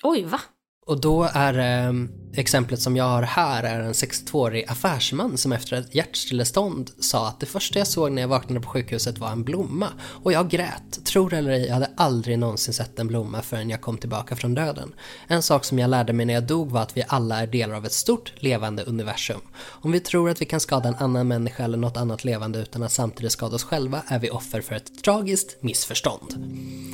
Oj, 0.02 0.24
va? 0.24 0.40
Och 0.86 1.00
då 1.00 1.28
är 1.32 1.58
eh, 1.58 1.92
exemplet 2.36 2.80
som 2.80 2.96
jag 2.96 3.04
har 3.04 3.22
här 3.22 3.62
är 3.62 3.80
en 3.80 3.92
62-årig 3.92 4.64
affärsman 4.68 5.38
som 5.38 5.52
efter 5.52 5.76
ett 5.76 5.94
hjärtstillestånd 5.94 6.90
sa 7.00 7.28
att 7.28 7.40
det 7.40 7.46
första 7.46 7.78
jag 7.78 7.88
såg 7.88 8.12
när 8.12 8.22
jag 8.22 8.28
vaknade 8.28 8.60
på 8.60 8.68
sjukhuset 8.68 9.18
var 9.18 9.30
en 9.30 9.44
blomma. 9.44 9.88
Och 10.22 10.32
jag 10.32 10.50
grät. 10.50 11.04
Tror 11.04 11.34
eller 11.34 11.50
ej, 11.50 11.66
jag 11.66 11.74
hade 11.74 11.90
aldrig 11.96 12.38
någonsin 12.38 12.74
sett 12.74 12.98
en 12.98 13.06
blomma 13.06 13.42
förrän 13.42 13.70
jag 13.70 13.80
kom 13.80 13.98
tillbaka 13.98 14.36
från 14.36 14.54
döden. 14.54 14.94
En 15.26 15.42
sak 15.42 15.64
som 15.64 15.78
jag 15.78 15.90
lärde 15.90 16.12
mig 16.12 16.26
när 16.26 16.34
jag 16.34 16.42
dog 16.42 16.70
var 16.70 16.82
att 16.82 16.96
vi 16.96 17.04
alla 17.08 17.42
är 17.42 17.46
delar 17.46 17.74
av 17.74 17.86
ett 17.86 17.92
stort 17.92 18.32
levande 18.36 18.82
universum. 18.82 19.40
Om 19.64 19.92
vi 19.92 20.00
tror 20.00 20.30
att 20.30 20.40
vi 20.40 20.44
kan 20.44 20.60
skada 20.60 20.88
en 20.88 20.94
annan 20.94 21.28
människa 21.28 21.64
eller 21.64 21.78
något 21.78 21.96
annat 21.96 22.24
levande 22.24 22.58
utan 22.58 22.82
att 22.82 22.92
samtidigt 22.92 23.32
skada 23.32 23.54
oss 23.54 23.64
själva 23.64 24.02
är 24.08 24.18
vi 24.18 24.30
offer 24.30 24.60
för 24.60 24.74
ett 24.74 25.04
tragiskt 25.04 25.62
missförstånd. 25.62 26.34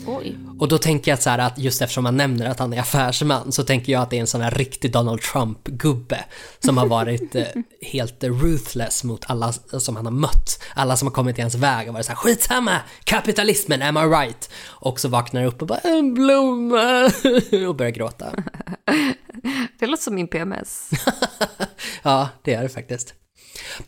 Oj. 0.06 0.38
Och 0.58 0.68
då 0.68 0.78
tänker 0.78 1.10
jag 1.10 1.22
så 1.22 1.30
här 1.30 1.38
att 1.38 1.58
just 1.58 1.82
eftersom 1.82 2.04
man 2.04 2.16
nämner 2.16 2.46
att 2.46 2.58
han 2.58 2.72
är 2.72 2.80
affärsman 2.80 3.52
så 3.52 3.62
tänker 3.62 3.81
jag 3.88 4.02
att 4.02 4.10
det 4.10 4.16
är 4.16 4.20
en 4.20 4.26
sån 4.26 4.40
här 4.40 4.50
riktig 4.50 4.92
Donald 4.92 5.20
Trump-gubbe 5.20 6.24
som 6.58 6.78
har 6.78 6.86
varit 6.86 7.34
eh, 7.34 7.46
helt 7.80 8.24
ruthless 8.24 9.04
mot 9.04 9.30
alla 9.30 9.52
som 9.52 9.96
han 9.96 10.06
har 10.06 10.12
mött. 10.12 10.62
Alla 10.74 10.96
som 10.96 11.08
har 11.08 11.12
kommit 11.12 11.38
i 11.38 11.40
hans 11.40 11.54
väg 11.54 11.88
och 11.88 11.94
varit 11.94 12.06
så 12.06 12.12
här 12.12 12.16
skitsamma, 12.16 12.80
kapitalismen, 13.04 13.82
am 13.82 13.96
I 13.96 14.00
right? 14.00 14.50
Och 14.66 15.00
så 15.00 15.08
vaknar 15.08 15.44
upp 15.44 15.62
och 15.62 15.68
bara 15.68 15.78
en 15.78 16.14
blomma 16.14 17.04
och 17.68 17.76
börjar 17.76 17.90
gråta. 17.90 18.26
Det 19.78 19.86
låter 19.86 20.02
som 20.02 20.14
min 20.14 20.28
PMS. 20.28 20.90
Ja, 22.02 22.28
det 22.42 22.54
är 22.54 22.62
det 22.62 22.68
faktiskt. 22.68 23.14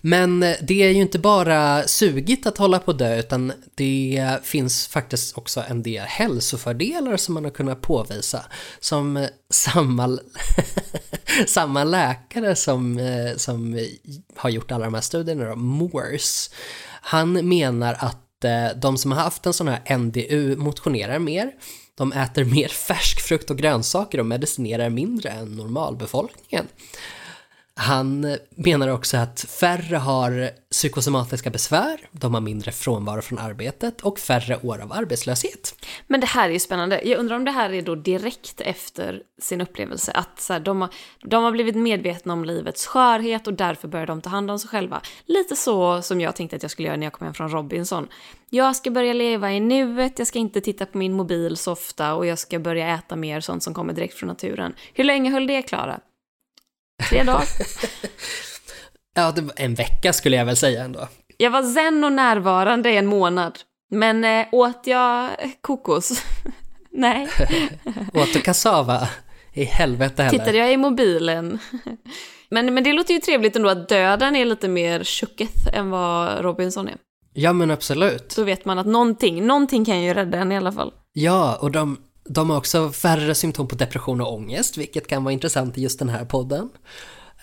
Men 0.01 0.43
eh, 0.43 0.57
det 0.63 0.83
är 0.83 0.91
ju 0.91 1.01
inte 1.01 1.19
bara 1.19 1.89
sugigt 1.89 2.47
att 2.47 2.59
hålla 2.59 2.79
på 2.79 2.91
att 2.91 2.99
dö, 2.99 3.19
utan 3.19 3.53
det 3.75 4.29
finns 4.43 4.87
faktiskt 4.87 5.39
också 5.39 5.65
en 5.69 5.83
del 5.83 6.07
hälsofördelar 6.07 7.17
som 7.17 7.35
man 7.35 7.45
har 7.45 7.51
kunnat 7.51 7.81
påvisa. 7.81 8.45
Som 8.81 9.17
eh, 9.17 9.29
samma, 9.51 10.19
samma 11.47 11.85
läkare 11.85 12.57
som, 12.57 12.99
eh, 12.99 13.37
som 13.37 13.87
har 14.37 14.51
gjort 14.51 14.73
alla 14.73 14.85
de 14.85 14.95
här 14.95 15.01
studierna, 15.01 15.45
då, 15.45 15.57
Morse, 15.57 16.51
han 17.01 17.49
menar 17.49 17.97
att 18.01 18.21
de 18.77 18.99
som 18.99 19.13
har 19.13 19.21
haft 19.21 19.47
en 19.47 19.53
sån 19.53 19.69
här 19.69 19.97
NDU 19.99 20.57
motionerar 20.57 21.19
mer, 21.19 21.53
de 21.95 22.13
äter 22.13 22.45
mer 22.45 22.69
färsk 22.89 23.21
frukt 23.21 23.51
och 23.51 23.59
grönsaker 23.59 24.21
och 24.21 24.27
medicinerar 24.27 24.91
mindre 24.91 25.31
än 25.31 25.57
normalbefolkningen. 25.57 26.67
Han 27.77 28.25
eh, 28.25 28.37
menar 28.51 28.89
också 28.89 29.17
att 29.17 29.41
färre 29.41 29.97
har 29.97 30.51
psykosomatiska 30.71 31.51
besvär, 31.51 32.01
de 32.11 32.35
har 32.35 32.41
mindre 32.41 32.73
frånvaro 32.73 33.23
från 33.23 33.39
arbetet 33.39 34.01
och 34.01 34.19
färre 34.19 34.59
år 34.63 34.79
av 34.83 34.93
arbetslöshet. 34.93 35.87
Men 36.07 36.21
det 36.21 36.27
här 36.27 36.49
är 36.49 36.53
ju 36.53 36.59
spännande. 36.59 37.01
Jag 37.05 37.19
undrar 37.19 37.37
om 37.37 37.45
det 37.45 37.51
här 37.51 37.73
är 37.73 37.83
då 37.83 37.95
direkt 37.95 38.61
efter 38.61 39.23
sin 39.43 39.61
upplevelse. 39.61 40.13
Att 40.13 40.41
så 40.41 40.53
här, 40.53 40.61
de, 40.61 40.81
har, 40.81 40.91
de 41.25 41.45
har 41.45 41.53
blivit 41.53 41.77
medvetna 41.77 42.33
om 42.33 42.45
livets 42.45 42.87
skörhet 42.87 43.47
och 43.47 43.55
därför 43.55 43.89
börjar 43.89 44.07
de 44.07 44.21
ta 44.21 44.31
hand 44.31 44.51
om 44.51 44.59
sig 44.59 44.71
själva. 44.71 45.01
Lite 45.27 45.57
så 45.57 46.03
som 46.03 46.21
jag 46.21 46.37
tänkte 46.37 46.57
att 46.57 46.63
jag 46.63 46.71
skulle 46.71 46.89
göra 46.89 46.97
när 46.97 47.07
jag 47.07 47.13
kom 47.13 47.25
hem 47.25 47.35
från 47.35 47.51
Robinson. 47.51 48.09
Jag 48.51 48.77
ska 48.77 48.91
börja 48.91 49.13
leva 49.13 49.53
i 49.53 49.61
nuet, 49.61 50.19
jag 50.19 50.29
ska 50.29 50.39
inte 50.39 50.61
titta 50.61 50.87
på 50.87 50.99
min 50.99 51.13
mobil 51.13 51.57
så 51.57 51.73
ofta 51.73 52.15
och 52.15 52.27
jag 52.27 52.39
ska 52.39 52.59
börja 52.59 52.95
äta 52.95 53.17
mer 53.17 53.41
sånt 53.41 53.63
som 53.63 53.75
kommer 53.75 53.93
direkt 53.93 54.15
från 54.15 54.29
naturen. 54.29 54.75
Hur 54.93 55.05
länge 55.05 55.31
höll 55.31 55.47
det, 55.47 55.63
Klara? 55.63 56.01
Tre 57.09 57.23
dagar? 57.23 57.45
Ja, 59.17 59.33
det 59.33 59.41
var 59.41 59.53
en 59.57 59.75
vecka 59.75 60.13
skulle 60.13 60.37
jag 60.37 60.45
väl 60.45 60.57
säga 60.57 60.85
ändå. 60.85 61.09
Jag 61.37 61.51
var 61.51 61.63
zen 61.63 62.05
och 62.05 62.13
närvarande 62.13 62.91
i 62.91 62.97
en 62.97 63.07
månad. 63.07 63.59
Men 63.91 64.25
eh, 64.25 64.47
åt 64.53 64.81
jag 64.85 65.31
kokos? 65.61 66.23
Nej. 66.91 67.29
Åt 68.15 68.33
du 68.33 68.41
kassava? 68.41 69.09
I 69.53 69.65
helvete 69.65 70.23
heller. 70.23 70.39
Tittade 70.39 70.59
jag 70.59 70.73
i 70.73 70.77
mobilen? 70.77 71.59
Men, 72.51 72.75
men 72.75 72.85
det 72.85 72.93
låter 72.93 73.15
ju 73.15 73.21
trevligt 73.21 73.57
ändå 73.57 73.69
att 73.69 73.89
döden 73.89 74.37
är 74.37 74.45
lite 74.45 74.69
mer 74.69 75.03
tjocketh 75.05 75.69
än 75.79 75.91
vad 75.91 76.41
Robinson 76.41 76.89
är. 76.89 76.97
Ja 77.33 77.53
men 77.53 77.71
absolut. 77.71 78.37
Då 78.37 78.45
vet 78.45 78.65
man 78.65 78.79
att 78.79 78.87
någonting, 78.87 79.47
någonting 79.47 79.85
kan 79.85 80.03
ju 80.03 80.15
rädda 80.15 80.39
en 80.39 80.53
i 80.53 80.57
alla 80.57 80.73
fall. 80.73 80.93
Ja, 81.13 81.59
och 81.61 81.71
de, 81.71 81.99
de 82.25 82.51
har 82.51 82.57
också 82.57 82.93
färre 82.93 83.35
symptom 83.35 83.69
på 83.69 83.75
depression 83.75 84.21
och 84.21 84.35
ångest, 84.35 84.77
vilket 84.77 85.07
kan 85.07 85.25
vara 85.25 85.33
intressant 85.33 85.79
i 85.79 85.83
just 85.83 85.99
den 85.99 86.09
här 86.09 86.25
podden. 86.25 86.71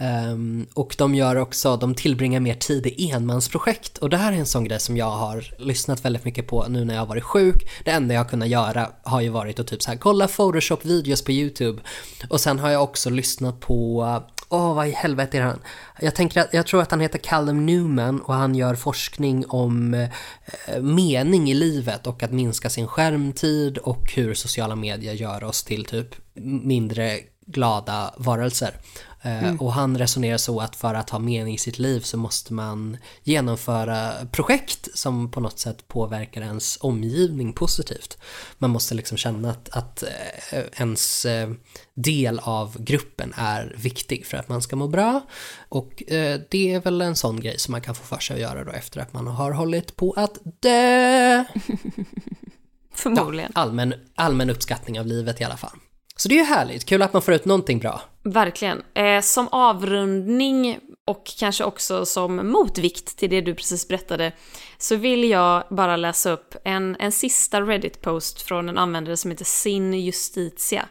Um, 0.02 0.68
och 0.74 0.96
de 0.98 1.16
gör 1.16 1.36
också, 1.36 1.78
de 1.78 1.96
tillbringar 1.96 2.40
mer 2.40 2.54
tid 2.54 2.88
i 2.88 3.12
enmansprojekt 3.12 3.98
och 3.98 4.10
det 4.10 4.18
här 4.18 4.34
är 4.34 4.38
en 4.38 4.46
sån 4.46 4.64
grej 4.64 4.80
som 4.80 4.98
jag 4.98 5.12
har 5.12 5.54
lyssnat 5.58 6.06
väldigt 6.06 6.26
mycket 6.26 6.48
på 6.48 6.66
nu 6.70 6.86
när 6.86 6.94
jag 6.94 7.02
har 7.02 7.08
varit 7.08 7.24
sjuk. 7.24 7.70
Det 7.86 7.92
enda 7.92 8.14
jag 8.14 8.22
har 8.22 8.30
kunnat 8.30 8.48
göra 8.48 8.90
har 9.04 9.22
ju 9.22 9.30
varit 9.30 9.60
att 9.60 9.68
typ 9.68 9.82
så 9.82 9.92
här 9.92 9.98
kolla 9.98 10.28
Photoshop-videos 10.28 11.26
på 11.26 11.32
YouTube 11.32 11.82
och 12.30 12.42
sen 12.42 12.60
har 12.60 12.70
jag 12.70 12.84
också 12.84 13.10
lyssnat 13.10 13.60
på 13.60 14.04
Åh, 14.50 14.74
vad 14.74 14.88
i 14.88 14.92
helvete 14.92 15.38
är 15.38 15.42
han? 15.42 15.60
Jag, 16.00 16.16
tänker 16.16 16.42
att, 16.42 16.54
jag 16.54 16.68
tror 16.68 16.82
att 16.82 16.92
han 16.92 17.00
heter 17.00 17.20
Callum 17.20 17.66
Newman 17.66 18.22
och 18.22 18.34
han 18.34 18.56
gör 18.56 18.76
forskning 18.76 19.46
om 19.48 19.94
eh, 19.94 20.82
mening 20.82 21.52
i 21.52 21.54
livet 21.54 22.08
och 22.08 22.24
att 22.24 22.32
minska 22.32 22.70
sin 22.70 22.88
skärmtid 22.88 23.78
och 23.78 24.12
hur 24.16 24.34
sociala 24.34 24.76
medier 24.76 25.14
gör 25.14 25.44
oss 25.44 25.64
till 25.64 25.86
typ 25.86 26.16
mindre 26.64 27.20
glada 27.46 28.14
varelser. 28.18 28.76
Eh, 29.22 29.56
Och 29.62 29.74
han 29.74 29.98
resonerar 29.98 30.38
så 30.38 30.60
att 30.60 30.76
för 30.76 30.94
att 30.94 31.10
ha 31.10 31.20
mening 31.20 31.54
i 31.54 31.58
sitt 31.58 31.80
liv 31.80 32.00
så 32.00 32.18
måste 32.18 32.54
man 32.54 32.98
genomföra 33.24 34.12
projekt 34.32 34.88
som 34.98 35.32
på 35.32 35.40
något 35.40 35.60
sätt 35.60 35.88
påverkar 35.88 36.42
ens 36.42 36.78
omgivning 36.82 37.54
positivt. 37.54 38.18
Man 38.58 38.70
måste 38.70 38.96
liksom 38.96 39.18
känna 39.18 39.50
att, 39.52 39.70
att 39.70 40.04
eh, 40.52 40.64
ens 40.74 41.26
eh, 41.26 41.50
del 41.94 42.40
av 42.40 42.84
gruppen 42.84 43.34
är 43.38 43.76
viktig 43.78 44.26
för 44.26 44.38
att 44.38 44.50
man 44.50 44.62
ska 44.62 44.76
må 44.76 44.88
bra. 44.88 45.22
Och 45.70 46.04
det 46.50 46.74
är 46.74 46.82
väl 46.82 47.02
en 47.02 47.16
sån 47.16 47.40
grej 47.40 47.60
som 47.60 47.72
man 47.72 47.82
kan 47.82 47.96
få 47.96 48.04
för 48.04 48.20
sig 48.20 48.34
att 48.34 48.42
göra 48.42 48.64
då 48.64 48.72
efter 48.72 49.00
att 49.02 49.14
man 49.14 49.28
har 49.28 49.52
hållit 49.52 49.96
på 49.96 50.14
att 50.18 50.38
dö. 50.60 51.44
Förmodligen. 52.94 53.52
Allmän, 53.56 53.94
allmän 54.16 54.50
uppskattning 54.50 55.00
av 55.00 55.06
livet 55.06 55.42
i 55.42 55.44
alla 55.44 55.58
fall. 55.58 55.78
Så 56.16 56.30
det 56.30 56.36
är 56.36 56.40
ju 56.40 56.44
härligt, 56.44 56.86
kul 56.86 57.02
att 57.02 57.14
man 57.14 57.22
får 57.22 57.34
ut 57.34 57.46
någonting 57.46 57.80
bra. 57.80 58.02
Verkligen. 58.24 58.82
Eh, 58.94 59.22
som 59.22 59.48
avrundning 59.48 60.80
och 61.08 61.26
kanske 61.40 61.64
också 61.64 62.06
som 62.06 62.52
motvikt 62.52 63.18
till 63.18 63.30
det 63.30 63.42
du 63.42 63.56
precis 63.56 63.88
berättade 63.88 64.32
så 64.78 64.96
vill 64.96 65.30
jag 65.30 65.64
bara 65.70 65.96
läsa 65.96 66.32
upp 66.32 66.56
en, 66.64 66.96
en 67.00 67.12
sista 67.12 67.62
Reddit-post 67.62 68.42
från 68.42 68.70
en 68.70 68.78
användare 68.78 69.18
som 69.18 69.32
heter 69.32 69.46
Sin 69.46 69.94
Justitia. 69.94 70.86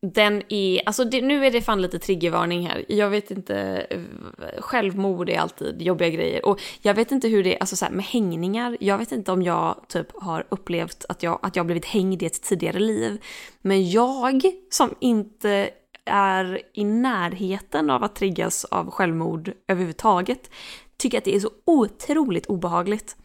Den 0.00 0.42
är, 0.48 0.82
alltså 0.86 1.04
det, 1.04 1.22
nu 1.22 1.46
är 1.46 1.50
det 1.50 1.62
fan 1.62 1.82
lite 1.82 1.98
triggervarning 1.98 2.66
här. 2.66 2.84
Jag 2.88 3.10
vet 3.10 3.30
inte, 3.30 3.86
självmord 4.58 5.28
är 5.28 5.38
alltid 5.38 5.82
jobbiga 5.82 6.08
grejer. 6.08 6.46
Och 6.46 6.60
jag 6.82 6.94
vet 6.94 7.12
inte 7.12 7.28
hur 7.28 7.44
det 7.44 7.54
är, 7.56 7.60
alltså 7.60 7.76
så 7.76 7.84
här, 7.84 7.92
med 7.92 8.04
hängningar, 8.04 8.76
jag 8.80 8.98
vet 8.98 9.12
inte 9.12 9.32
om 9.32 9.42
jag 9.42 9.84
typ 9.88 10.06
har 10.14 10.46
upplevt 10.48 11.04
att 11.08 11.22
jag, 11.22 11.38
att 11.42 11.56
jag 11.56 11.66
blivit 11.66 11.84
hängd 11.84 12.22
i 12.22 12.26
ett 12.26 12.42
tidigare 12.42 12.78
liv. 12.78 13.24
Men 13.62 13.90
jag 13.90 14.42
som 14.70 14.94
inte 15.00 15.70
är 16.04 16.62
i 16.72 16.84
närheten 16.84 17.90
av 17.90 18.04
att 18.04 18.16
triggas 18.16 18.64
av 18.64 18.90
självmord 18.90 19.52
överhuvudtaget 19.68 20.50
tycker 20.96 21.18
att 21.18 21.24
det 21.24 21.34
är 21.36 21.40
så 21.40 21.50
otroligt 21.64 22.46
obehagligt 22.46 23.16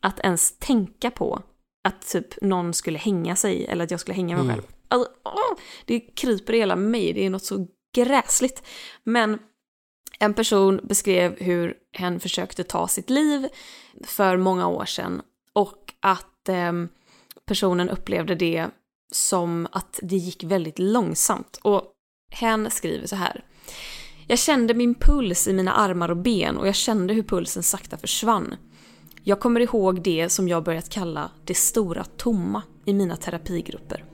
att 0.00 0.20
ens 0.20 0.58
tänka 0.58 1.10
på 1.10 1.42
att 1.88 2.08
typ 2.08 2.40
någon 2.42 2.74
skulle 2.74 2.98
hänga 2.98 3.36
sig 3.36 3.66
eller 3.66 3.84
att 3.84 3.90
jag 3.90 4.00
skulle 4.00 4.14
hänga 4.14 4.36
mig 4.36 4.44
Mm. 4.44 4.56
själv. 4.56 4.66
Alltså, 4.88 5.10
åh, 5.24 5.58
det 5.84 6.00
kryper 6.00 6.52
i 6.52 6.58
hela 6.58 6.76
mig, 6.76 7.12
det 7.12 7.26
är 7.26 7.30
något 7.30 7.44
så 7.44 7.66
gräsligt. 7.94 8.62
Men 9.04 9.38
en 10.18 10.34
person 10.34 10.80
beskrev 10.82 11.40
hur 11.40 11.74
hen 11.92 12.20
försökte 12.20 12.64
ta 12.64 12.88
sitt 12.88 13.10
liv 13.10 13.48
för 14.04 14.36
många 14.36 14.68
år 14.68 14.84
sedan 14.84 15.22
och 15.52 15.94
att 16.00 16.48
eh, 16.48 16.72
personen 17.46 17.88
upplevde 17.88 18.34
det 18.34 18.66
som 19.12 19.68
att 19.72 20.00
det 20.02 20.16
gick 20.16 20.44
väldigt 20.44 20.78
långsamt. 20.78 21.60
Och 21.62 21.84
hen 22.30 22.70
skriver 22.70 23.06
så 23.06 23.16
här. 23.16 23.44
Jag 24.26 24.38
kände 24.38 24.74
min 24.74 24.94
puls 24.94 25.48
i 25.48 25.52
mina 25.52 25.72
armar 25.72 26.08
och 26.08 26.16
ben 26.16 26.56
och 26.56 26.68
jag 26.68 26.74
kände 26.74 27.14
hur 27.14 27.22
pulsen 27.22 27.62
sakta 27.62 27.96
försvann. 27.96 28.54
Jag 29.22 29.40
kommer 29.40 29.60
ihåg 29.60 30.02
det 30.02 30.28
som 30.28 30.48
jag 30.48 30.64
börjat 30.64 30.88
kalla 30.88 31.30
det 31.44 31.54
stora 31.54 32.04
tomma 32.04 32.62
i 32.84 32.94
mina 32.94 33.16
terapigrupper. 33.16 34.04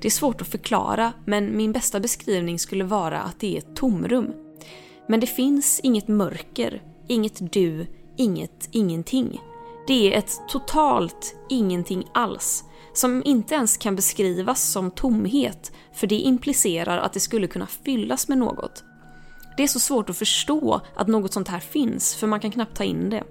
Det 0.00 0.08
är 0.08 0.10
svårt 0.10 0.40
att 0.40 0.48
förklara, 0.48 1.12
men 1.24 1.56
min 1.56 1.72
bästa 1.72 2.00
beskrivning 2.00 2.58
skulle 2.58 2.84
vara 2.84 3.22
att 3.22 3.40
det 3.40 3.54
är 3.54 3.58
ett 3.58 3.76
tomrum. 3.76 4.32
Men 5.08 5.20
det 5.20 5.26
finns 5.26 5.80
inget 5.80 6.08
mörker, 6.08 6.82
inget 7.08 7.52
du, 7.52 7.86
inget 8.16 8.68
ingenting. 8.72 9.40
Det 9.86 10.14
är 10.14 10.18
ett 10.18 10.40
totalt 10.48 11.36
ingenting 11.48 12.04
alls, 12.14 12.64
som 12.94 13.22
inte 13.24 13.54
ens 13.54 13.76
kan 13.76 13.96
beskrivas 13.96 14.62
som 14.72 14.90
tomhet, 14.90 15.72
för 15.94 16.06
det 16.06 16.14
implicerar 16.14 16.98
att 16.98 17.12
det 17.12 17.20
skulle 17.20 17.46
kunna 17.46 17.66
fyllas 17.66 18.28
med 18.28 18.38
något. 18.38 18.84
Det 19.56 19.62
är 19.62 19.66
så 19.66 19.80
svårt 19.80 20.10
att 20.10 20.16
förstå 20.16 20.80
att 20.94 21.08
något 21.08 21.32
sånt 21.32 21.48
här 21.48 21.60
finns, 21.60 22.14
för 22.14 22.26
man 22.26 22.40
kan 22.40 22.50
knappt 22.50 22.76
ta 22.76 22.84
in 22.84 23.10
det. 23.10 23.24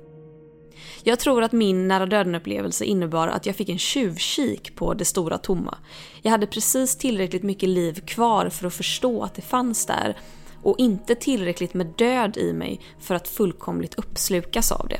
Jag 1.08 1.20
tror 1.20 1.44
att 1.44 1.52
min 1.52 1.88
nära 1.88 2.06
döden-upplevelse 2.06 2.86
innebar 2.86 3.28
att 3.28 3.46
jag 3.46 3.56
fick 3.56 3.70
en 3.70 3.78
tjuvkik 3.78 4.76
på 4.76 4.94
det 4.94 5.06
stora 5.06 5.38
tomma. 5.38 5.78
Jag 6.22 6.32
hade 6.32 6.48
precis 6.48 6.96
tillräckligt 6.96 7.44
mycket 7.44 7.70
liv 7.70 7.94
kvar 7.94 8.50
för 8.50 8.68
att 8.68 8.74
förstå 8.74 9.24
att 9.24 9.36
det 9.36 9.42
fanns 9.42 9.86
där 9.86 10.18
och 10.64 10.80
inte 10.80 11.16
tillräckligt 11.16 11.74
med 11.74 11.88
död 11.98 12.38
i 12.38 12.54
mig 12.54 12.82
för 13.00 13.16
att 13.16 13.28
fullkomligt 13.28 13.96
uppslukas 13.96 14.72
av 14.72 14.88
det. 14.88 15.00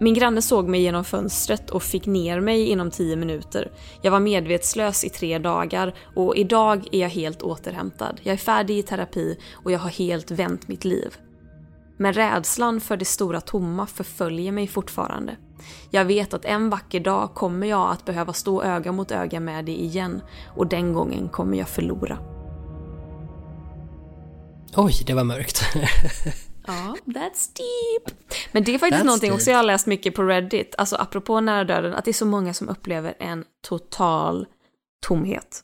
Min 0.00 0.14
granne 0.14 0.42
såg 0.42 0.68
mig 0.68 0.82
genom 0.82 1.04
fönstret 1.04 1.70
och 1.70 1.82
fick 1.82 2.06
ner 2.06 2.40
mig 2.40 2.68
inom 2.68 2.90
tio 2.90 3.16
minuter. 3.16 3.72
Jag 4.02 4.10
var 4.10 4.20
medvetslös 4.20 5.04
i 5.04 5.08
tre 5.08 5.38
dagar 5.38 5.94
och 6.14 6.36
idag 6.36 6.88
är 6.92 7.00
jag 7.00 7.08
helt 7.08 7.42
återhämtad. 7.42 8.20
Jag 8.22 8.32
är 8.32 8.36
färdig 8.36 8.78
i 8.78 8.82
terapi 8.82 9.38
och 9.52 9.72
jag 9.72 9.78
har 9.78 9.90
helt 9.90 10.30
vänt 10.30 10.68
mitt 10.68 10.84
liv. 10.84 11.16
Men 12.00 12.12
rädslan 12.12 12.80
för 12.80 12.96
det 12.96 13.04
stora 13.04 13.40
tomma 13.40 13.86
förföljer 13.86 14.52
mig 14.52 14.66
fortfarande. 14.66 15.36
Jag 15.90 16.04
vet 16.04 16.34
att 16.34 16.44
en 16.44 16.70
vacker 16.70 17.00
dag 17.00 17.34
kommer 17.34 17.66
jag 17.66 17.90
att 17.90 18.04
behöva 18.04 18.32
stå 18.32 18.62
öga 18.62 18.92
mot 18.92 19.10
öga 19.10 19.40
med 19.40 19.64
det 19.64 19.80
igen 19.80 20.22
och 20.56 20.66
den 20.66 20.92
gången 20.92 21.28
kommer 21.28 21.58
jag 21.58 21.68
förlora. 21.68 22.18
Oj, 24.76 24.92
det 25.06 25.14
var 25.14 25.24
mörkt. 25.24 25.62
Ja, 26.66 26.96
that's 27.04 27.56
deep. 27.56 28.16
Men 28.52 28.64
det 28.64 28.74
är 28.74 28.78
faktiskt 28.78 29.02
That's 29.02 29.06
någonting 29.06 29.32
också 29.32 29.50
jag 29.50 29.58
har 29.58 29.62
läst 29.62 29.86
mycket 29.86 30.14
på 30.14 30.22
Reddit, 30.22 30.74
alltså 30.78 30.96
apropå 30.96 31.40
nära 31.40 31.64
döden, 31.64 31.94
att 31.94 32.04
det 32.04 32.10
är 32.10 32.12
så 32.12 32.26
många 32.26 32.54
som 32.54 32.68
upplever 32.68 33.14
en 33.18 33.44
total 33.68 34.46
tomhet. 35.06 35.60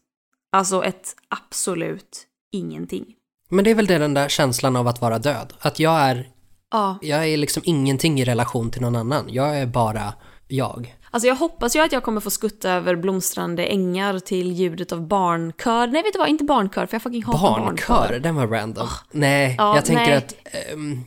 Alltså 0.52 0.84
ett 0.84 1.14
absolut 1.28 2.26
ingenting. 2.52 3.14
Men 3.48 3.64
det 3.64 3.70
är 3.70 3.74
väl 3.74 3.86
det 3.86 3.98
den 3.98 4.14
där 4.14 4.28
känslan 4.28 4.76
av 4.76 4.88
att 4.88 5.00
vara 5.00 5.18
död. 5.18 5.52
Att 5.60 5.78
jag 5.78 6.00
är, 6.00 6.28
Ja. 6.70 6.98
jag 7.02 7.26
är 7.28 7.36
liksom 7.36 7.62
ingenting 7.66 8.20
i 8.20 8.24
relation 8.24 8.70
till 8.70 8.82
någon 8.82 8.96
annan. 8.96 9.24
Jag 9.28 9.58
är 9.58 9.66
bara 9.66 10.14
jag. 10.48 10.96
Alltså 11.10 11.28
jag 11.28 11.36
hoppas 11.36 11.76
ju 11.76 11.80
att 11.80 11.92
jag 11.92 12.02
kommer 12.02 12.20
få 12.20 12.30
skutta 12.30 12.70
över 12.70 12.96
blomstrande 12.96 13.64
ängar 13.66 14.18
till 14.18 14.52
ljudet 14.52 14.92
av 14.92 15.08
barnkör. 15.08 15.86
Nej 15.86 16.02
vet 16.02 16.12
du 16.12 16.18
vad, 16.18 16.28
inte 16.28 16.44
barnkör 16.44 16.86
för 16.86 16.94
jag 16.94 17.02
fucking 17.02 17.24
hatar 17.24 17.38
barnkör. 17.40 17.94
Barnkör, 17.94 18.18
den 18.18 18.34
var 18.34 18.46
random. 18.46 18.88
nej, 19.12 19.54
Ja, 19.58 19.74
jag 19.76 19.84
tänker 19.84 20.04
nej. 20.06 20.14
att, 20.14 20.34
ehm, 20.72 21.00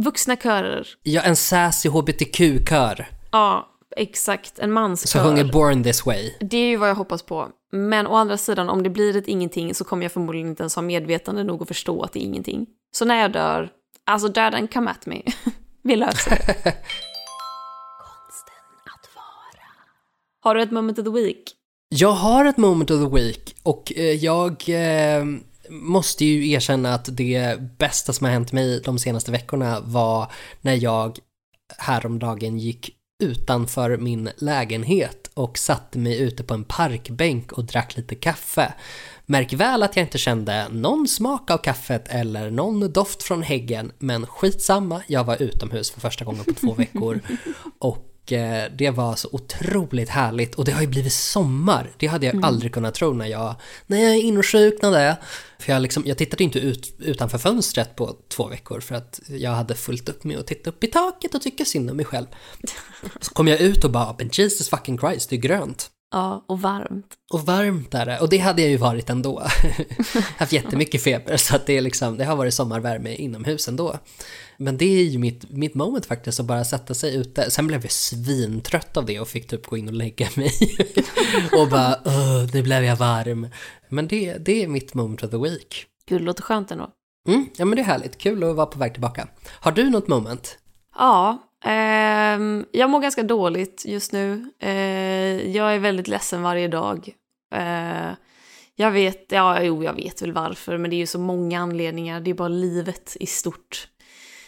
Vuxna 0.00 0.36
körer. 0.36 0.86
ja, 1.02 1.20
en 1.22 1.36
sassy 1.36 1.88
hbtq-kör 1.88 3.08
Ja, 3.32 3.66
exakt. 3.96 4.58
En 4.58 4.72
manskör. 4.72 5.06
som 5.08 5.24
sjunger 5.24 5.52
Born 5.52 5.82
This 5.84 6.06
Way. 6.06 6.32
Det 6.40 6.56
är 6.56 6.66
ju 6.68 6.76
vad 6.76 6.88
jag 6.88 6.94
hoppas 6.94 7.22
på. 7.22 7.48
Men 7.72 8.06
å 8.06 8.14
andra 8.14 8.36
sidan, 8.36 8.68
om 8.68 8.82
det 8.82 8.90
blir 8.90 9.16
ett 9.16 9.28
ingenting 9.28 9.74
så 9.74 9.84
kommer 9.84 10.02
jag 10.02 10.12
förmodligen 10.12 10.48
inte 10.48 10.62
ens 10.62 10.74
ha 10.74 10.82
medvetande 10.82 11.44
nog 11.44 11.62
att 11.62 11.68
förstå 11.68 12.02
att 12.02 12.12
det 12.12 12.18
är 12.18 12.24
ingenting. 12.24 12.66
Så 12.92 13.04
när 13.04 13.22
jag 13.22 13.32
dör, 13.32 13.70
alltså 14.06 14.28
döden 14.28 14.68
come 14.68 14.90
at 14.90 15.06
me. 15.06 15.22
Vi 15.82 15.96
löser 15.96 16.30
det. 16.30 16.54
Konsten 17.98 18.60
att 18.84 19.08
vara. 19.14 19.66
Har 20.40 20.54
du 20.54 20.62
ett 20.62 20.70
moment 20.70 20.98
of 20.98 21.04
the 21.04 21.10
week? 21.10 21.56
Jag 21.88 22.12
har 22.12 22.44
ett 22.44 22.56
moment 22.56 22.90
of 22.90 23.00
the 23.00 23.16
week 23.16 23.56
och 23.62 23.92
eh, 23.96 24.14
jag 24.14 24.64
eh, 24.68 25.24
måste 25.70 26.24
ju 26.24 26.50
erkänna 26.50 26.94
att 26.94 27.16
det 27.16 27.60
bästa 27.78 28.12
som 28.12 28.24
har 28.24 28.32
hänt 28.32 28.52
mig 28.52 28.82
de 28.84 28.98
senaste 28.98 29.32
veckorna 29.32 29.80
var 29.80 30.32
när 30.60 30.74
jag 30.74 31.18
häromdagen 31.78 32.58
gick 32.58 32.96
utanför 33.22 33.96
min 33.96 34.30
lägenhet 34.36 35.19
och 35.40 35.58
satte 35.58 35.98
mig 35.98 36.20
ute 36.20 36.42
på 36.42 36.54
en 36.54 36.64
parkbänk 36.64 37.52
och 37.52 37.64
drack 37.64 37.96
lite 37.96 38.14
kaffe. 38.14 38.72
Märk 39.26 39.52
väl 39.52 39.82
att 39.82 39.96
jag 39.96 40.04
inte 40.04 40.18
kände 40.18 40.68
någon 40.68 41.08
smak 41.08 41.50
av 41.50 41.58
kaffet 41.58 42.08
eller 42.08 42.50
någon 42.50 42.92
doft 42.92 43.22
från 43.22 43.42
häggen, 43.42 43.92
men 43.98 44.26
skitsamma, 44.26 45.02
jag 45.06 45.24
var 45.24 45.42
utomhus 45.42 45.90
för 45.90 46.00
första 46.00 46.24
gången 46.24 46.44
på 46.44 46.52
två 46.52 46.74
veckor 46.74 47.20
och 47.78 48.09
det 48.76 48.92
var 48.96 49.16
så 49.16 49.28
otroligt 49.32 50.08
härligt 50.08 50.54
och 50.54 50.64
det 50.64 50.72
har 50.72 50.80
ju 50.80 50.86
blivit 50.86 51.12
sommar. 51.12 51.90
Det 51.98 52.06
hade 52.06 52.26
jag 52.26 52.44
aldrig 52.44 52.74
kunnat 52.74 52.94
tro 52.94 53.12
när 53.12 53.26
jag, 53.26 53.54
när 53.86 53.98
jag 53.98 54.18
insjuknade. 54.18 55.16
För 55.58 55.72
jag, 55.72 55.82
liksom, 55.82 56.02
jag 56.06 56.18
tittade 56.18 56.44
inte 56.44 56.58
ut 56.58 56.94
utanför 56.98 57.38
fönstret 57.38 57.96
på 57.96 58.16
två 58.28 58.48
veckor 58.48 58.80
för 58.80 58.94
att 58.94 59.20
jag 59.26 59.50
hade 59.50 59.74
fullt 59.74 60.08
upp 60.08 60.24
med 60.24 60.38
att 60.38 60.46
titta 60.46 60.70
upp 60.70 60.84
i 60.84 60.86
taket 60.86 61.34
och 61.34 61.42
tycka 61.42 61.64
synd 61.64 61.90
om 61.90 61.96
mig 61.96 62.06
själv. 62.06 62.26
Så 63.20 63.30
kom 63.30 63.48
jag 63.48 63.60
ut 63.60 63.84
och 63.84 63.90
bara, 63.90 64.14
men 64.18 64.28
Jesus 64.32 64.68
fucking 64.68 64.98
Christ, 64.98 65.30
det 65.30 65.36
är 65.36 65.40
grönt. 65.40 65.90
Ja, 66.12 66.44
och 66.48 66.60
varmt. 66.60 67.06
Och 67.32 67.40
varmt 67.40 67.94
är 67.94 68.06
det, 68.06 68.20
och 68.20 68.28
det 68.28 68.38
hade 68.38 68.62
jag 68.62 68.70
ju 68.70 68.76
varit 68.76 69.10
ändå. 69.10 69.38
Haft 70.36 70.52
jättemycket 70.52 71.02
feber, 71.02 71.36
så 71.36 71.56
att 71.56 71.66
det, 71.66 71.76
är 71.76 71.80
liksom, 71.80 72.16
det 72.16 72.24
har 72.24 72.36
varit 72.36 72.54
sommarvärme 72.54 73.14
inomhus 73.14 73.68
ändå. 73.68 73.98
Men 74.56 74.78
det 74.78 74.84
är 74.84 75.04
ju 75.04 75.18
mitt, 75.18 75.50
mitt 75.50 75.74
moment 75.74 76.06
faktiskt, 76.06 76.40
att 76.40 76.46
bara 76.46 76.64
sätta 76.64 76.94
sig 76.94 77.16
ute. 77.16 77.50
Sen 77.50 77.66
blev 77.66 77.82
jag 77.82 77.92
svintrött 77.92 78.96
av 78.96 79.06
det 79.06 79.20
och 79.20 79.28
fick 79.28 79.48
typ 79.48 79.66
gå 79.66 79.76
in 79.76 79.88
och 79.88 79.94
lägga 79.94 80.28
mig. 80.36 80.52
och 81.60 81.68
bara, 81.68 81.96
nu 82.52 82.62
blev 82.62 82.84
jag 82.84 82.96
varm. 82.96 83.48
Men 83.88 84.08
det, 84.08 84.38
det 84.38 84.62
är 84.64 84.68
mitt 84.68 84.94
moment 84.94 85.22
of 85.22 85.30
the 85.30 85.38
week. 85.38 85.86
Det 86.04 86.18
låter 86.18 86.42
skönt 86.42 86.70
ändå. 86.70 86.90
Mm, 87.28 87.46
ja 87.56 87.64
men 87.64 87.76
det 87.76 87.82
är 87.82 87.86
härligt, 87.86 88.18
kul 88.18 88.44
att 88.44 88.56
vara 88.56 88.66
på 88.66 88.78
väg 88.78 88.92
tillbaka. 88.92 89.28
Har 89.48 89.72
du 89.72 89.90
något 89.90 90.08
moment? 90.08 90.58
Ja, 90.98 91.49
Eh, 91.64 92.64
jag 92.72 92.90
mår 92.90 93.00
ganska 93.00 93.22
dåligt 93.22 93.82
just 93.86 94.12
nu. 94.12 94.50
Eh, 94.58 95.50
jag 95.56 95.74
är 95.74 95.78
väldigt 95.78 96.08
ledsen 96.08 96.42
varje 96.42 96.68
dag. 96.68 97.08
Eh, 97.54 98.10
Jag 98.76 98.90
vet, 98.90 99.26
ja 99.32 99.62
jo 99.62 99.84
jag 99.84 99.94
vet 99.94 100.22
väl 100.22 100.32
varför, 100.32 100.78
men 100.78 100.90
det 100.90 100.96
är 100.96 100.98
ju 100.98 101.06
så 101.06 101.18
många 101.18 101.60
anledningar. 101.60 102.20
Det 102.20 102.30
är 102.30 102.34
bara 102.34 102.48
livet 102.48 103.16
i 103.20 103.26
stort 103.26 103.88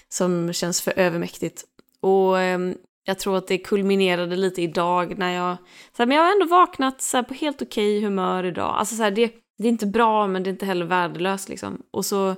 som 0.08 0.52
känns 0.52 0.82
för 0.82 0.98
övermäktigt. 0.98 1.64
Och 2.00 2.40
eh, 2.40 2.58
jag 3.04 3.18
tror 3.18 3.36
att 3.36 3.46
det 3.48 3.58
kulminerade 3.58 4.36
lite 4.36 4.62
idag 4.62 5.18
när 5.18 5.32
jag, 5.32 5.56
så 5.96 6.02
här, 6.02 6.06
men 6.06 6.16
jag 6.16 6.24
har 6.24 6.32
ändå 6.32 6.46
vaknat 6.46 7.02
så 7.02 7.16
här, 7.16 7.24
på 7.24 7.34
helt 7.34 7.62
okej 7.62 8.02
humör 8.02 8.44
idag. 8.44 8.74
Alltså 8.78 8.96
så 8.96 9.02
här, 9.02 9.10
det, 9.10 9.32
det 9.58 9.64
är 9.64 9.68
inte 9.68 9.86
bra 9.86 10.26
men 10.26 10.42
det 10.42 10.50
är 10.50 10.52
inte 10.52 10.66
heller 10.66 10.86
värdelöst 10.86 11.48
liksom. 11.48 11.82
Och 11.90 12.04
så 12.06 12.36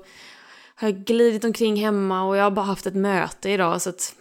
har 0.74 0.88
jag 0.88 0.94
glidit 1.04 1.44
omkring 1.44 1.76
hemma 1.76 2.24
och 2.24 2.36
jag 2.36 2.44
har 2.44 2.50
bara 2.50 2.66
haft 2.66 2.86
ett 2.86 2.94
möte 2.96 3.50
idag 3.50 3.82
så 3.82 3.90
att 3.90 4.14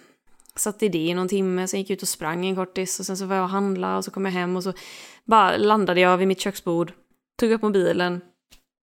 satt 0.56 0.84
i 0.84 0.90
det 0.90 0.98
i 0.98 1.14
någon 1.14 1.28
timme, 1.28 1.68
sen 1.68 1.80
gick 1.80 1.90
jag 1.90 1.96
ut 1.96 2.02
och 2.02 2.08
sprang 2.08 2.46
en 2.46 2.56
kortis 2.56 3.00
och 3.00 3.06
sen 3.06 3.18
så 3.18 3.26
var 3.26 3.36
jag 3.36 3.44
och 3.44 3.50
handla 3.50 3.98
och 3.98 4.06
så 4.06 4.12
kom 4.12 4.26
jag 4.26 4.32
hem 4.32 4.56
och 4.56 4.64
så 4.64 4.74
bara 5.26 5.58
landade 5.58 6.02
jag 6.02 6.18
vid 6.18 6.28
mitt 6.28 6.40
köksbord, 6.40 6.94
tog 7.40 7.52
upp 7.52 7.62
mobilen. 7.62 8.22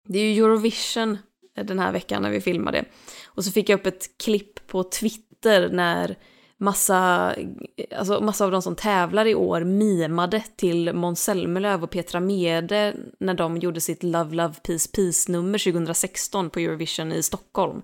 Det 0.07 0.19
är 0.19 0.23
ju 0.23 0.43
Eurovision 0.43 1.17
eh, 1.57 1.65
den 1.65 1.79
här 1.79 1.91
veckan 1.91 2.21
när 2.21 2.29
vi 2.29 2.41
filmade. 2.41 2.85
Och 3.25 3.45
så 3.45 3.51
fick 3.51 3.69
jag 3.69 3.79
upp 3.79 3.85
ett 3.85 4.17
klipp 4.17 4.67
på 4.67 4.83
Twitter 4.83 5.69
när 5.69 6.17
massa, 6.57 7.33
eh, 7.77 7.99
alltså 7.99 8.21
massa 8.21 8.45
av 8.45 8.51
de 8.51 8.61
som 8.61 8.75
tävlar 8.75 9.25
i 9.25 9.35
år 9.35 9.63
mimade 9.63 10.43
till 10.55 10.93
Måns 10.93 11.23
Zelmerlöw 11.23 11.83
och 11.83 11.89
Petra 11.89 12.19
Mede 12.19 12.95
när 13.19 13.33
de 13.33 13.57
gjorde 13.57 13.81
sitt 13.81 14.03
Love 14.03 14.35
Love 14.35 14.53
Peace 14.63 14.89
Peace-nummer 14.95 15.59
2016 15.59 16.49
på 16.49 16.59
Eurovision 16.59 17.11
i 17.11 17.23
Stockholm. 17.23 17.81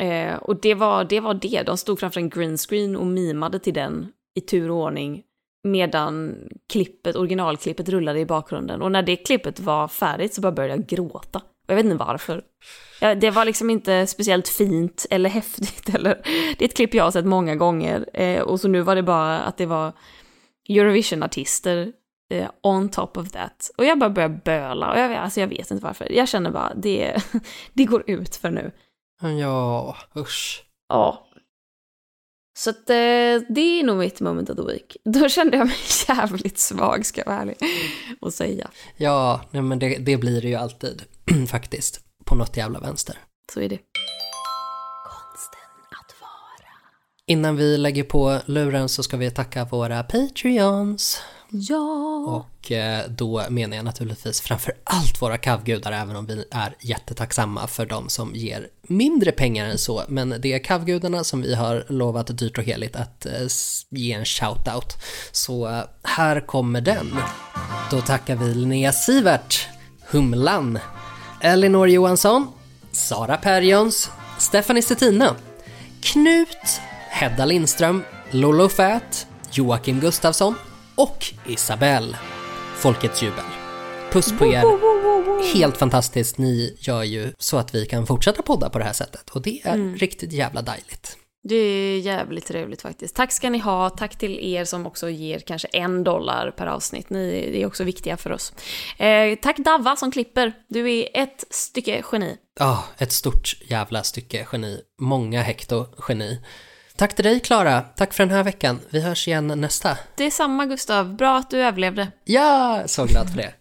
Eh, 0.00 0.34
och 0.34 0.60
det 0.60 0.74
var, 0.74 1.04
det 1.04 1.20
var 1.20 1.34
det, 1.34 1.62
de 1.62 1.78
stod 1.78 2.00
framför 2.00 2.20
en 2.20 2.28
green 2.28 2.58
screen 2.58 2.96
och 2.96 3.06
mimade 3.06 3.58
till 3.58 3.74
den 3.74 4.08
i 4.34 4.40
tur 4.40 4.70
och 4.70 4.76
ordning 4.76 5.22
medan 5.64 6.34
klippet, 6.72 7.16
originalklippet 7.16 7.88
rullade 7.88 8.20
i 8.20 8.26
bakgrunden. 8.26 8.82
Och 8.82 8.92
när 8.92 9.02
det 9.02 9.16
klippet 9.16 9.60
var 9.60 9.88
färdigt 9.88 10.34
så 10.34 10.40
bara 10.40 10.52
började 10.52 10.74
jag 10.74 10.86
gråta. 10.86 11.42
Jag 11.66 11.76
vet 11.76 11.84
inte 11.84 11.96
varför. 11.96 12.42
Ja, 13.00 13.14
det 13.14 13.30
var 13.30 13.44
liksom 13.44 13.70
inte 13.70 14.06
speciellt 14.06 14.48
fint 14.48 15.06
eller 15.10 15.30
häftigt 15.40 15.94
eller... 15.94 16.22
Det 16.58 16.64
är 16.64 16.68
ett 16.68 16.76
klipp 16.76 16.94
jag 16.94 17.04
har 17.04 17.10
sett 17.10 17.26
många 17.26 17.56
gånger. 17.56 18.06
Eh, 18.14 18.42
och 18.42 18.60
så 18.60 18.68
nu 18.68 18.80
var 18.80 18.96
det 18.96 19.02
bara 19.02 19.38
att 19.38 19.56
det 19.56 19.66
var 19.66 19.92
Eurovision-artister 20.68 21.92
eh, 22.30 22.50
on 22.62 22.88
top 22.88 23.16
of 23.16 23.30
that. 23.30 23.70
Och 23.76 23.84
jag 23.84 23.98
bara 23.98 24.10
började 24.10 24.40
böla. 24.44 24.92
Och 24.92 24.98
jag, 24.98 25.14
alltså 25.14 25.40
jag 25.40 25.48
vet 25.48 25.70
inte 25.70 25.84
varför. 25.84 26.12
Jag 26.12 26.28
känner 26.28 26.50
bara, 26.50 26.72
det, 26.74 27.16
det 27.72 27.84
går 27.84 28.10
ut 28.10 28.36
för 28.36 28.50
nu. 28.50 28.72
Ja, 29.20 29.96
usch. 30.16 30.64
Ja. 30.88 31.26
Så 32.58 32.70
att, 32.70 32.90
eh, 32.90 32.94
det 33.48 33.60
är 33.60 33.82
nog 33.82 33.98
mitt 33.98 34.20
moment 34.20 34.50
of 34.50 34.56
the 34.56 34.62
week. 34.62 34.96
Då 35.04 35.28
kände 35.28 35.56
jag 35.56 35.66
mig 35.66 35.76
jävligt 36.08 36.58
svag, 36.58 37.06
ska 37.06 37.20
jag 37.20 37.26
vara 37.26 37.40
ärlig 37.40 37.56
och 38.20 38.34
säga. 38.34 38.70
Ja, 38.96 39.40
nej 39.50 39.62
men 39.62 39.78
det, 39.78 39.98
det 39.98 40.16
blir 40.16 40.42
det 40.42 40.48
ju 40.48 40.54
alltid 40.54 41.02
faktiskt. 41.48 42.00
På 42.24 42.34
något 42.34 42.56
jävla 42.56 42.80
vänster. 42.80 43.18
Så 43.52 43.60
är 43.60 43.68
det. 43.68 43.78
Konsten 45.04 45.60
att 45.90 46.20
vara. 46.20 46.68
Innan 47.26 47.56
vi 47.56 47.76
lägger 47.76 48.04
på 48.04 48.38
luren 48.46 48.88
så 48.88 49.02
ska 49.02 49.16
vi 49.16 49.30
tacka 49.30 49.64
våra 49.64 50.02
Patreons. 50.02 51.22
Ja. 51.52 52.16
Och 52.26 52.72
eh, 52.72 53.08
då 53.08 53.44
menar 53.50 53.76
jag 53.76 53.84
naturligtvis 53.84 54.40
framför 54.40 54.72
allt 54.84 55.22
våra 55.22 55.38
kavgudar, 55.38 55.92
även 55.92 56.16
om 56.16 56.26
vi 56.26 56.44
är 56.50 56.76
jättetacksamma 56.80 57.66
för 57.66 57.86
de 57.86 58.08
som 58.08 58.34
ger 58.34 58.68
mindre 58.82 59.32
pengar 59.32 59.66
än 59.66 59.78
så. 59.78 60.02
Men 60.08 60.34
det 60.38 60.52
är 60.52 60.64
kavgudarna 60.64 61.24
som 61.24 61.42
vi 61.42 61.54
har 61.54 61.84
lovat 61.88 62.38
dyrt 62.38 62.58
och 62.58 62.64
heligt 62.64 62.96
att 62.96 63.26
eh, 63.26 63.32
ge 63.90 64.12
en 64.12 64.24
shout-out. 64.24 64.96
Så 65.32 65.68
eh, 65.68 65.82
här 66.02 66.46
kommer 66.46 66.80
den. 66.80 67.16
Då 67.90 68.00
tackar 68.00 68.36
vi 68.36 68.54
Linnea 68.54 68.92
Sivert, 68.92 69.68
Humlan, 70.10 70.78
Elinor 71.40 71.88
Johansson, 71.88 72.48
Sara 72.92 73.36
Perjons, 73.36 74.10
Stephanie 74.38 74.82
Stettina, 74.82 75.36
Knut, 76.02 76.80
Hedda 77.08 77.44
Lindström, 77.44 78.02
Lolo 78.30 78.68
Fät, 78.68 79.26
Joakim 79.52 80.00
Gustafsson 80.00 80.54
och 81.00 81.26
Isabelle. 81.46 82.18
Folkets 82.76 83.22
jubel. 83.22 83.44
Puss 84.12 84.38
på 84.38 84.46
er. 84.46 84.64
Helt 85.54 85.76
fantastiskt. 85.76 86.38
Ni 86.38 86.76
gör 86.78 87.02
ju 87.02 87.32
så 87.38 87.56
att 87.56 87.74
vi 87.74 87.86
kan 87.86 88.06
fortsätta 88.06 88.42
podda 88.42 88.70
på 88.70 88.78
det 88.78 88.84
här 88.84 88.92
sättet 88.92 89.30
och 89.30 89.42
det 89.42 89.60
är 89.64 89.98
riktigt 89.98 90.32
jävla 90.32 90.62
dejligt. 90.62 91.16
Det 91.42 91.56
är 91.56 91.98
jävligt 91.98 92.46
trevligt 92.46 92.82
faktiskt. 92.82 93.16
Tack 93.16 93.32
ska 93.32 93.50
ni 93.50 93.58
ha. 93.58 93.90
Tack 93.90 94.18
till 94.18 94.38
er 94.54 94.64
som 94.64 94.86
också 94.86 95.10
ger 95.10 95.38
kanske 95.38 95.68
en 95.68 96.04
dollar 96.04 96.50
per 96.50 96.66
avsnitt. 96.66 97.10
Ni 97.10 97.50
är 97.60 97.66
också 97.66 97.84
viktiga 97.84 98.16
för 98.16 98.32
oss. 98.32 98.52
Eh, 98.98 99.38
tack 99.42 99.56
Davva 99.56 99.96
som 99.96 100.12
klipper. 100.12 100.52
Du 100.68 100.90
är 100.90 101.08
ett 101.14 101.44
stycke 101.50 102.02
geni. 102.12 102.36
Ja, 102.58 102.84
ett 102.98 103.12
stort 103.12 103.56
jävla 103.60 104.02
stycke 104.02 104.46
geni. 104.52 104.80
Många 105.00 105.42
hekto 105.42 105.86
geni. 106.08 106.40
Tack 107.00 107.14
till 107.14 107.24
dig 107.24 107.40
Klara. 107.40 107.80
Tack 107.80 108.14
för 108.14 108.26
den 108.26 108.34
här 108.34 108.44
veckan. 108.44 108.80
Vi 108.90 109.00
hörs 109.00 109.28
igen 109.28 109.46
nästa. 109.46 109.96
Det 110.16 110.24
är 110.24 110.30
samma 110.30 110.66
Gustav. 110.66 111.16
Bra 111.16 111.38
att 111.38 111.50
du 111.50 111.58
överlevde. 111.58 112.12
Ja, 112.24 112.82
så 112.86 113.04
glad 113.04 113.30
för 113.30 113.36
det. 113.36 113.54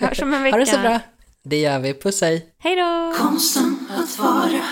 Hörs 0.06 0.22
om 0.22 0.34
en 0.34 0.42
vecka. 0.42 0.56
Ha 0.56 0.60
det 0.60 0.66
så 0.66 0.78
bra. 0.78 1.00
Det 1.42 1.56
gör 1.56 1.78
vi. 1.78 1.94
Puss 1.94 2.20
hej. 2.20 2.46
Hej 2.58 2.76
då! 2.76 3.14
Konsten 3.18 3.88
att 3.98 4.18
vara, 4.18 4.62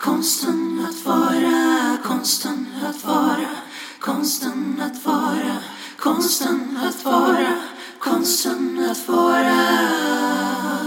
konsten 0.00 0.86
att 0.88 1.06
vara, 1.06 1.96
konsten 2.04 2.66
att 2.88 3.04
vara, 3.04 3.48
konsten 4.00 4.82
att 4.82 5.04
vara, 5.06 5.56
konsten 5.98 6.78
att 6.88 7.04
vara, 7.04 7.54
konsten 7.98 8.88
att 8.90 9.08
vara. 9.08 10.77